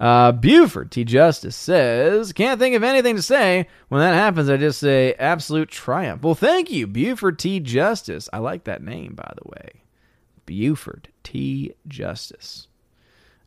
[0.00, 1.04] Uh, Buford T.
[1.04, 3.68] Justice says, Can't think of anything to say.
[3.88, 6.22] When that happens, I just say absolute triumph.
[6.22, 7.60] Well, thank you, Buford T.
[7.60, 8.26] Justice.
[8.32, 9.82] I like that name, by the way.
[10.46, 11.74] Buford T.
[11.86, 12.66] Justice.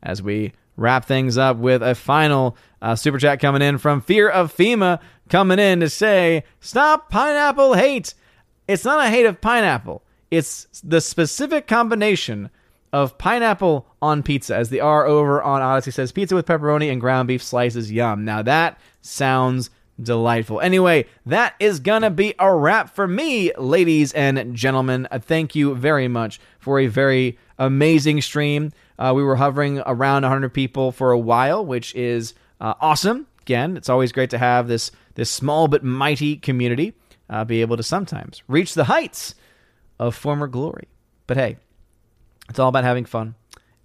[0.04, 4.30] As we wrap things up with a final uh, super chat coming in from Fear
[4.30, 5.00] of FEMA,
[5.30, 8.14] coming in to say, Stop pineapple hate.
[8.68, 12.52] It's not a hate of pineapple, it's the specific combination
[12.94, 17.02] of pineapple on pizza, as the R over on Odysee says, pizza with pepperoni and
[17.02, 18.24] ground beef slices, yum.
[18.24, 19.72] Now that sounds
[20.02, 20.62] delightful.
[20.62, 25.08] Anyway, that is gonna be a wrap for me, ladies and gentlemen.
[25.10, 28.72] Uh, thank you very much for a very amazing stream.
[29.00, 33.26] Uh, we were hovering around 100 people for a while, which is uh, awesome.
[33.42, 36.94] Again, it's always great to have this this small but mighty community
[37.30, 39.36] uh, be able to sometimes reach the heights
[40.00, 40.88] of former glory.
[41.28, 41.58] But hey,
[42.50, 43.36] it's all about having fun.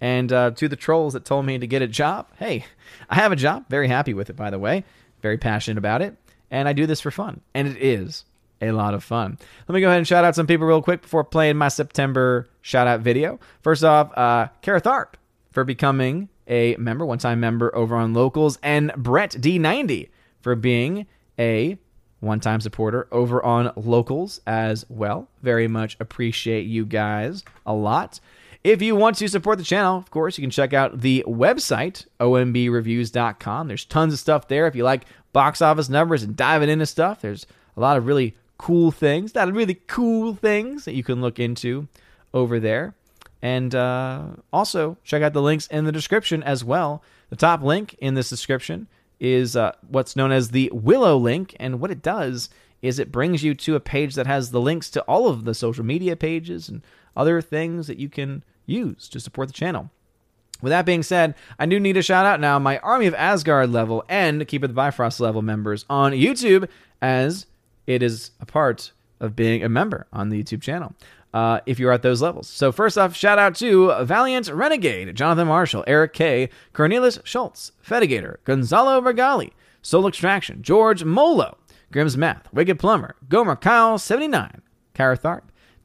[0.01, 2.65] And uh, to the trolls that told me to get a job, hey,
[3.09, 3.65] I have a job.
[3.69, 4.85] Very happy with it, by the way
[5.21, 6.15] very passionate about it,
[6.51, 8.25] and I do this for fun, and it is
[8.61, 9.37] a lot of fun.
[9.67, 12.49] Let me go ahead and shout out some people real quick before playing my September
[12.61, 13.39] shout out video.
[13.61, 15.13] First off, uh, Kara Tharp
[15.51, 20.09] for becoming a member, one time member over on Locals, and Brett D90
[20.41, 21.05] for being
[21.37, 21.77] a
[22.19, 25.29] one time supporter over on Locals as well.
[25.41, 28.19] Very much appreciate you guys a lot.
[28.69, 32.05] If you want to support the channel, of course, you can check out the website,
[32.19, 33.67] ombreviews.com.
[33.67, 34.67] There's tons of stuff there.
[34.67, 38.35] If you like box office numbers and diving into stuff, there's a lot of really
[38.59, 41.87] cool things, of really cool things that you can look into
[42.31, 42.93] over there.
[43.41, 47.01] And uh, also check out the links in the description as well.
[47.31, 48.85] The top link in this description
[49.19, 52.51] is uh, what's known as the Willow link, and what it does
[52.83, 55.55] is it brings you to a page that has the links to all of the
[55.55, 56.83] social media pages and
[57.17, 59.89] other things that you can use to support the channel.
[60.61, 63.71] With that being said, I do need to shout out now my Army of Asgard
[63.71, 66.67] level and Keeper the Bifrost level members on YouTube,
[67.01, 67.45] as
[67.87, 70.93] it is a part of being a member on the YouTube channel.
[71.31, 72.49] Uh, if you're at those levels.
[72.49, 78.37] So, first off, shout out to Valiant Renegade, Jonathan Marshall, Eric K., Cornelius Schultz, Fedigator,
[78.45, 79.51] Gonzalo Vergali,
[79.83, 81.55] Soul Extraction, George Molo,
[81.91, 84.63] Grimm's Math, Wicked Plumber, Gomer Kyle 79,
[84.95, 85.15] Kara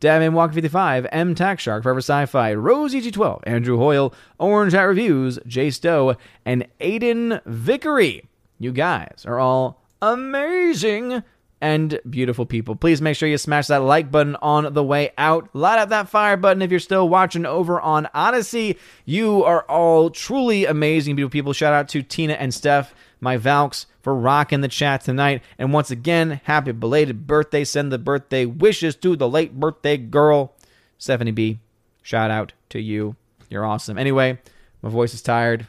[0.04, 5.38] Damien Walker 55, M Tax Shark, Forever Sci-Fi, Rose EG12, Andrew Hoyle, Orange Hat Reviews,
[5.46, 6.14] Jay Stowe,
[6.44, 8.28] and Aiden Vickery.
[8.58, 11.22] You guys are all amazing
[11.62, 12.76] and beautiful people.
[12.76, 15.48] Please make sure you smash that like button on the way out.
[15.54, 18.76] Light up that fire button if you're still watching over on Odysee.
[19.06, 21.54] You are all truly amazing, beautiful people.
[21.54, 25.42] Shout out to Tina and Steph, my Valks, for rocking the chat tonight.
[25.58, 27.64] And once again, happy belated birthday.
[27.64, 30.54] Send the birthday wishes to the late birthday girl,
[30.98, 31.58] Stephanie B.
[32.02, 33.16] Shout out to you.
[33.48, 33.96] You're awesome.
[33.96, 34.38] Anyway,
[34.82, 35.66] my voice is tired.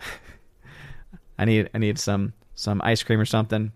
[1.38, 3.70] I need I need some some ice cream or something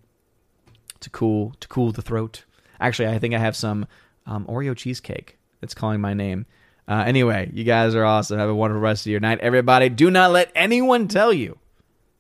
[0.98, 2.44] to cool to cool the throat.
[2.80, 3.86] Actually, I think I have some
[4.26, 6.46] um, Oreo cheesecake that's calling my name.
[6.88, 8.38] Uh, anyway, you guys are awesome.
[8.40, 9.88] Have a wonderful rest of your night, everybody.
[9.88, 11.58] Do not let anyone tell you.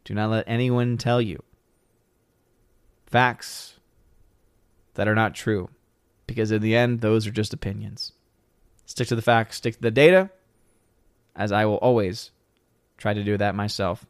[0.04, 1.42] Do not let anyone tell you
[3.10, 3.78] facts
[4.94, 5.68] that are not true,
[6.26, 8.12] because in the end, those are just opinions.
[8.86, 9.56] Stick to the facts.
[9.56, 10.30] Stick to the data,
[11.36, 12.30] as I will always
[12.96, 14.04] try to do that myself.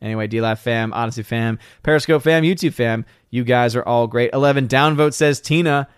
[0.00, 4.30] Anyway, DLive fam, Odysee fam, Periscope fam, YouTube fam, you guys are all great.
[4.32, 5.88] 11 downvote says Tina.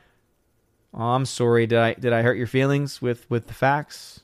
[0.92, 1.66] Oh, I'm sorry.
[1.66, 4.20] Did I did I hurt your feelings with with the facts?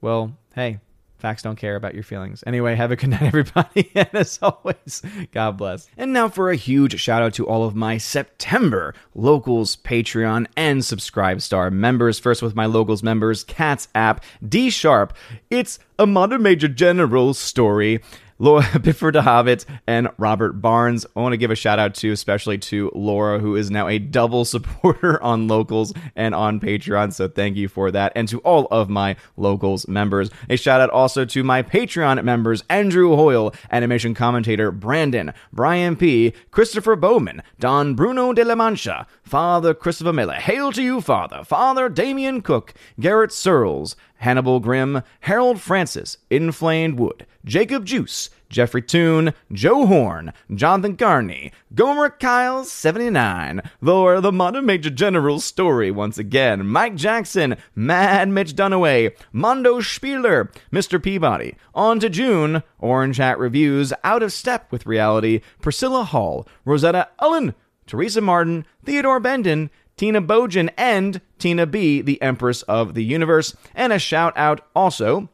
[0.00, 0.80] Well, hey,
[1.18, 2.42] facts don't care about your feelings.
[2.46, 3.90] Anyway, have a good night, everybody.
[3.94, 5.02] and as always,
[5.32, 5.88] God bless.
[5.96, 10.84] And now for a huge shout out to all of my September Locals Patreon and
[10.84, 12.18] Subscribe Star members.
[12.18, 15.14] First with my Locals members, Cats App, D Sharp.
[15.50, 18.02] It's a modern major general story.
[18.38, 21.06] Laura Bifford Hobbit and Robert Barnes.
[21.16, 23.98] I want to give a shout out to, especially to Laura, who is now a
[23.98, 27.12] double supporter on Locals and on Patreon.
[27.12, 28.12] So thank you for that.
[28.14, 30.30] And to all of my Locals members.
[30.50, 36.32] A shout out also to my Patreon members Andrew Hoyle, animation commentator Brandon, Brian P.,
[36.50, 40.34] Christopher Bowman, Don Bruno de la Mancha, Father Christopher Miller.
[40.34, 41.42] Hail to you, Father.
[41.44, 49.34] Father Damian Cook, Garrett Searles, Hannibal Grimm, Harold Francis, Inflamed Wood, Jacob Juice, Jeffrey Toon,
[49.52, 56.66] Joe Horn, Jonathan Carney, Gomer Kyle 79, Laura the Modern Major General story once again,
[56.66, 61.02] Mike Jackson, Mad Mitch Dunaway, Mondo Spieler, Mr.
[61.02, 67.08] Peabody, On to June, Orange Hat Reviews, Out of Step with Reality, Priscilla Hall, Rosetta
[67.20, 67.54] Ullen,
[67.86, 73.56] Teresa Martin, Theodore Bendon, Tina Bojan, and Tina B, the Empress of the Universe.
[73.74, 75.28] And a shout out also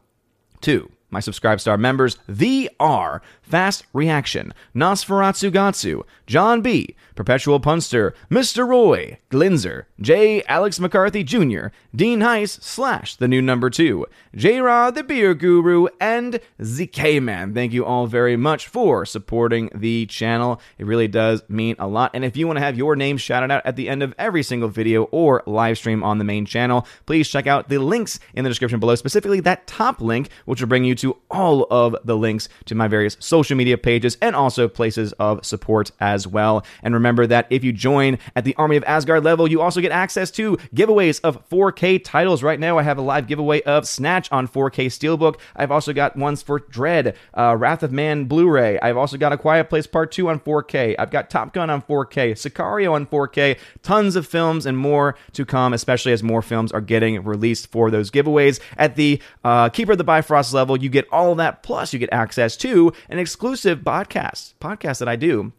[0.61, 8.13] to my Subscribe Star members, The R, Fast Reaction, Nosferatu Gatsu, John B., Perpetual Punster,
[8.29, 8.67] Mr.
[8.67, 10.41] Roy, Glinzer, J.
[10.43, 14.59] Alex McCarthy Jr., Dean Heiss slash the new number two, J.
[14.59, 17.53] Rod the Beer Guru, and ZK Man.
[17.53, 20.59] Thank you all very much for supporting the channel.
[20.79, 22.11] It really does mean a lot.
[22.15, 24.41] And if you want to have your name shouted out at the end of every
[24.41, 28.43] single video or live stream on the main channel, please check out the links in
[28.43, 32.15] the description below, specifically that top link, which will bring you to all of the
[32.15, 36.65] links to my various social media pages and also places of support as well.
[36.81, 39.91] And remember that if you join at the Army of Asgard level, you also get
[39.91, 42.43] access to giveaways of 4K titles.
[42.43, 45.39] Right now, I have a live giveaway of Snatch on 4K Steelbook.
[45.55, 48.79] I've also got ones for Dread, uh, Wrath of Man Blu ray.
[48.79, 50.95] I've also got A Quiet Place Part 2 on 4K.
[50.97, 55.45] I've got Top Gun on 4K, Sicario on 4K, tons of films and more to
[55.45, 58.59] come, especially as more films are getting released for those giveaways.
[58.77, 61.99] At the uh, Keeper of the Bifrost level, you get all of that, plus you
[61.99, 65.51] get access to an exclusive podcast, podcast that I do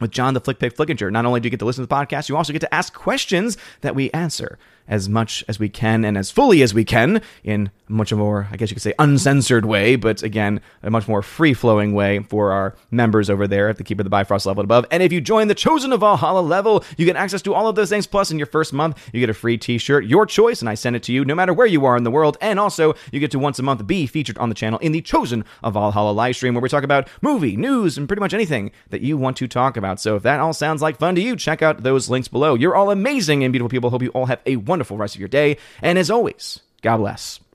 [0.00, 1.10] with John the Flick Pick Flickinger.
[1.12, 2.92] Not only do you get to listen to the podcast, you also get to ask
[2.92, 4.58] questions that we answer
[4.90, 8.56] as much as we can and as fully as we can in much more, I
[8.56, 12.52] guess you could say, uncensored way, but again, a much more free flowing way for
[12.52, 14.86] our members over there at the Keeper of the Bifrost level above.
[14.90, 17.76] And if you join the Chosen of Valhalla level, you get access to all of
[17.76, 18.06] those things.
[18.06, 20.74] Plus, in your first month, you get a free t shirt, your choice, and I
[20.74, 22.36] send it to you no matter where you are in the world.
[22.40, 25.00] And also, you get to once a month be featured on the channel in the
[25.00, 28.72] Chosen of Valhalla live stream where we talk about movie, news, and pretty much anything
[28.90, 30.00] that you want to talk about.
[30.00, 32.54] So if that all sounds like fun to you, check out those links below.
[32.54, 33.90] You're all amazing and beautiful people.
[33.90, 35.58] Hope you all have a wonderful rest of your day.
[35.82, 37.40] And as always, God bless.